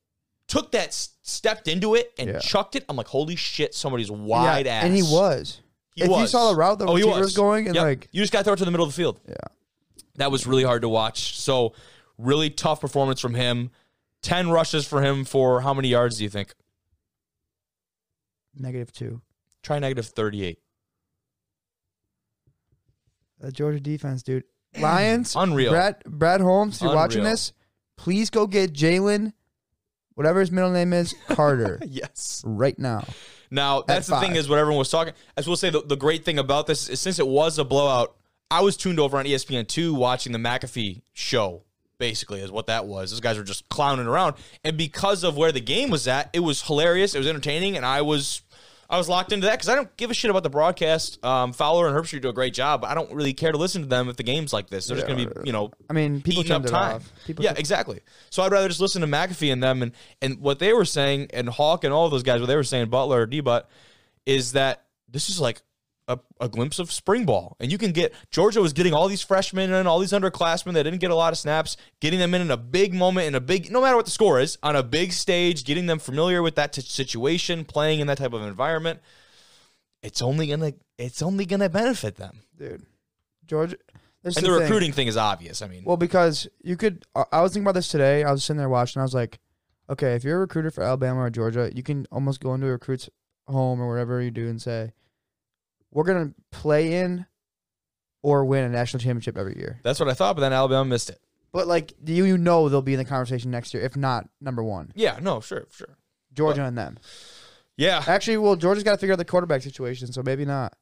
took 0.49 0.73
that, 0.73 0.93
stepped 1.23 1.69
into 1.69 1.95
it 1.95 2.13
and 2.19 2.31
Yeah. 2.31 2.39
chucked 2.39 2.75
it, 2.77 2.85
I'm 2.89 2.97
like, 2.97 3.07
holy 3.09 3.37
shit, 3.37 3.75
somebody's 3.75 4.11
wide 4.11 4.67
yeah, 4.67 4.73
ass. 4.73 4.85
and 4.85 4.95
he 4.97 5.03
was. 5.03 5.61
He 5.95 6.03
if 6.05 6.11
you 6.11 6.27
saw 6.27 6.51
the 6.51 6.57
route 6.57 6.79
the 6.79 6.87
Oh, 6.87 6.95
he 6.97 7.05
was. 7.05 7.19
was 7.21 7.37
going, 7.37 7.67
and 7.67 7.75
Yep. 7.75 7.83
like 7.85 8.09
you 8.13 8.23
just 8.23 8.33
got 8.33 8.41
to 8.41 8.45
throw 8.45 8.53
it 8.55 8.57
to 8.59 8.65
the 8.65 8.71
middle 8.71 8.87
of 8.87 8.93
the 8.93 8.97
field. 8.97 9.21
yeah, 9.29 9.35
That 10.17 10.31
was 10.31 10.47
really 10.47 10.63
hard 10.65 10.83
to 10.83 10.89
watch. 10.89 11.39
So, 11.39 11.75
really 12.17 12.51
tough 12.51 12.81
performance 12.81 13.21
from 13.21 13.35
him. 13.35 13.71
10 14.23 14.51
rushes 14.51 14.87
for 14.87 15.03
him 15.03 15.25
for 15.25 15.61
how 15.61 15.73
many 15.75 15.89
yards 15.89 16.19
do 16.19 16.25
you 16.25 16.31
think? 16.31 16.55
negative 18.55 18.91
two. 18.93 19.21
Try 19.63 19.79
negative 19.79 20.07
38. 20.07 20.59
That 23.41 23.53
Georgia 23.53 23.79
defense, 23.81 24.23
dude. 24.23 24.45
Lions, 24.81 25.35
Unreal. 25.37 25.71
Brad 25.73 26.03
Brad 26.05 26.41
Holmes, 26.41 26.83
you're 26.83 26.95
watching 26.95 27.23
this, 27.23 27.53
please 27.99 28.31
go 28.31 28.47
get 28.47 28.73
Jalen, 28.73 29.35
whatever 30.15 30.41
his 30.41 30.51
middle 30.51 30.71
name 30.71 30.95
is, 30.95 31.15
Carter, 31.29 31.79
yes. 31.87 32.43
right 32.47 32.79
now. 32.79 33.05
Now 33.51 33.83
that's 33.83 34.07
the 34.07 34.19
thing 34.21 34.37
is 34.37 34.49
what 34.49 34.59
everyone 34.59 34.79
was 34.79 34.91
talking. 34.91 35.15
As 35.37 35.47
we'll 35.47 35.57
say, 35.57 35.71
the, 35.71 35.83
the 35.83 35.97
great 35.97 36.25
thing 36.25 36.39
about 36.39 36.67
this 36.67 36.89
is 36.89 37.01
since 37.01 37.19
it 37.19 37.27
was 37.27 37.59
a 37.59 37.65
blowout, 37.65 38.15
I 38.51 38.63
was 38.63 38.77
tuned 38.77 39.01
over 39.01 39.19
on 39.19 39.27
E 39.27 39.33
ESPN 39.33 39.67
two 39.67 39.95
watching 39.95 40.33
the 40.33 40.39
McAfee 40.39 41.03
show. 41.13 41.63
Basically, 41.99 42.41
is 42.41 42.53
what 42.53 42.69
that 42.69 42.87
was. 42.87 43.11
Those 43.11 43.19
guys 43.19 43.37
were 43.37 43.43
just 43.43 43.69
clowning 43.71 44.07
around, 44.07 44.37
and 44.63 44.77
because 44.77 45.25
of 45.25 45.37
where 45.37 45.51
the 45.51 45.61
game 45.61 45.91
was 45.91 46.07
at, 46.07 46.31
it 46.33 46.39
was 46.39 46.63
hilarious. 46.63 47.13
It 47.13 47.19
was 47.19 47.27
entertaining, 47.27 47.77
and 47.77 47.85
I 47.85 48.03
was, 48.03 48.43
I 48.91 48.97
was 48.97 49.07
locked 49.09 49.33
into 49.33 49.47
that 49.47 49.55
because 49.55 49.69
I 49.69 49.75
don't 49.75 49.95
give 49.99 50.11
a 50.11 50.15
shit 50.15 50.31
about 50.31 50.43
the 50.43 50.49
broadcast. 50.51 51.23
Um, 51.23 51.53
Fowler 51.53 51.89
and 51.89 51.97
Herbstreit 51.97 52.23
do 52.23 52.31
a 52.31 52.33
great 52.33 52.55
job. 52.55 52.81
But 52.81 52.91
I 52.91 52.95
don't 52.95 53.13
really 53.13 53.35
care 53.35 53.53
to 53.53 53.59
listen 53.59 53.83
to 53.83 53.89
them 53.89 54.09
if 54.09 54.17
the 54.17 54.23
game's 54.23 54.53
like 54.53 54.71
this. 54.71 54.87
They're 54.87 54.97
just 54.97 55.07
going 55.07 55.29
to 55.29 55.35
be, 55.35 55.47
you 55.47 55.53
know, 55.53 55.73
I 55.91 55.93
mean, 55.93 56.23
people 56.23 56.41
eating 56.41 56.53
up 56.53 56.65
time. 56.65 57.03
yeah, 57.27 57.51
took- 57.51 57.59
exactly. 57.59 58.01
So 58.31 58.43
I'd 58.43 58.53
rather 58.53 58.67
just 58.69 58.81
listen 58.81 59.03
to 59.03 59.07
McAfee 59.07 59.53
and 59.53 59.63
them 59.63 59.83
and 59.83 59.93
and 60.23 60.41
what 60.41 60.59
they 60.59 60.73
were 60.73 60.87
saying 60.87 61.29
and 61.35 61.49
Hawk 61.51 61.85
and 61.85 61.93
all 61.93 62.09
those 62.09 62.23
guys 62.23 62.41
what 62.41 62.47
they 62.47 62.57
were 62.57 62.65
saying 62.65 62.89
Butler 62.89 63.23
or 63.23 63.27
D 63.27 63.41
Butt 63.41 63.69
is 64.25 64.53
that 64.53 64.85
this 65.11 65.29
is 65.29 65.39
like 65.39 65.61
a, 66.09 66.19
a, 66.41 66.49
glimpse 66.49 66.79
of 66.79 66.91
spring 66.91 67.25
ball. 67.25 67.57
And 67.61 67.71
you 67.71 67.79
can 67.79 67.93
get 67.93 68.15
Georgia 68.31 68.61
was 68.61 68.73
getting 68.73 68.95
all 68.95 69.07
these 69.07 69.23
freshmen 69.23 69.73
and 69.73 69.87
all 69.87 69.99
these 70.01 70.13
underclassmen 70.13 70.73
that 70.73 70.85
didn't 70.85 71.01
get 71.01 71.11
a 71.11 71.15
lot 71.15 71.33
of 71.33 71.39
snaps, 71.39 71.77
getting 72.01 72.19
them 72.19 72.35
in 72.35 72.41
in 72.41 72.51
a 72.51 72.57
big 72.57 72.95
moment, 72.95 73.27
in 73.27 73.35
a 73.35 73.41
big, 73.41 73.71
no 73.71 73.83
matter 73.83 73.95
what 73.95 74.07
the 74.07 74.11
score 74.11 74.41
is, 74.41 74.59
on 74.63 74.75
a 74.75 74.83
big 74.83 75.13
stage, 75.13 75.65
getting 75.65 75.87
them 75.87 75.99
familiar 75.99 76.43
with 76.43 76.55
that 76.57 76.73
t- 76.73 76.81
situation, 76.81 77.65
playing 77.65 78.01
in 78.01 78.07
that 78.07 78.19
type 78.19 78.33
of 78.33 78.43
environment. 78.43 79.01
It's 80.03 80.23
only 80.23 80.47
gonna, 80.49 80.73
it's 80.97 81.23
only 81.23 81.45
gonna 81.45 81.69
benefit 81.69 82.17
them, 82.17 82.41
dude. 82.57 82.87
Georgia. 83.47 83.77
And 84.25 84.35
the, 84.35 84.41
the 84.41 84.51
recruiting 84.51 84.93
thing 84.93 85.07
is 85.07 85.17
obvious. 85.17 85.63
I 85.63 85.69
mean, 85.69 85.85
well, 85.85 85.97
because 85.97 86.49
you 86.63 86.77
could. 86.77 87.05
I 87.15 87.41
was 87.41 87.53
thinking 87.53 87.65
about 87.65 87.75
this 87.75 87.89
today. 87.89 88.25
I 88.25 88.33
was 88.33 88.45
sitting 88.45 88.59
there 88.59 88.69
watching. 88.69 89.01
I 89.01 89.05
was 89.05 89.15
like, 89.15 89.39
okay, 89.89 90.15
if 90.15 90.25
you're 90.25 90.37
a 90.37 90.41
recruiter 90.41 90.71
for 90.71 90.83
Alabama 90.83 91.21
or 91.21 91.31
Georgia, 91.31 91.71
you 91.75 91.83
can 91.83 92.07
almost 92.11 92.41
go 92.41 92.53
into 92.55 92.67
a 92.67 92.71
recruit's 92.71 93.09
home 93.47 93.81
or 93.81 93.89
whatever 93.89 94.21
you 94.21 94.31
do 94.31 94.49
and 94.49 94.61
say, 94.61 94.93
we're 95.93 96.05
gonna 96.05 96.33
play 96.51 96.95
in 97.01 97.27
or 98.23 98.45
win 98.45 98.65
a 98.65 98.69
national 98.69 99.01
championship 99.01 99.37
every 99.37 99.57
year. 99.57 99.81
That's 99.83 100.01
what 100.01 100.09
I 100.09 100.15
thought, 100.15 100.37
but 100.37 100.41
then 100.41 100.53
Alabama 100.53 100.85
missed 100.85 101.11
it. 101.11 101.21
But 101.53 101.67
like, 101.67 101.95
do 102.03 102.13
you 102.13 102.37
know 102.37 102.69
they'll 102.69 102.83
be 102.83 102.93
in 102.93 102.99
the 102.99 103.05
conversation 103.05 103.51
next 103.51 103.73
year, 103.73 103.83
if 103.83 103.97
not 103.97 104.29
number 104.41 104.63
one? 104.63 104.93
Yeah, 104.95 105.19
no, 105.21 105.41
sure, 105.41 105.67
sure. 105.71 105.97
Georgia 106.35 106.65
and 106.65 106.77
them. 106.77 106.99
Yeah, 107.77 108.03
actually, 108.07 108.39
well, 108.39 108.57
Georgia's 108.57 108.85
got 108.85 108.93
to 108.93 108.99
figure 108.99 109.13
out 109.13 109.19
the 109.19 109.25
quarterback 109.25 109.63
situation, 109.63 110.13
so 110.13 110.23
maybe 110.23 110.45
not. 110.45 110.75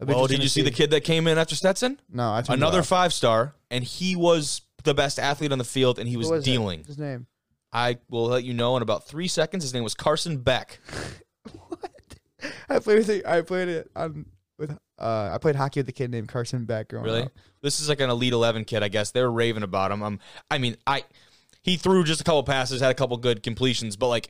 Well, 0.00 0.26
did 0.26 0.42
you 0.42 0.48
see. 0.48 0.60
see. 0.60 0.64
the 0.64 0.70
kid 0.70 0.90
that 0.90 1.02
came 1.04 1.28
in 1.28 1.38
after 1.38 1.54
Stetson? 1.54 2.00
No, 2.10 2.24
I 2.24 2.42
another 2.48 2.82
five 2.82 3.12
star, 3.12 3.54
and 3.70 3.84
he 3.84 4.16
was 4.16 4.62
the 4.82 4.94
best 4.94 5.18
athlete 5.18 5.52
on 5.52 5.58
the 5.58 5.64
field, 5.64 5.98
and 5.98 6.08
he 6.08 6.16
was, 6.16 6.28
was 6.28 6.44
dealing. 6.44 6.80
It? 6.80 6.86
His 6.86 6.98
name? 6.98 7.26
I 7.72 7.98
will 8.10 8.26
let 8.26 8.44
you 8.44 8.52
know 8.52 8.76
in 8.76 8.82
about 8.82 9.06
three 9.06 9.28
seconds. 9.28 9.62
His 9.62 9.72
name 9.72 9.84
was 9.84 9.94
Carson 9.94 10.38
Beck. 10.38 10.80
I 12.68 12.78
played 12.78 13.06
with 13.06 13.26
I 13.26 13.40
played 13.42 13.68
it 13.68 13.90
on 13.94 14.26
with 14.58 14.78
uh, 14.98 15.30
I 15.32 15.38
played 15.38 15.56
hockey 15.56 15.80
with 15.80 15.88
a 15.88 15.92
kid 15.92 16.10
named 16.10 16.28
Carson 16.28 16.64
Beck. 16.64 16.92
really? 16.92 17.22
Up. 17.22 17.32
This 17.60 17.80
is 17.80 17.88
like 17.88 18.00
an 18.00 18.10
elite 18.10 18.32
eleven 18.32 18.64
kid, 18.64 18.82
I 18.82 18.88
guess. 18.88 19.10
They're 19.10 19.30
raving 19.30 19.62
about 19.62 19.90
him. 19.90 20.02
Um, 20.02 20.20
I 20.50 20.58
mean, 20.58 20.76
I 20.86 21.04
he 21.62 21.76
threw 21.76 22.04
just 22.04 22.20
a 22.20 22.24
couple 22.24 22.42
passes, 22.44 22.80
had 22.80 22.90
a 22.90 22.94
couple 22.94 23.16
good 23.16 23.42
completions, 23.42 23.96
but 23.96 24.08
like 24.08 24.28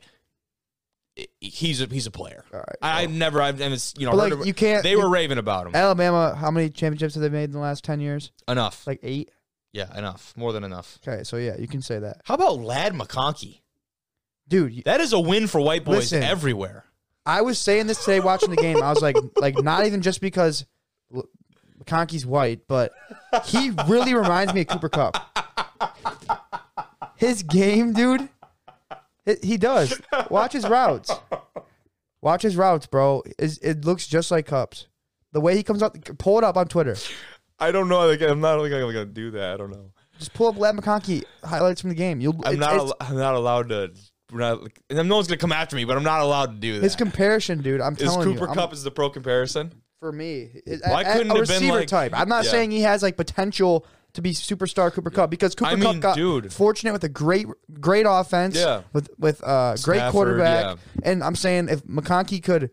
he's 1.39 1.81
a 1.81 1.85
he's 1.85 2.07
a 2.07 2.11
player. 2.11 2.43
All 2.53 2.59
right, 2.59 2.77
I, 2.81 3.01
have 3.01 3.11
never 3.11 3.41
I've 3.41 3.61
and 3.61 3.73
it's 3.73 3.93
you 3.97 4.07
know 4.07 4.15
like, 4.15 4.45
you 4.45 4.53
can't. 4.53 4.83
They 4.83 4.95
were 4.95 5.09
raving 5.09 5.37
about 5.37 5.67
him. 5.67 5.75
Alabama, 5.75 6.35
how 6.35 6.51
many 6.51 6.69
championships 6.69 7.15
have 7.15 7.21
they 7.21 7.29
made 7.29 7.45
in 7.45 7.51
the 7.51 7.59
last 7.59 7.83
ten 7.83 7.99
years? 7.99 8.31
Enough. 8.47 8.87
Like 8.87 8.99
eight. 9.03 9.29
Yeah, 9.73 9.95
enough. 9.97 10.33
More 10.37 10.53
than 10.53 10.63
enough. 10.63 10.99
Okay, 11.05 11.23
so 11.23 11.37
yeah, 11.37 11.57
you 11.57 11.67
can 11.67 11.81
say 11.81 11.99
that. 11.99 12.21
How 12.25 12.35
about 12.35 12.59
Ladd 12.59 12.93
McConkey? 12.93 13.61
Dude, 14.47 14.83
that 14.85 15.01
is 15.01 15.13
a 15.13 15.19
win 15.19 15.47
for 15.47 15.59
white 15.61 15.83
boys 15.83 16.11
listen, 16.11 16.21
everywhere. 16.21 16.85
I 17.25 17.41
was 17.41 17.57
saying 17.59 17.87
this 17.87 18.03
today 18.03 18.19
watching 18.19 18.49
the 18.49 18.57
game. 18.57 18.81
I 18.81 18.89
was 18.89 19.01
like, 19.01 19.15
like 19.37 19.61
not 19.63 19.85
even 19.85 20.01
just 20.01 20.21
because 20.21 20.65
McConkey's 21.79 22.25
white, 22.25 22.67
but 22.67 22.91
he 23.45 23.71
really 23.87 24.13
reminds 24.13 24.53
me 24.53 24.61
of 24.61 24.67
Cooper 24.67 24.89
Kupp. 24.89 25.15
His 27.15 27.43
game, 27.43 27.93
dude. 27.93 28.27
It, 29.25 29.43
he 29.43 29.57
does. 29.57 30.01
Watch 30.29 30.53
his 30.53 30.67
routes. 30.67 31.11
Watch 32.21 32.41
his 32.41 32.57
routes, 32.57 32.85
bro. 32.87 33.23
It, 33.39 33.57
it 33.61 33.85
looks 33.85 34.07
just 34.07 34.31
like 34.31 34.47
Kupp's. 34.47 34.87
The 35.31 35.41
way 35.41 35.55
he 35.55 35.63
comes 35.63 35.81
up, 35.81 35.97
pull 36.17 36.37
it 36.37 36.43
up 36.43 36.57
on 36.57 36.67
Twitter. 36.67 36.95
I 37.59 37.71
don't 37.71 37.87
know. 37.87 38.09
I'm 38.09 38.41
not 38.41 38.59
like 38.59 38.71
gonna 38.71 39.05
do 39.05 39.31
that. 39.31 39.53
I 39.53 39.57
don't 39.57 39.71
know. 39.71 39.91
Just 40.19 40.33
pull 40.33 40.47
up 40.47 40.57
Ladd 40.57 40.75
McConkey 40.75 41.23
highlights 41.43 41.81
from 41.81 41.89
the 41.89 41.95
game. 41.95 42.21
You'll. 42.21 42.39
I'm 42.45 42.59
not. 42.59 42.73
Al- 42.73 42.95
I'm 42.99 43.15
not 43.15 43.35
allowed 43.35 43.69
to. 43.69 43.91
Not, 44.33 44.67
and 44.89 45.07
no 45.07 45.15
one's 45.15 45.27
gonna 45.27 45.37
come 45.37 45.51
after 45.51 45.75
me, 45.75 45.85
but 45.85 45.97
I'm 45.97 46.03
not 46.03 46.21
allowed 46.21 46.47
to 46.47 46.57
do 46.57 46.73
that. 46.75 46.83
His 46.83 46.95
comparison, 46.95 47.61
dude. 47.61 47.81
I'm 47.81 47.93
is 47.93 47.99
telling 47.99 48.33
Cooper 48.33 48.47
you. 48.47 48.53
Kupp 48.53 48.73
is 48.73 48.83
the 48.83 48.91
pro 48.91 49.09
comparison 49.09 49.73
for 49.99 50.11
me. 50.11 50.49
Why 50.85 51.03
couldn't 51.03 51.31
a, 51.31 51.35
a 51.35 51.39
receiver 51.39 51.73
like, 51.73 51.87
type? 51.87 52.11
I'm 52.15 52.29
not 52.29 52.45
yeah. 52.45 52.51
saying 52.51 52.71
he 52.71 52.81
has 52.81 53.03
like 53.03 53.15
potential 53.15 53.85
to 54.13 54.21
be 54.21 54.31
superstar 54.31 54.91
Cooper 54.91 55.09
Kupp 55.09 55.29
because 55.29 55.55
Cooper 55.55 55.71
I 55.71 55.75
mean, 55.75 55.93
Kupp 55.93 56.01
got 56.01 56.15
dude. 56.15 56.53
fortunate 56.53 56.93
with 56.93 57.03
a 57.03 57.09
great 57.09 57.47
great 57.79 58.05
offense, 58.07 58.55
yeah. 58.55 58.81
with 58.93 59.09
with 59.17 59.43
uh, 59.43 59.75
great 59.81 60.11
quarterback, 60.11 60.77
yeah. 60.77 61.11
and 61.11 61.23
I'm 61.23 61.35
saying 61.35 61.69
if 61.69 61.83
McConkey 61.85 62.41
could 62.43 62.71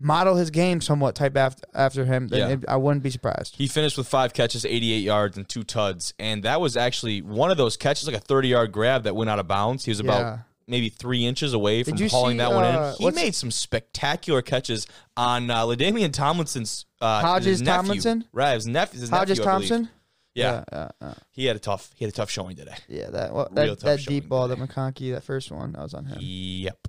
model 0.00 0.36
his 0.36 0.50
game 0.50 0.80
somewhat 0.80 1.14
type 1.14 1.36
after 1.36 1.66
after 1.74 2.04
him, 2.04 2.28
then 2.28 2.38
yeah. 2.40 2.54
it, 2.54 2.64
I 2.68 2.76
wouldn't 2.76 3.02
be 3.02 3.10
surprised. 3.10 3.56
He 3.56 3.66
finished 3.66 3.96
with 3.96 4.08
five 4.08 4.32
catches, 4.32 4.64
88 4.64 4.98
yards, 4.98 5.36
and 5.36 5.48
two 5.48 5.64
tuds, 5.64 6.14
and 6.18 6.42
that 6.42 6.60
was 6.60 6.76
actually 6.76 7.22
one 7.22 7.50
of 7.50 7.56
those 7.56 7.76
catches, 7.76 8.06
like 8.06 8.16
a 8.16 8.20
30 8.20 8.48
yard 8.48 8.72
grab 8.72 9.04
that 9.04 9.16
went 9.16 9.30
out 9.30 9.38
of 9.38 9.48
bounds. 9.48 9.84
He 9.84 9.90
was 9.90 10.00
about. 10.00 10.20
Yeah. 10.20 10.38
Maybe 10.66 10.88
three 10.88 11.26
inches 11.26 11.52
away 11.52 11.82
from 11.82 11.98
hauling 12.08 12.36
see, 12.36 12.38
that 12.38 12.50
one 12.50 12.64
uh, 12.64 12.96
in. 12.98 13.04
He 13.04 13.10
made 13.10 13.34
some 13.34 13.50
spectacular 13.50 14.40
catches 14.40 14.86
on 15.14 15.50
uh, 15.50 15.64
LaDainian 15.64 16.10
Tomlinson's 16.10 16.86
uh, 17.02 17.20
Hodges 17.20 17.60
nephew. 17.60 17.82
Tomlinson. 17.82 18.24
Right, 18.32 18.54
his, 18.54 18.66
nephew, 18.66 19.00
his 19.00 19.10
Hodges 19.10 19.40
nephew, 19.40 19.44
Thompson. 19.44 19.82
Yeah. 20.34 20.64
Yeah, 20.72 20.88
yeah, 21.02 21.14
he 21.32 21.44
had 21.44 21.56
a 21.56 21.58
tough 21.58 21.90
he 21.96 22.06
had 22.06 22.14
a 22.14 22.16
tough 22.16 22.30
showing 22.30 22.56
today. 22.56 22.76
Yeah, 22.88 23.10
that 23.10 23.34
well, 23.34 23.48
that, 23.52 23.78
that 23.80 24.06
deep 24.06 24.26
ball, 24.26 24.48
today. 24.48 24.62
that 24.62 24.70
McConkey, 24.70 25.12
that 25.12 25.22
first 25.22 25.52
one, 25.52 25.72
that 25.72 25.82
was 25.82 25.92
on 25.92 26.06
him. 26.06 26.16
Yep. 26.18 26.88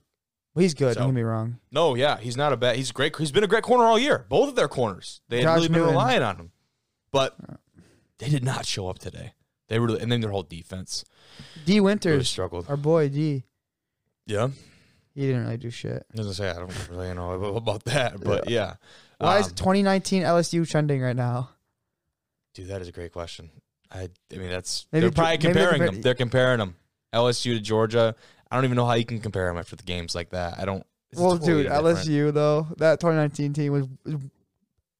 Well, 0.55 0.61
he's 0.61 0.73
good. 0.73 0.93
So, 0.93 1.01
don't 1.01 1.09
get 1.09 1.15
me 1.15 1.21
wrong. 1.21 1.59
No, 1.71 1.95
yeah, 1.95 2.17
he's 2.17 2.37
not 2.37 2.53
a 2.53 2.57
bad. 2.57 2.77
He's 2.77 2.91
great. 2.91 3.15
He's 3.17 3.31
been 3.31 3.43
a 3.43 3.47
great 3.47 3.63
corner 3.63 3.83
all 3.83 3.99
year. 3.99 4.25
Both 4.29 4.49
of 4.49 4.55
their 4.55 4.69
corners, 4.69 5.21
they 5.27 5.41
had 5.41 5.53
really 5.53 5.67
been 5.67 5.79
Newton. 5.79 5.89
relying 5.89 6.23
on 6.23 6.37
him, 6.37 6.51
but 7.11 7.35
they 8.19 8.29
did 8.29 8.43
not 8.43 8.65
show 8.65 8.87
up 8.87 8.97
today. 8.97 9.33
They 9.67 9.79
really, 9.79 9.99
and 9.99 10.11
then 10.11 10.21
their 10.21 10.31
whole 10.31 10.43
defense. 10.43 11.03
D 11.65 11.81
Winters 11.81 12.11
really 12.11 12.23
struggled. 12.23 12.69
Our 12.69 12.77
boy 12.77 13.09
D. 13.09 13.43
Yeah. 14.25 14.49
He 15.13 15.27
didn't 15.27 15.43
really 15.43 15.57
do 15.57 15.69
shit. 15.69 16.05
As 16.17 16.27
I 16.27 16.31
say, 16.31 16.49
I 16.49 16.53
don't 16.55 16.89
really 16.89 17.13
know 17.13 17.31
about 17.55 17.83
that, 17.85 18.21
but 18.23 18.49
yeah. 18.49 18.59
yeah. 18.59 18.73
Why 19.17 19.35
um, 19.37 19.41
is 19.41 19.47
2019 19.47 20.23
LSU 20.23 20.69
trending 20.69 21.01
right 21.01 21.15
now? 21.15 21.49
Dude, 22.53 22.67
that 22.67 22.81
is 22.81 22.87
a 22.87 22.91
great 22.91 23.11
question. 23.11 23.49
I, 23.91 24.09
I 24.33 24.37
mean, 24.37 24.49
that's 24.49 24.87
maybe, 24.91 25.01
they're 25.01 25.11
probably 25.11 25.37
comparing 25.37 25.79
they're 25.79 25.91
them. 25.91 26.01
They're 26.01 26.15
comparing 26.15 26.59
them. 26.59 26.75
LSU 27.13 27.55
to 27.55 27.59
Georgia. 27.61 28.15
I 28.51 28.55
don't 28.55 28.65
even 28.65 28.75
know 28.75 28.85
how 28.85 28.93
you 28.93 29.05
can 29.05 29.19
compare 29.19 29.47
them 29.47 29.57
after 29.57 29.75
the 29.75 29.83
games 29.83 30.15
like 30.15 30.29
that. 30.29 30.59
I 30.59 30.65
don't. 30.65 30.85
Well, 31.15 31.37
totally 31.37 31.63
dude, 31.63 31.71
different. 31.71 31.97
LSU 31.97 32.33
though 32.33 32.67
that 32.77 32.99
2019 32.99 33.53
team 33.53 33.71
was 33.71 33.87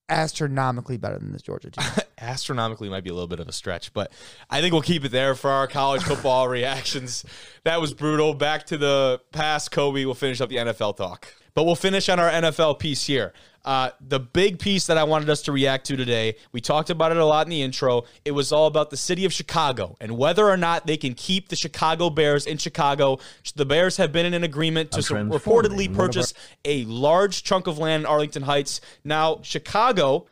astronomically 0.10 0.98
better 0.98 1.18
than 1.18 1.32
this 1.32 1.42
Georgia 1.42 1.72
team. 1.72 1.86
astronomically 2.20 2.90
might 2.90 3.04
be 3.04 3.10
a 3.10 3.14
little 3.14 3.28
bit 3.28 3.40
of 3.40 3.48
a 3.48 3.52
stretch, 3.52 3.94
but 3.94 4.12
I 4.50 4.62
think 4.62 4.74
we'll 4.74 4.82
keep 4.82 5.04
it 5.06 5.12
there 5.12 5.36
for 5.36 5.50
our 5.50 5.68
college 5.68 6.04
football 6.04 6.48
reactions. 6.50 7.26
That 7.64 7.82
was 7.82 7.94
brutal. 7.94 8.34
Back 8.34 8.68
to 8.68 8.78
the 8.78 9.22
past, 9.32 9.72
Kobe. 9.72 10.06
We'll 10.06 10.14
finish 10.14 10.42
up 10.42 10.50
the 10.50 10.58
NFL 10.58 10.98
talk. 10.98 11.28
But 11.56 11.64
we'll 11.64 11.76
finish 11.76 12.10
on 12.10 12.20
our 12.20 12.30
NFL 12.30 12.80
piece 12.80 13.06
here. 13.06 13.34
Uh, 13.64 13.90
the 14.00 14.20
big 14.20 14.60
piece 14.60 14.86
that 14.88 14.98
I 14.98 15.06
wanted 15.06 15.30
us 15.30 15.42
to 15.44 15.52
react 15.52 15.88
to 15.88 15.96
today, 15.96 16.36
we 16.52 16.62
talked 16.62 16.92
about 16.92 17.12
it 17.12 17.18
a 17.18 17.26
lot 17.26 17.48
in 17.48 17.50
the 17.50 17.64
intro. 17.64 18.04
It 18.24 18.32
was 18.32 18.52
all 18.52 18.68
about 18.68 18.92
the 18.92 18.98
city 18.98 19.26
of 19.26 19.34
Chicago 19.34 19.96
and 20.00 20.18
whether 20.18 20.46
or 20.46 20.58
not 20.58 20.86
they 20.86 20.98
can 20.98 21.16
keep 21.16 21.48
the 21.48 21.56
Chicago 21.56 22.12
Bears 22.12 22.46
in 22.46 22.58
Chicago. 22.58 23.18
The 23.56 23.66
Bears 23.66 23.98
have 23.98 24.12
been 24.12 24.26
in 24.26 24.36
an 24.36 24.44
agreement 24.44 24.92
to 24.92 25.00
reportedly 25.00 25.92
purchase 25.92 26.34
a 26.64 26.84
large 26.86 27.42
chunk 27.42 27.66
of 27.66 27.80
land 27.80 28.02
in 28.02 28.06
Arlington 28.06 28.44
Heights. 28.44 28.82
Now, 29.04 29.40
Chicago 29.42 30.28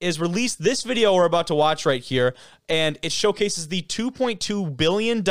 is 0.00 0.20
released 0.20 0.62
this 0.62 0.82
video 0.82 1.14
we're 1.14 1.24
about 1.24 1.46
to 1.46 1.54
watch 1.54 1.86
right 1.86 2.02
here, 2.02 2.34
and 2.68 2.98
it 3.00 3.12
showcases 3.12 3.68
the 3.68 3.80
$2.2 3.82 4.76
billion 4.76 5.22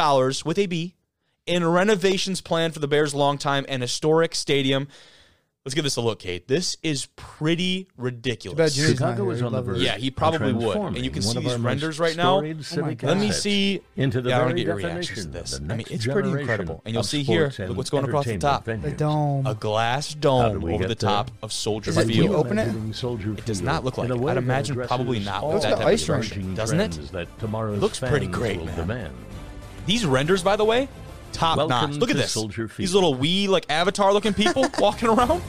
with 0.44 0.58
a 0.58 0.66
B 0.66 0.96
in 1.46 1.68
renovations 1.68 2.42
plan 2.42 2.72
for 2.72 2.80
the 2.80 2.88
Bears' 2.88 3.14
longtime 3.14 3.66
and 3.68 3.82
historic 3.82 4.34
stadium. 4.34 4.88
Let's 5.66 5.76
give 5.76 5.86
this 5.86 5.96
a 5.96 6.02
look, 6.02 6.20
Kate. 6.20 6.46
This 6.46 6.76
is 6.84 7.06
pretty 7.16 7.88
ridiculous. 7.96 8.76
Chicago 8.76 9.30
is 9.30 9.42
on 9.42 9.54
the 9.54 9.62
verge. 9.62 9.80
Yeah, 9.80 9.96
he 9.96 10.12
probably 10.12 10.52
would. 10.52 10.76
And 10.76 10.98
you 10.98 11.10
can 11.10 11.22
see 11.22 11.40
these 11.40 11.58
renders 11.58 12.02
right 12.02 12.18
now. 12.18 12.44
Oh 12.44 12.96
Let 13.02 13.18
me 13.18 13.32
see. 13.32 13.80
Into 13.96 14.22
the 14.22 14.32
yeah, 14.32 14.40
I 14.40 14.42
want 14.42 14.50
to 14.52 14.56
get 14.58 14.68
your 14.68 14.76
reactions 14.76 15.24
to 15.24 15.32
this. 15.32 15.62
I 15.70 15.76
mean, 15.76 15.88
it's 15.90 16.06
pretty 16.06 16.32
incredible. 16.32 16.82
And 16.84 16.94
you'll 16.94 17.04
see 17.04 17.24
here, 17.24 17.50
look 17.60 17.78
what's 17.78 17.90
going 17.90 18.04
across 18.04 18.26
the 18.26 18.38
top. 18.38 18.66
The 18.66 18.94
dome. 18.98 19.48
A 19.48 19.56
glass 19.56 20.14
dome 20.14 20.66
over 20.66 20.86
the 20.86 20.96
top 20.96 21.32
of 21.42 21.54
Soldier 21.54 21.92
is 21.92 21.98
it, 21.98 22.08
Field. 22.08 22.18
Can 22.18 22.32
you 22.32 22.36
open 22.36 22.60
it? 22.60 23.40
It 23.40 23.46
does 23.46 23.62
not 23.62 23.86
look 23.86 23.98
like 23.98 24.10
it. 24.10 24.22
I'd 24.22 24.38
imagine 24.38 24.76
probably 24.86 25.20
not 25.20 25.48
with 25.48 25.64
that 25.64 25.78
type 25.78 25.88
ice 25.88 26.10
of 26.10 26.30
rink, 26.30 26.56
doesn't 26.58 26.82
it? 26.82 26.98
It 27.14 27.40
looks 27.80 28.00
pretty 28.02 28.28
great, 28.28 28.62
man. 28.86 29.14
These 29.86 30.06
renders, 30.06 30.44
by 30.44 30.58
the 30.58 30.66
way, 30.66 30.90
top 31.34 31.58
Welcome 31.58 31.92
notch. 31.92 32.00
Look 32.00 32.10
at 32.10 32.16
this. 32.16 32.38
These 32.78 32.94
little 32.94 33.16
wee, 33.16 33.48
like 33.48 33.66
avatar 33.70 34.14
looking 34.14 34.34
people 34.34 34.66
walking 34.80 35.10
around. 35.10 35.42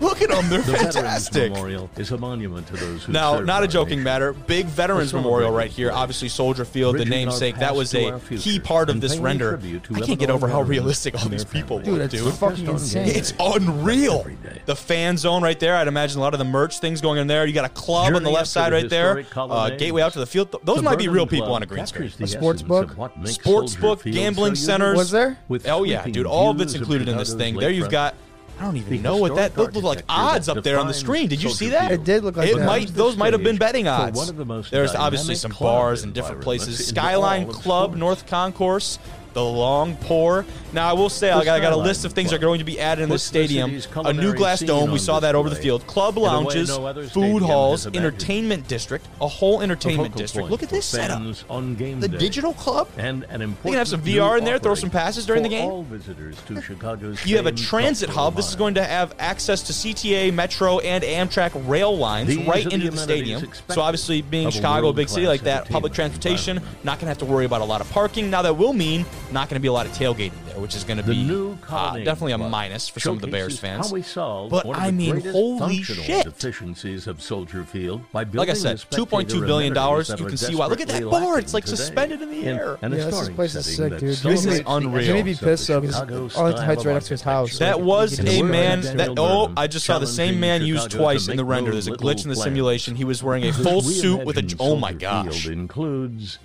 Look 0.00 0.22
at 0.22 0.28
them; 0.28 0.48
they're 0.48 0.60
the 0.60 0.72
fantastic. 0.72 1.32
Veterans 1.32 1.50
Memorial 1.54 1.90
is 1.96 2.10
a 2.10 2.18
monument 2.18 2.66
to 2.68 2.76
those 2.76 3.04
who 3.04 3.12
now, 3.12 3.40
not 3.40 3.62
a 3.62 3.68
joking 3.68 3.98
nation. 3.98 4.04
matter. 4.04 4.32
Big 4.32 4.66
Veterans 4.66 5.14
Memorial 5.14 5.50
right 5.50 5.70
here. 5.70 5.90
Obviously, 5.90 6.28
Soldier 6.28 6.64
Field, 6.64 6.98
the 6.98 7.04
namesake. 7.04 7.56
That 7.58 7.74
was 7.74 7.94
a 7.94 8.20
key 8.36 8.60
part 8.60 8.90
of 8.90 9.00
this 9.00 9.16
render. 9.18 9.60
I 9.94 10.00
can't 10.00 10.18
get 10.18 10.30
over 10.30 10.48
how 10.48 10.62
realistic 10.62 11.14
all 11.20 11.28
these 11.28 11.44
people 11.44 11.78
dude, 11.78 11.98
look, 11.98 12.10
dude. 12.10 12.34
fucking 12.34 12.66
insane. 12.66 13.08
It's 13.08 13.32
unreal. 13.40 14.26
The 14.66 14.76
fan 14.76 15.16
zone 15.16 15.42
right 15.42 15.58
there. 15.58 15.76
I'd 15.76 15.88
imagine 15.88 16.18
a 16.18 16.22
lot 16.22 16.34
of 16.34 16.38
the 16.38 16.44
merch 16.44 16.78
things 16.80 17.00
going 17.00 17.18
in 17.18 17.26
there. 17.26 17.46
You 17.46 17.52
got 17.52 17.64
a 17.64 17.70
club 17.70 18.06
Journey 18.06 18.16
on 18.16 18.22
the 18.24 18.30
left 18.30 18.48
side 18.48 18.72
right 18.72 18.88
there. 18.88 19.24
Uh, 19.34 19.70
gateway 19.70 20.02
out 20.02 20.12
to 20.12 20.18
the 20.18 20.26
field. 20.26 20.54
Those 20.64 20.76
the 20.76 20.82
might 20.82 20.98
be 20.98 21.08
real 21.08 21.26
people 21.26 21.54
on 21.54 21.62
a 21.62 21.66
green 21.66 21.86
screen. 21.86 22.12
A 22.20 22.26
sports 22.26 22.62
book, 22.62 22.94
sports 23.24 23.76
book, 23.76 24.02
gambling 24.02 24.54
centers. 24.54 24.96
Was 24.96 25.10
there? 25.10 25.38
Oh 25.66 25.84
yeah, 25.84 26.04
dude. 26.06 26.26
All 26.26 26.50
of 26.50 26.60
it's 26.60 26.74
included 26.74 27.08
in 27.08 27.16
this 27.16 27.34
thing. 27.34 27.56
There 27.56 27.70
you've 27.70 27.90
got 27.90 28.14
I 28.58 28.64
don't 28.64 28.76
even 28.76 28.90
the 28.90 28.98
know 29.00 29.18
what 29.18 29.34
that 29.36 29.54
those 29.54 29.74
look 29.74 29.84
like 29.84 30.04
odds 30.08 30.48
up 30.48 30.64
there 30.64 30.78
on 30.78 30.86
the 30.86 30.94
screen. 30.94 31.28
Did 31.28 31.42
you 31.42 31.50
see 31.50 31.70
that? 31.70 31.92
It 31.92 32.04
did 32.04 32.24
look 32.24 32.36
like 32.36 32.48
it 32.48 32.56
that. 32.56 32.66
might. 32.66 32.88
Those 32.88 33.16
might 33.16 33.32
have 33.34 33.42
been 33.42 33.58
betting 33.58 33.86
odds. 33.86 34.16
One 34.16 34.28
of 34.28 34.36
the 34.36 34.46
most 34.46 34.70
There's 34.70 34.94
obviously 34.94 35.34
some 35.34 35.52
bars 35.58 36.04
in 36.04 36.12
different 36.12 36.40
places. 36.40 36.86
Skyline 36.86 37.52
Club, 37.52 37.96
North 37.96 38.26
Concourse, 38.26 38.98
the 39.36 39.44
long 39.44 39.94
pour. 39.96 40.46
Now 40.72 40.88
I 40.88 40.94
will 40.94 41.10
say 41.10 41.30
I 41.30 41.44
got, 41.44 41.58
I 41.58 41.60
got 41.60 41.74
a 41.74 41.76
list 41.76 42.06
of 42.06 42.14
things 42.14 42.30
that 42.30 42.36
are 42.36 42.40
going 42.40 42.58
to 42.58 42.64
be 42.64 42.80
added 42.80 43.02
in 43.02 43.10
this 43.10 43.22
stadium. 43.22 43.70
A 43.94 44.12
new 44.12 44.32
glass 44.34 44.60
dome. 44.60 44.90
We 44.90 44.98
saw 44.98 45.20
that 45.20 45.34
over 45.34 45.50
the 45.50 45.56
field. 45.56 45.86
Club 45.86 46.16
lounges, 46.16 46.74
food 47.12 47.42
halls, 47.42 47.86
entertainment 47.86 48.66
district, 48.66 49.06
a 49.20 49.28
whole 49.28 49.60
entertainment 49.60 50.16
district. 50.16 50.48
Look 50.48 50.62
at 50.62 50.70
this 50.70 50.86
setup. 50.86 51.22
the 51.48 52.08
digital 52.08 52.54
club. 52.54 52.88
And 52.96 53.24
an 53.24 53.42
important. 53.42 53.64
You 53.64 53.70
can 53.72 53.78
have 53.78 53.88
some 53.88 54.00
VR 54.00 54.38
in 54.38 54.44
there. 54.44 54.58
Throw 54.58 54.74
some 54.74 54.90
passes 54.90 55.26
during 55.26 55.42
the 55.42 55.50
game. 55.50 55.70
All 55.70 55.82
visitors 55.82 56.40
to 56.46 56.62
Chicago's. 56.62 57.24
You 57.26 57.36
have 57.36 57.46
a 57.46 57.52
transit 57.52 58.08
hub. 58.08 58.36
This 58.36 58.48
is 58.48 58.56
going 58.56 58.74
to 58.74 58.84
have 58.84 59.14
access 59.18 59.62
to 59.64 59.72
CTA, 59.74 60.32
Metro, 60.32 60.78
and 60.78 61.04
Amtrak 61.04 61.68
rail 61.68 61.96
lines 61.96 62.28
These 62.28 62.46
right 62.46 62.64
into 62.64 62.86
the, 62.86 62.90
the 62.92 62.96
stadium. 62.96 63.46
So 63.68 63.82
obviously, 63.82 64.22
being 64.22 64.48
Chicago, 64.48 64.88
a 64.88 64.92
big 64.94 65.10
city 65.10 65.26
like 65.26 65.42
that, 65.42 65.68
public 65.68 65.92
transportation, 65.92 66.62
not 66.84 66.98
going 66.98 67.00
to 67.00 67.08
have 67.08 67.18
to 67.18 67.26
worry 67.26 67.44
about 67.44 67.60
a 67.60 67.64
lot 67.64 67.82
of 67.82 67.90
parking. 67.90 68.30
Now 68.30 68.40
that 68.40 68.56
will 68.56 68.72
mean 68.72 69.04
not 69.32 69.48
going 69.48 69.56
to 69.56 69.60
be 69.60 69.68
a 69.68 69.72
lot 69.72 69.86
of 69.86 69.92
tailgating 69.92 70.32
there, 70.46 70.60
which 70.60 70.76
is 70.76 70.84
going 70.84 70.98
to 70.98 71.02
be 71.02 71.56
uh, 71.68 71.98
definitely 71.98 72.32
a 72.32 72.38
minus 72.38 72.88
for 72.88 73.00
some 73.00 73.16
of 73.16 73.20
the 73.20 73.26
Bears 73.26 73.58
fans. 73.58 73.90
but 73.90 74.66
I 74.74 74.90
mean, 74.90 75.20
holy 75.20 75.82
shit! 75.82 76.24
Deficiencies 76.24 77.06
of 77.06 77.20
Soldier 77.20 77.64
Field 77.64 78.02
by 78.12 78.22
like 78.22 78.48
I 78.48 78.54
said, 78.54 78.82
two 78.90 79.04
point 79.04 79.28
two 79.28 79.40
billion 79.40 79.72
dollars. 79.72 80.10
You 80.10 80.26
can 80.26 80.36
see 80.36 80.54
why. 80.54 80.66
Look 80.66 80.80
at 80.80 80.88
that 80.88 81.02
bar; 81.04 81.38
it's 81.38 81.54
like 81.54 81.66
suspended 81.66 82.22
in 82.22 82.30
the 82.30 82.46
air. 82.46 82.78
And 82.82 82.94
yeah, 82.94 83.06
this 83.06 83.28
place 83.30 83.54
is 83.54 83.76
sick, 83.76 83.98
dude. 83.98 84.16
This 84.16 84.44
is 84.44 84.62
unreal. 84.66 85.04
Jimmy 85.04 85.22
be 85.22 85.34
pissed 85.34 85.70
off. 85.70 85.84
Oh, 85.84 86.30
Arlington 86.36 86.64
Heights 86.64 86.84
right 86.84 86.94
next 86.94 87.06
to 87.06 87.14
his 87.14 87.22
house. 87.22 87.58
That 87.58 87.80
was 87.80 88.18
a 88.20 88.42
man. 88.42 88.82
That 88.82 89.14
oh, 89.18 89.52
I 89.56 89.66
just 89.66 89.86
saw 89.86 89.98
the 89.98 90.06
same 90.06 90.38
man 90.38 90.62
used 90.62 90.90
twice 90.90 91.28
in 91.28 91.36
the 91.36 91.44
render. 91.44 91.72
There's 91.72 91.88
a 91.88 91.92
glitch 91.92 92.24
in 92.24 92.30
the 92.30 92.36
simulation. 92.36 92.94
He 92.94 93.04
was 93.04 93.22
wearing 93.22 93.44
a 93.44 93.52
full 93.52 93.82
suit 93.82 94.24
with 94.24 94.38
a. 94.38 94.56
Oh 94.60 94.76
my 94.76 94.92
gosh! 94.92 95.46
Includes 95.46 96.38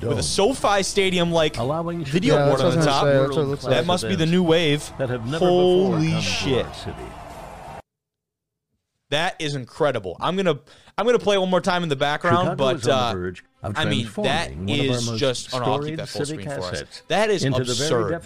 with 0.00 0.18
a 0.18 0.22
SoFi 0.22 0.82
Stadium 0.82 1.32
like 1.32 1.58
Allowing 1.58 2.04
video 2.04 2.36
yeah, 2.36 2.48
board 2.48 2.60
on 2.60 2.76
the 2.78 2.84
top. 2.84 3.60
Say, 3.60 3.70
that 3.70 3.86
must 3.86 4.08
be 4.08 4.14
the 4.14 4.26
new 4.26 4.42
wave. 4.42 4.90
That 4.98 5.10
have 5.10 5.26
never 5.26 5.44
Holy 5.44 6.20
shit! 6.20 6.66
That 9.10 9.36
is 9.38 9.54
incredible. 9.54 10.16
I'm 10.20 10.36
gonna 10.36 10.58
I'm 10.98 11.06
gonna 11.06 11.18
play 11.18 11.38
one 11.38 11.50
more 11.50 11.60
time 11.60 11.82
in 11.82 11.88
the 11.88 11.96
background, 11.96 12.58
Chicago 12.58 12.78
but. 12.78 13.40
I 13.74 13.84
mean, 13.86 14.08
that 14.18 14.52
is 14.68 15.10
just. 15.12 15.54
Oh, 15.54 15.58
no, 15.58 15.64
I'll 15.64 15.82
keep 15.82 15.96
that 15.96 16.08
full 16.08 16.24
screen 16.24 16.48
for 16.48 16.60
us. 16.60 17.02
That 17.08 17.30
is 17.30 17.44
absurd. 17.44 18.22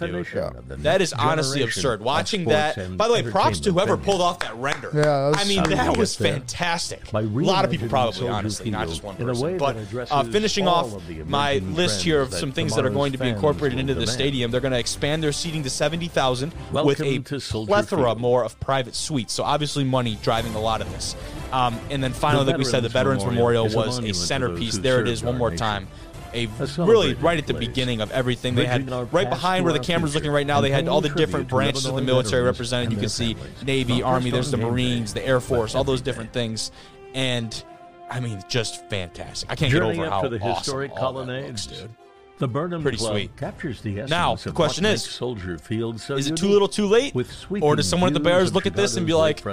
That 0.79 1.01
is 1.01 1.13
honestly 1.13 1.63
absurd. 1.63 2.01
Watching 2.01 2.45
that. 2.45 2.97
By 2.97 3.07
the 3.07 3.13
way, 3.13 3.23
props 3.23 3.59
to 3.61 3.71
whoever 3.71 3.97
pulled 3.97 4.21
off 4.21 4.39
that 4.39 4.55
render. 4.55 4.91
Yeah, 4.93 5.31
I 5.35 5.45
mean, 5.45 5.63
that 5.63 5.97
was 5.97 6.15
fantastic. 6.15 7.11
A 7.13 7.21
lot 7.21 7.65
of 7.65 7.71
people 7.71 7.87
probably, 7.87 8.27
honestly, 8.27 8.69
not 8.69 8.87
just 8.87 9.03
one 9.03 9.15
person. 9.15 9.57
But 9.57 9.77
uh, 10.11 10.23
finishing 10.23 10.67
off 10.67 11.01
my 11.25 11.57
list 11.57 12.03
here 12.03 12.21
of 12.21 12.33
some 12.33 12.51
things 12.51 12.75
that 12.75 12.85
are 12.85 12.89
going 12.89 13.11
to 13.11 13.17
be 13.17 13.29
incorporated 13.29 13.79
into 13.79 13.93
the 13.93 14.07
stadium, 14.07 14.51
they're 14.51 14.61
going 14.61 14.73
to 14.73 14.79
expand 14.79 15.23
their 15.23 15.31
seating 15.31 15.63
to 15.63 15.69
seventy 15.69 16.07
thousand 16.07 16.53
with 16.71 17.01
a 17.01 17.19
plethora 17.19 18.15
more 18.15 18.43
of 18.43 18.59
private 18.59 18.95
suites. 18.95 19.33
So 19.33 19.43
obviously, 19.43 19.83
money 19.83 20.17
driving 20.21 20.55
a 20.55 20.61
lot 20.61 20.81
of 20.81 20.91
this. 20.91 21.15
Um, 21.51 21.79
and 21.89 22.03
then 22.03 22.13
finally, 22.13 22.45
like 22.45 22.57
we 22.57 22.63
said, 22.63 22.83
the 22.83 22.89
Veterans 22.89 23.25
Memorial 23.25 23.67
was 23.69 23.99
a 23.99 24.13
centerpiece. 24.13 24.77
There 24.77 25.01
it 25.01 25.07
is 25.07 25.21
one 25.31 25.39
more 25.39 25.51
time. 25.51 25.87
A 26.33 26.47
really 26.77 27.13
right 27.15 27.37
at 27.37 27.45
the 27.45 27.53
beginning 27.53 27.99
of 27.99 28.09
everything. 28.11 28.55
They 28.55 28.65
had 28.65 28.89
right 29.11 29.29
behind 29.29 29.65
where 29.65 29.73
the 29.73 29.79
camera's 29.79 30.15
looking 30.15 30.31
right 30.31 30.47
now 30.47 30.61
they 30.61 30.71
had 30.71 30.87
all 30.87 31.01
the 31.01 31.09
different 31.09 31.49
branches 31.49 31.85
of 31.85 31.95
the 31.95 32.01
military 32.01 32.43
represented 32.43 32.91
you 32.91 32.97
can 32.97 33.09
see 33.09 33.35
navy 33.65 34.01
army 34.01 34.31
there's 34.31 34.51
the 34.51 34.57
marines 34.57 35.13
the 35.13 35.25
air 35.25 35.39
force 35.41 35.75
all 35.75 35.83
those 35.83 36.01
different 36.01 36.31
things. 36.31 36.71
And 37.13 37.63
i 38.09 38.19
mean 38.19 38.41
just 38.47 38.89
fantastic. 38.89 39.51
I 39.51 39.55
can't 39.55 39.71
get 39.71 39.81
over 39.81 40.09
how 40.09 40.27
the 40.27 40.37
historic 40.39 40.91
awesome 40.91 41.01
colonnades. 41.01 41.67
looks, 41.67 41.81
dude. 41.81 41.91
The 42.37 42.47
Burnham 42.47 42.81
Pretty 42.81 42.97
Club 42.97 43.11
sweet. 43.13 43.37
captures 43.37 43.81
the 43.81 43.99
essence 43.99 44.09
now, 44.09 44.33
the 44.33 44.51
question 44.51 44.83
is, 44.83 45.03
Soldier 45.03 45.59
Field 45.59 45.99
so 46.01 46.15
is 46.15 46.27
it 46.27 46.35
too 46.35 46.47
little 46.47 46.67
too 46.67 46.87
late? 46.87 47.13
or 47.61 47.75
does 47.75 47.87
someone 47.87 48.07
at 48.07 48.13
the 48.15 48.19
Bears 48.19 48.51
look 48.51 48.65
at 48.65 48.73
this 48.73 48.95
and 48.95 49.05
be 49.05 49.13
like, 49.13 49.43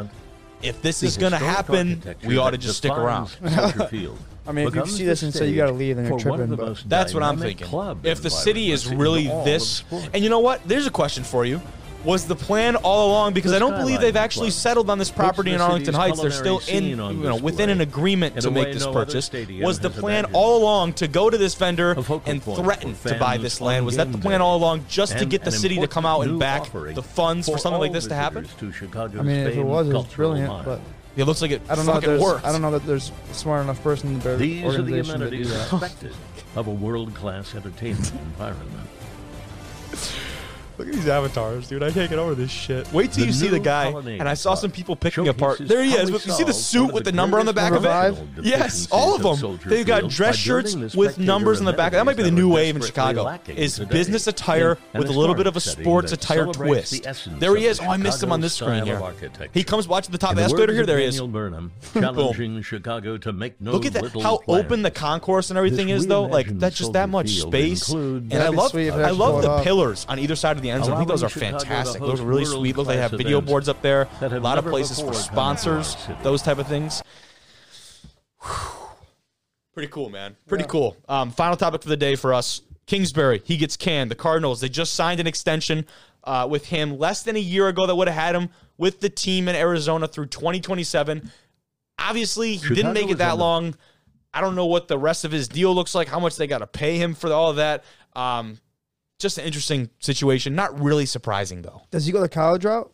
if 0.62 0.82
this 0.82 1.02
is 1.02 1.16
going 1.16 1.32
to 1.32 1.38
happen, 1.38 2.02
we 2.24 2.38
ought 2.38 2.50
to 2.50 2.58
just 2.58 2.78
stick 2.78 2.92
around. 2.92 3.36
I 4.46 4.52
mean, 4.52 4.66
if 4.66 4.74
you 4.74 4.86
see 4.86 5.04
this 5.04 5.22
and 5.22 5.32
say 5.34 5.48
you 5.50 5.56
got 5.56 5.66
to 5.66 5.72
leave, 5.72 5.96
then 5.96 6.06
you're 6.06 6.18
tripping. 6.18 6.56
That's 6.86 7.12
what 7.12 7.22
I'm 7.22 7.36
thinking. 7.38 7.68
If 8.02 8.22
the 8.22 8.30
city 8.30 8.70
is 8.70 8.88
really 8.88 9.24
this, 9.44 9.84
and 10.14 10.22
you 10.24 10.30
know 10.30 10.40
what? 10.40 10.66
There's 10.66 10.86
a 10.86 10.90
question 10.90 11.22
for 11.24 11.44
you 11.44 11.60
was 12.04 12.26
the 12.26 12.36
plan 12.36 12.76
all 12.76 13.10
along 13.10 13.32
because 13.32 13.52
I 13.52 13.58
don't 13.58 13.76
believe 13.78 14.00
they've 14.00 14.16
actually 14.16 14.50
settled 14.50 14.90
on 14.90 14.98
this 14.98 15.10
property 15.10 15.52
in 15.52 15.60
Arlington 15.60 15.94
Heights. 15.94 16.20
They're 16.20 16.30
still 16.30 16.60
in, 16.68 16.84
you 16.84 16.96
know, 16.96 17.36
within 17.36 17.70
an 17.70 17.80
agreement 17.80 18.40
to 18.40 18.50
make 18.50 18.72
this 18.72 18.86
purchase. 18.86 19.30
Was 19.60 19.80
the 19.80 19.90
plan 19.90 20.26
all 20.26 20.58
along 20.58 20.94
to 20.94 21.08
go 21.08 21.30
to 21.30 21.38
this 21.38 21.54
vendor 21.54 21.92
and 22.26 22.42
threaten 22.42 22.94
to 22.94 23.18
buy 23.18 23.38
this 23.38 23.60
land? 23.60 23.86
Was 23.86 23.96
that 23.96 24.12
the 24.12 24.18
plan 24.18 24.40
all 24.40 24.56
along 24.56 24.86
just 24.88 25.18
to 25.18 25.26
get 25.26 25.44
the 25.44 25.52
city 25.52 25.76
to 25.76 25.88
come 25.88 26.06
out 26.06 26.22
and 26.22 26.38
back 26.38 26.70
the 26.72 27.02
funds 27.02 27.48
for 27.48 27.58
something 27.58 27.80
like 27.80 27.92
this 27.92 28.06
to 28.06 28.14
happen? 28.14 28.46
To 28.58 28.72
I 29.18 29.22
mean, 29.22 29.46
if 29.46 29.56
it 29.56 29.62
was, 29.62 29.88
it's 29.88 29.94
was 29.94 30.06
brilliant, 30.14 30.64
but. 30.64 30.80
It 31.16 31.24
looks 31.24 31.42
like 31.42 31.50
it 31.50 31.62
I 31.68 31.74
don't 31.74 31.84
know 31.84 31.94
fucking 31.94 32.20
works. 32.20 32.44
I 32.44 32.52
don't 32.52 32.62
know 32.62 32.70
that 32.70 32.86
there's 32.86 33.10
a 33.28 33.34
smart 33.34 33.64
enough 33.64 33.82
person 33.82 34.10
in 34.10 34.20
the 34.20 34.36
These 34.36 34.64
are 34.64 34.82
the 34.82 35.00
amenities 35.00 35.52
expected 35.52 36.14
of 36.54 36.68
a 36.68 36.70
world-class 36.70 37.56
entertainment 37.56 38.12
environment. 38.12 38.88
Look 40.78 40.86
at 40.86 40.94
these 40.94 41.08
avatars, 41.08 41.68
dude. 41.68 41.82
I 41.82 41.90
can't 41.90 42.08
get 42.08 42.20
over 42.20 42.36
this 42.36 42.52
shit. 42.52 42.90
Wait 42.92 43.10
till 43.10 43.22
the 43.22 43.26
you 43.26 43.32
see 43.32 43.48
the 43.48 43.58
guy. 43.58 43.88
And 43.88 44.28
I 44.28 44.34
saw 44.34 44.54
some 44.54 44.70
people 44.70 44.94
picking 44.94 45.26
apart. 45.26 45.58
There 45.58 45.82
he 45.82 45.92
is. 45.92 46.08
You 46.08 46.18
see 46.18 46.44
the 46.44 46.52
suit 46.52 46.92
with 46.92 47.04
the, 47.04 47.12
number 47.12 47.40
on 47.40 47.46
the 47.46 47.52
back 47.52 47.72
of 47.72 47.84
it? 47.84 48.44
Yes, 48.44 48.86
all 48.92 49.14
of 49.14 49.40
them. 49.40 49.58
They've 49.66 49.84
got 49.86 50.08
dress 50.08 50.36
shirts 50.36 50.76
with 50.94 51.18
numbers 51.18 51.58
on 51.58 51.64
the 51.64 51.72
back. 51.72 51.92
That 51.92 52.06
might 52.06 52.16
be 52.16 52.22
the 52.22 52.30
new 52.30 52.52
wave 52.52 52.76
in 52.76 52.82
Chicago. 52.82 53.38
Is 53.48 53.78
business 53.80 54.26
attire 54.26 54.78
with 54.94 55.08
a 55.08 55.12
little 55.12 55.34
bit 55.34 55.46
of 55.46 55.56
a 55.56 55.60
sports 55.60 56.12
attire 56.12 56.46
twist. 56.46 57.06
There 57.40 57.56
he 57.56 57.66
is. 57.66 57.80
Oh, 57.80 57.84
I 57.84 57.96
missed 57.96 58.22
him 58.22 58.30
on 58.30 58.40
this 58.40 58.54
screen 58.54 58.84
here. 58.84 59.02
He 59.52 59.64
comes 59.64 59.88
watching 59.88 60.12
the 60.12 60.18
top 60.18 60.36
the 60.36 60.42
escalator 60.42 60.72
here. 60.72 60.86
There 60.86 60.98
he 60.98 61.06
is. 61.06 61.20
Burnham, 61.20 61.72
challenging 61.92 62.62
Chicago 62.62 63.18
to 63.18 63.32
make 63.32 63.60
no 63.60 63.72
Look 63.72 63.84
at 63.84 63.92
that. 63.94 64.12
How 64.22 64.40
open 64.46 64.82
the 64.82 64.90
concourse 64.90 65.50
and 65.50 65.58
everything 65.58 65.88
this 65.88 66.02
is, 66.02 66.06
though. 66.06 66.24
Like 66.24 66.46
that's 66.58 66.76
just 66.76 66.92
that 66.92 67.08
much 67.08 67.30
space. 67.30 67.88
And 67.88 68.32
I 68.32 68.48
love, 68.48 68.74
I 68.74 69.10
love 69.10 69.42
the 69.42 69.62
pillars 69.62 70.06
on 70.08 70.18
either 70.18 70.36
side 70.36 70.56
of 70.56 70.62
the 70.62 70.67
the 70.68 70.74
end 70.74 70.84
zone. 70.84 70.94
I 70.94 70.96
think 70.98 71.08
those 71.08 71.22
are 71.22 71.28
fantastic. 71.28 72.00
Those 72.00 72.20
are 72.20 72.26
really 72.26 72.44
sweet. 72.44 72.76
Look, 72.76 72.86
they 72.88 72.96
have 72.96 73.12
video 73.12 73.40
boards 73.40 73.68
up 73.68 73.82
there. 73.82 74.08
A 74.20 74.40
lot 74.40 74.58
of 74.58 74.64
places 74.64 75.00
for 75.00 75.14
sponsors, 75.14 75.96
those 76.22 76.42
type 76.42 76.58
of 76.58 76.66
things. 76.66 77.02
Pretty 79.72 79.88
cool, 79.92 80.10
man. 80.10 80.36
Pretty 80.46 80.64
yeah. 80.64 80.68
cool. 80.68 80.96
Um, 81.08 81.30
final 81.30 81.56
topic 81.56 81.82
for 81.82 81.88
the 81.88 81.96
day 81.96 82.16
for 82.16 82.34
us 82.34 82.62
Kingsbury, 82.88 83.42
he 83.44 83.56
gets 83.58 83.76
canned. 83.76 84.10
The 84.10 84.16
Cardinals, 84.16 84.60
they 84.60 84.68
just 84.68 84.94
signed 84.94 85.20
an 85.20 85.26
extension 85.26 85.84
uh, 86.24 86.48
with 86.50 86.66
him 86.66 86.98
less 86.98 87.22
than 87.22 87.36
a 87.36 87.40
year 87.40 87.68
ago 87.68 87.86
that 87.86 87.94
would 87.94 88.08
have 88.08 88.16
had 88.16 88.34
him 88.34 88.48
with 88.78 89.00
the 89.00 89.10
team 89.10 89.46
in 89.46 89.54
Arizona 89.54 90.08
through 90.08 90.26
2027. 90.26 91.30
Obviously, 91.98 92.52
he 92.52 92.66
Should 92.66 92.74
didn't 92.74 92.94
make 92.94 93.10
it 93.10 93.18
that 93.18 93.36
long. 93.36 93.74
I 94.32 94.40
don't 94.40 94.54
know 94.54 94.66
what 94.66 94.88
the 94.88 94.98
rest 94.98 95.26
of 95.26 95.32
his 95.32 95.48
deal 95.48 95.74
looks 95.74 95.94
like, 95.94 96.08
how 96.08 96.18
much 96.18 96.36
they 96.36 96.46
got 96.46 96.58
to 96.58 96.66
pay 96.66 96.96
him 96.96 97.14
for 97.14 97.30
all 97.30 97.50
of 97.50 97.56
that. 97.56 97.84
Um, 98.16 98.58
just 99.18 99.38
an 99.38 99.44
interesting 99.44 99.90
situation. 100.00 100.54
Not 100.54 100.80
really 100.80 101.06
surprising 101.06 101.62
though. 101.62 101.82
Does 101.90 102.06
he 102.06 102.12
go 102.12 102.20
the 102.20 102.28
college 102.28 102.64
route? 102.64 102.92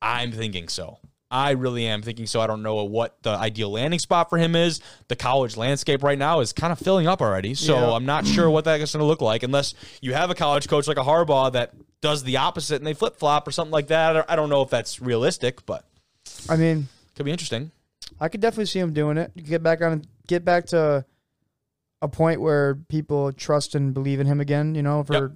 I'm 0.00 0.32
thinking 0.32 0.68
so. 0.68 0.98
I 1.30 1.52
really 1.52 1.86
am 1.86 2.02
thinking 2.02 2.26
so. 2.26 2.42
I 2.42 2.46
don't 2.46 2.62
know 2.62 2.84
what 2.84 3.16
the 3.22 3.30
ideal 3.30 3.70
landing 3.72 3.98
spot 3.98 4.28
for 4.28 4.36
him 4.36 4.54
is. 4.54 4.82
The 5.08 5.16
college 5.16 5.56
landscape 5.56 6.02
right 6.02 6.18
now 6.18 6.40
is 6.40 6.52
kind 6.52 6.72
of 6.72 6.78
filling 6.78 7.06
up 7.06 7.22
already. 7.22 7.54
So 7.54 7.74
yeah. 7.74 7.92
I'm 7.92 8.04
not 8.04 8.26
sure 8.26 8.50
what 8.50 8.66
that's 8.66 8.92
going 8.92 9.02
to 9.02 9.06
look 9.06 9.22
like 9.22 9.42
unless 9.42 9.72
you 10.02 10.12
have 10.12 10.28
a 10.28 10.34
college 10.34 10.68
coach 10.68 10.86
like 10.86 10.98
a 10.98 11.02
Harbaugh 11.02 11.50
that 11.52 11.72
does 12.02 12.22
the 12.22 12.36
opposite 12.36 12.76
and 12.76 12.86
they 12.86 12.92
flip 12.92 13.16
flop 13.16 13.48
or 13.48 13.50
something 13.50 13.72
like 13.72 13.86
that. 13.86 14.30
I 14.30 14.36
don't 14.36 14.50
know 14.50 14.60
if 14.60 14.68
that's 14.68 15.00
realistic, 15.00 15.64
but 15.64 15.86
I 16.50 16.56
mean, 16.56 16.88
could 17.16 17.24
be 17.24 17.32
interesting. 17.32 17.70
I 18.20 18.28
could 18.28 18.42
definitely 18.42 18.66
see 18.66 18.80
him 18.80 18.92
doing 18.92 19.16
it. 19.16 19.32
Get 19.34 19.62
back 19.62 19.80
on, 19.80 20.04
get 20.26 20.44
back 20.44 20.66
to 20.66 21.06
a 22.02 22.08
point 22.08 22.40
where 22.40 22.74
people 22.74 23.32
trust 23.32 23.74
and 23.74 23.94
believe 23.94 24.20
in 24.20 24.26
him 24.26 24.40
again. 24.40 24.74
You 24.74 24.82
know, 24.82 25.04
for 25.04 25.12
yep. 25.14 25.30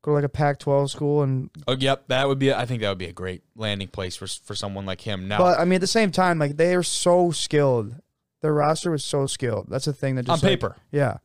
go 0.00 0.12
to 0.12 0.14
like 0.14 0.24
a 0.24 0.28
Pac-12 0.28 0.88
school 0.88 1.22
and 1.22 1.50
oh, 1.68 1.76
yep, 1.76 2.04
that 2.08 2.26
would 2.26 2.38
be. 2.38 2.54
I 2.54 2.64
think 2.64 2.80
that 2.80 2.88
would 2.88 2.98
be 2.98 3.08
a 3.08 3.12
great 3.12 3.42
landing 3.54 3.88
place 3.88 4.16
for 4.16 4.26
for 4.26 4.54
someone 4.54 4.86
like 4.86 5.02
him. 5.02 5.28
Now, 5.28 5.38
but 5.38 5.58
I 5.58 5.64
mean, 5.64 5.74
at 5.74 5.80
the 5.82 5.86
same 5.86 6.10
time, 6.10 6.38
like 6.38 6.56
they 6.56 6.74
are 6.74 6.82
so 6.82 7.32
skilled. 7.32 7.94
Their 8.40 8.54
roster 8.54 8.90
was 8.90 9.04
so 9.04 9.26
skilled. 9.26 9.66
That's 9.68 9.86
the 9.86 9.92
thing 9.92 10.14
that 10.14 10.26
just 10.26 10.42
on 10.42 10.48
like, 10.48 10.58
paper, 10.60 10.76
yeah. 10.92 11.18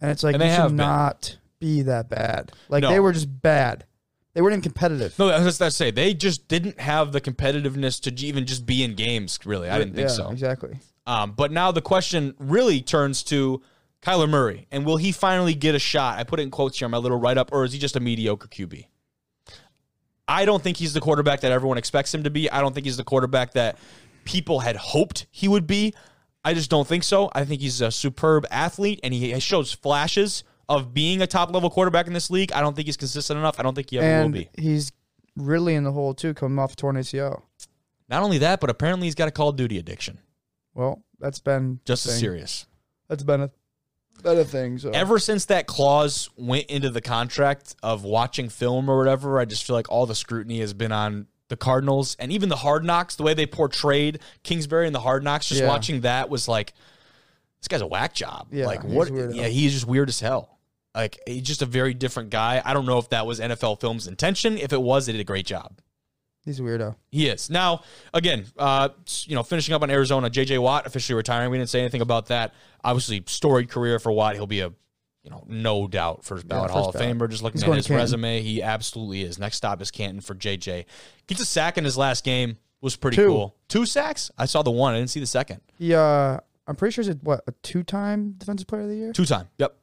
And 0.00 0.10
it's 0.10 0.22
like 0.22 0.34
and 0.34 0.42
they 0.42 0.54
should 0.54 0.72
not 0.72 1.36
be 1.58 1.82
that 1.82 2.08
bad. 2.08 2.52
Like 2.68 2.82
no. 2.82 2.90
they 2.90 3.00
were 3.00 3.12
just 3.12 3.42
bad. 3.42 3.84
They 4.32 4.42
weren't 4.42 4.52
even 4.52 4.62
competitive. 4.62 5.18
No, 5.18 5.26
that's 5.26 5.58
that's 5.58 5.74
say 5.74 5.90
they 5.90 6.14
just 6.14 6.46
didn't 6.46 6.78
have 6.80 7.12
the 7.12 7.20
competitiveness 7.20 8.00
to 8.02 8.26
even 8.26 8.46
just 8.46 8.64
be 8.64 8.84
in 8.84 8.94
games. 8.94 9.38
Really, 9.44 9.68
I 9.68 9.78
didn't 9.78 9.94
think 9.94 10.08
yeah, 10.08 10.14
so. 10.14 10.30
Exactly. 10.30 10.78
Um, 11.06 11.32
but 11.32 11.50
now 11.50 11.72
the 11.72 11.82
question 11.82 12.34
really 12.38 12.80
turns 12.80 13.24
to 13.24 13.62
Kyler 14.02 14.28
Murray, 14.28 14.66
and 14.70 14.86
will 14.86 14.96
he 14.96 15.12
finally 15.12 15.54
get 15.54 15.74
a 15.74 15.78
shot? 15.78 16.18
I 16.18 16.24
put 16.24 16.40
it 16.40 16.44
in 16.44 16.50
quotes 16.50 16.78
here 16.78 16.86
on 16.86 16.90
my 16.90 16.98
little 16.98 17.18
write 17.18 17.36
up, 17.38 17.50
or 17.52 17.64
is 17.64 17.72
he 17.72 17.78
just 17.78 17.96
a 17.96 18.00
mediocre 18.00 18.48
QB? 18.48 18.86
I 20.26 20.44
don't 20.44 20.62
think 20.62 20.76
he's 20.76 20.92
the 20.94 21.00
quarterback 21.00 21.40
that 21.40 21.52
everyone 21.52 21.76
expects 21.76 22.14
him 22.14 22.22
to 22.24 22.30
be. 22.30 22.50
I 22.50 22.60
don't 22.60 22.72
think 22.72 22.86
he's 22.86 22.96
the 22.96 23.04
quarterback 23.04 23.52
that 23.54 23.78
people 24.24 24.60
had 24.60 24.76
hoped 24.76 25.26
he 25.30 25.48
would 25.48 25.66
be. 25.66 25.92
I 26.44 26.54
just 26.54 26.70
don't 26.70 26.86
think 26.86 27.02
so. 27.02 27.30
I 27.34 27.44
think 27.44 27.60
he's 27.60 27.80
a 27.80 27.90
superb 27.90 28.46
athlete, 28.50 29.00
and 29.02 29.12
he 29.12 29.38
shows 29.40 29.72
flashes 29.72 30.44
of 30.68 30.94
being 30.94 31.20
a 31.20 31.26
top 31.26 31.52
level 31.52 31.68
quarterback 31.68 32.06
in 32.06 32.12
this 32.12 32.30
league. 32.30 32.52
I 32.52 32.60
don't 32.60 32.74
think 32.74 32.86
he's 32.86 32.96
consistent 32.96 33.38
enough. 33.38 33.58
I 33.58 33.62
don't 33.62 33.74
think 33.74 33.90
he 33.90 33.98
ever 33.98 34.06
and 34.06 34.32
will 34.32 34.40
be. 34.40 34.48
He's 34.56 34.92
really 35.36 35.74
in 35.74 35.84
the 35.84 35.92
hole 35.92 36.14
too, 36.14 36.32
coming 36.32 36.58
off 36.58 36.76
torn 36.76 36.96
ACL. 36.96 37.42
Not 38.08 38.22
only 38.22 38.38
that, 38.38 38.60
but 38.60 38.70
apparently 38.70 39.08
he's 39.08 39.14
got 39.14 39.28
a 39.28 39.30
Call 39.32 39.50
of 39.50 39.56
Duty 39.56 39.78
addiction. 39.78 40.20
Well, 40.74 41.02
that's 41.18 41.40
been 41.40 41.80
just 41.84 42.06
as 42.06 42.18
serious. 42.18 42.66
That's 43.08 43.24
been 43.24 43.40
a 43.42 43.50
been 44.20 44.38
a 44.38 44.44
thing. 44.44 44.78
So 44.78 44.90
Ever 44.90 45.18
since 45.18 45.46
that 45.46 45.66
clause 45.66 46.28
went 46.36 46.66
into 46.66 46.90
the 46.90 47.00
contract 47.00 47.74
of 47.82 48.04
watching 48.04 48.48
film 48.48 48.88
or 48.88 48.98
whatever, 48.98 49.38
I 49.40 49.44
just 49.44 49.64
feel 49.66 49.74
like 49.76 49.90
all 49.90 50.06
the 50.06 50.14
scrutiny 50.14 50.60
has 50.60 50.72
been 50.74 50.92
on 50.92 51.26
the 51.48 51.56
Cardinals 51.56 52.16
and 52.18 52.30
even 52.32 52.48
the 52.48 52.56
Hard 52.56 52.84
Knocks, 52.84 53.16
the 53.16 53.22
way 53.24 53.34
they 53.34 53.46
portrayed 53.46 54.20
Kingsbury 54.42 54.86
and 54.86 54.94
the 54.94 55.00
Hard 55.00 55.24
Knocks. 55.24 55.48
Just 55.48 55.62
Yeah. 55.62 55.68
watching 55.68 56.02
that 56.02 56.30
was 56.30 56.46
like, 56.46 56.72
this 57.60 57.68
guy's 57.68 57.80
a 57.80 57.86
whack 57.86 58.14
job. 58.14 58.48
Yeah, 58.52 58.66
like 58.66 58.84
what? 58.84 59.08
weirdo. 59.08 59.34
Yeah, 59.34 59.48
he's 59.48 59.72
just 59.72 59.86
weird 59.86 60.08
as 60.08 60.20
hell. 60.20 60.58
Like 60.94 61.18
he's 61.26 61.42
just 61.42 61.62
a 61.62 61.66
very 61.66 61.92
different 61.94 62.30
guy. 62.30 62.62
I 62.64 62.72
don't 62.72 62.86
know 62.86 62.98
if 62.98 63.08
that 63.10 63.26
was 63.26 63.38
NFL 63.40 63.80
Film's 63.80 64.06
intention. 64.06 64.58
If 64.58 64.72
it 64.72 64.80
was, 64.80 65.06
they 65.06 65.12
did 65.12 65.20
a 65.20 65.24
great 65.24 65.46
job. 65.46 65.78
He's 66.44 66.58
a 66.58 66.62
weirdo. 66.62 66.96
He 67.10 67.28
is. 67.28 67.50
Now, 67.50 67.82
again, 68.14 68.46
uh, 68.58 68.88
you 69.24 69.34
know, 69.34 69.42
finishing 69.42 69.74
up 69.74 69.82
on 69.82 69.90
Arizona, 69.90 70.30
JJ 70.30 70.58
Watt 70.60 70.86
officially 70.86 71.16
retiring. 71.16 71.50
We 71.50 71.58
didn't 71.58 71.68
say 71.70 71.80
anything 71.80 72.00
about 72.00 72.26
that. 72.26 72.54
Obviously, 72.82 73.22
storied 73.26 73.68
career 73.68 73.98
for 73.98 74.10
Watt. 74.10 74.36
He'll 74.36 74.46
be 74.46 74.60
a, 74.60 74.72
you 75.22 75.30
know, 75.30 75.44
no 75.46 75.86
doubt 75.86 76.24
first 76.24 76.48
ballot 76.48 76.68
first 76.70 76.74
Hall 76.74 76.88
of 76.88 76.94
ballot. 76.94 77.18
Famer. 77.18 77.28
Just 77.28 77.42
looking 77.42 77.60
He's 77.60 77.68
at 77.68 77.76
his 77.76 77.90
resume, 77.90 78.40
he 78.40 78.62
absolutely 78.62 79.22
is. 79.22 79.38
Next 79.38 79.56
stop 79.58 79.82
is 79.82 79.90
Canton 79.90 80.22
for 80.22 80.34
JJ. 80.34 80.86
Gets 81.26 81.40
a 81.42 81.44
sack 81.44 81.76
in 81.76 81.84
his 81.84 81.98
last 81.98 82.24
game. 82.24 82.56
Was 82.80 82.96
pretty 82.96 83.18
Two. 83.18 83.26
cool. 83.26 83.56
Two 83.68 83.84
sacks. 83.84 84.30
I 84.38 84.46
saw 84.46 84.62
the 84.62 84.70
one. 84.70 84.94
I 84.94 84.98
didn't 84.98 85.10
see 85.10 85.20
the 85.20 85.26
second. 85.26 85.60
He 85.76 85.94
uh 85.94 86.38
I'm 86.66 86.76
pretty 86.76 86.94
sure 86.94 87.02
he's 87.04 87.14
a, 87.14 87.18
what, 87.18 87.42
a 87.46 87.52
two 87.62 87.82
time 87.82 88.32
defensive 88.38 88.66
player 88.66 88.82
of 88.82 88.88
the 88.88 88.94
year? 88.96 89.12
Two 89.12 89.26
time. 89.26 89.48
Yep. 89.58 89.76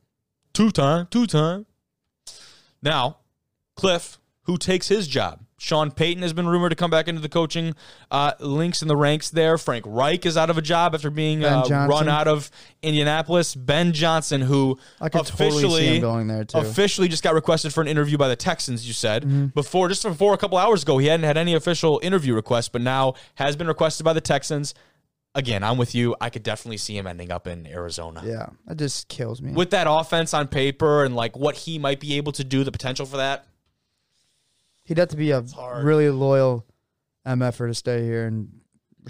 Two 0.54 0.72
time. 0.72 1.08
Two 1.12 1.28
time. 1.28 1.68
Now, 2.82 3.18
Kliff, 3.78 4.18
who 4.44 4.58
takes 4.58 4.88
his 4.88 5.08
job? 5.08 5.42
Sean 5.60 5.90
Payton 5.90 6.22
has 6.22 6.34
been 6.34 6.48
rumored 6.48 6.70
to 6.70 6.76
come 6.76 6.92
back 6.92 7.08
into 7.08 7.20
the 7.20 7.30
coaching 7.30 7.74
uh, 8.12 8.34
links 8.40 8.84
in 8.84 8.88
the 8.88 8.96
ranks 8.96 9.32
there. 9.32 9.58
Frank 9.58 9.86
Reich 9.88 10.26
is 10.26 10.38
out 10.38 10.52
of 10.52 10.58
a 10.58 10.62
job 10.62 10.94
after 10.94 11.10
being 11.10 11.44
uh, 11.44 11.64
run 11.90 12.08
out 12.08 12.28
of 12.28 12.52
Indianapolis. 12.84 13.56
Ben 13.56 13.92
Johnson, 13.92 14.42
who 14.42 14.78
I 15.02 15.10
could 15.10 15.26
totally 15.26 15.80
see 15.80 15.96
him 15.96 16.02
going 16.02 16.28
there 16.28 16.44
too. 16.44 16.60
officially 16.60 17.08
just 17.08 17.24
got 17.24 17.34
requested 17.34 17.74
for 17.74 17.82
an 17.82 17.88
interview 17.88 18.18
by 18.18 18.28
the 18.28 18.36
Texans. 18.36 18.88
You 18.88 18.94
said 18.94 19.24
Mm-hmm. 19.24 19.48
before, 19.48 19.90
just 19.90 20.04
before 20.04 20.34
a 20.34 20.38
couple 20.38 20.58
hours 20.60 20.84
ago, 20.84 21.00
he 21.00 21.08
hadn't 21.08 21.24
had 21.26 21.38
any 21.38 21.56
official 21.56 22.00
interview 22.04 22.36
request, 22.36 22.72
but 22.72 22.82
now 22.82 23.16
has 23.36 23.56
been 23.56 23.68
requested 23.68 24.04
by 24.04 24.14
the 24.14 24.22
Texans. 24.22 24.76
Again, 25.34 25.64
I'm 25.64 25.78
with 25.78 25.94
you. 25.96 26.16
I 26.22 26.30
could 26.30 26.44
definitely 26.44 26.78
see 26.78 26.98
him 26.98 27.06
ending 27.08 27.32
up 27.32 27.48
in 27.48 27.68
Arizona 27.68 28.22
yeah, 28.26 28.48
that 28.68 28.78
just 28.78 29.08
kills 29.08 29.42
me. 29.42 29.52
with 29.54 29.72
that 29.72 29.88
offense 29.90 30.34
on 30.34 30.48
paper 30.48 31.04
and 31.04 31.16
like 31.16 31.36
what 31.36 31.56
he 31.56 31.78
might 31.80 32.00
be 32.00 32.16
able 32.18 32.32
to 32.34 32.44
do, 32.44 32.64
the 32.64 32.72
potential 32.72 33.06
for 33.06 33.18
that. 33.18 33.46
He'd 34.88 34.98
have 34.98 35.10
to 35.10 35.18
be 35.18 35.32
a 35.32 35.44
really 35.84 36.10
loyal 36.10 36.66
MFer 37.28 37.68
to 37.68 37.74
stay 37.74 38.04
here 38.06 38.26
and 38.26 38.50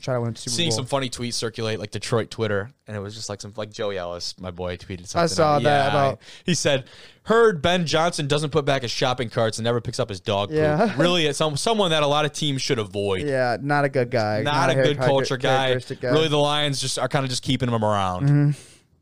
try 0.01 0.13
to 0.13 0.21
win 0.21 0.34
a 0.34 0.36
Super 0.38 0.53
Seeing 0.53 0.69
Bowl. 0.69 0.75
some 0.78 0.86
funny 0.86 1.09
tweets 1.09 1.34
circulate, 1.34 1.80
like 1.80 1.89
Detroit 1.89 2.30
Twitter, 2.30 2.69
and 2.86 2.95
it 2.95 2.99
was 2.99 3.15
just 3.15 3.30
like 3.30 3.41
some 3.41 3.51
like 3.57 3.71
Joey 3.71 3.97
Ellis, 3.97 4.39
my 4.39 4.51
boy, 4.51 4.78
tweeted 4.78 5.07
something. 5.07 5.21
I 5.23 5.25
saw 5.25 5.55
out. 5.55 5.63
that 5.63 5.86
Yeah, 5.86 5.88
about- 5.89 6.21
he 6.45 6.53
said, 6.53 6.86
"Heard 7.23 7.63
Ben 7.63 7.86
Johnson 7.88 8.28
doesn't 8.28 8.51
put 8.51 8.63
back 8.63 8.84
his 8.84 8.91
shopping 8.91 9.30
carts 9.30 9.57
and 9.57 9.63
never 9.63 9.82
picks 9.82 9.99
up 9.99 10.09
his 10.09 10.19
dog 10.19 10.49
poop. 10.49 10.57
Yeah. 10.57 10.93
really, 11.01 11.25
it's 11.25 11.39
some 11.39 11.57
someone 11.57 11.89
that 11.91 12.03
a 12.03 12.07
lot 12.07 12.25
of 12.25 12.32
teams 12.32 12.61
should 12.61 12.78
avoid. 12.78 13.23
yeah, 13.28 13.57
not 13.59 13.86
a 13.86 13.89
good 13.89 14.11
guy. 14.11 14.41
Not, 14.43 14.69
a 14.69 14.73
har- 14.75 14.84
good 14.84 14.97
culture 14.99 15.38
guy. 15.38 15.75
guy. 15.80 16.09
Really, 16.11 16.28
the 16.28 16.38
Lions 16.38 16.80
just 16.80 16.99
are 16.99 17.07
kind 17.07 17.23
of 17.25 17.30
just 17.32 17.41
keeping 17.41 17.69
him 17.69 17.84
around. 17.84 18.30
Mm-hmm. 18.30 18.51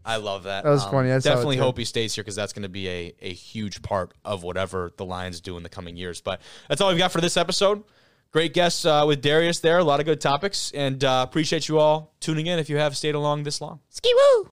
I 0.05 0.17
love 0.17 0.43
that. 0.43 0.63
That 0.63 0.69
was 0.69 0.83
Um, 0.85 0.91
funny. 0.91 1.11
I 1.11 1.17
definitely 1.19 1.57
hope 1.57 1.77
he 1.79 1.85
stays 1.85 2.13
here 2.13 2.23
because 2.23 2.35
that's 2.35 2.53
going 2.53 2.63
to 2.63 2.69
be 2.69 2.87
a, 2.87 3.13
a 3.21 3.33
huge 3.33 3.81
part 3.81 4.13
of 4.23 4.43
whatever 4.43 4.91
the 4.97 5.05
Lions 5.05 5.41
do 5.41 5.57
in 5.57 5.63
the 5.63 5.69
coming 5.69 5.97
years. 5.97 6.21
But 6.21 6.41
that's 6.69 6.79
all 6.79 6.89
we've 6.89 6.97
got 6.97 7.11
for 7.11 7.21
this 7.21 7.37
episode. 7.37 7.83
Great 8.31 8.53
guests 8.53 8.85
uh, 8.85 9.03
with 9.07 9.21
Darius 9.21 9.59
there. 9.61 9.79
A 9.79 9.83
lot 9.83 9.99
of 10.01 10.05
good 10.05 10.21
topics. 10.21 10.71
And 10.75 11.03
uh, 11.03 11.25
appreciate 11.27 11.67
you 11.69 11.79
all 11.79 12.13
tuning 12.19 12.47
in 12.47 12.59
if 12.59 12.69
you 12.69 12.77
have 12.77 12.95
stayed 12.95 13.15
along 13.15 13.43
this 13.43 13.61
long. 13.61 13.79
Ski 13.89 14.13
woo! 14.13 14.43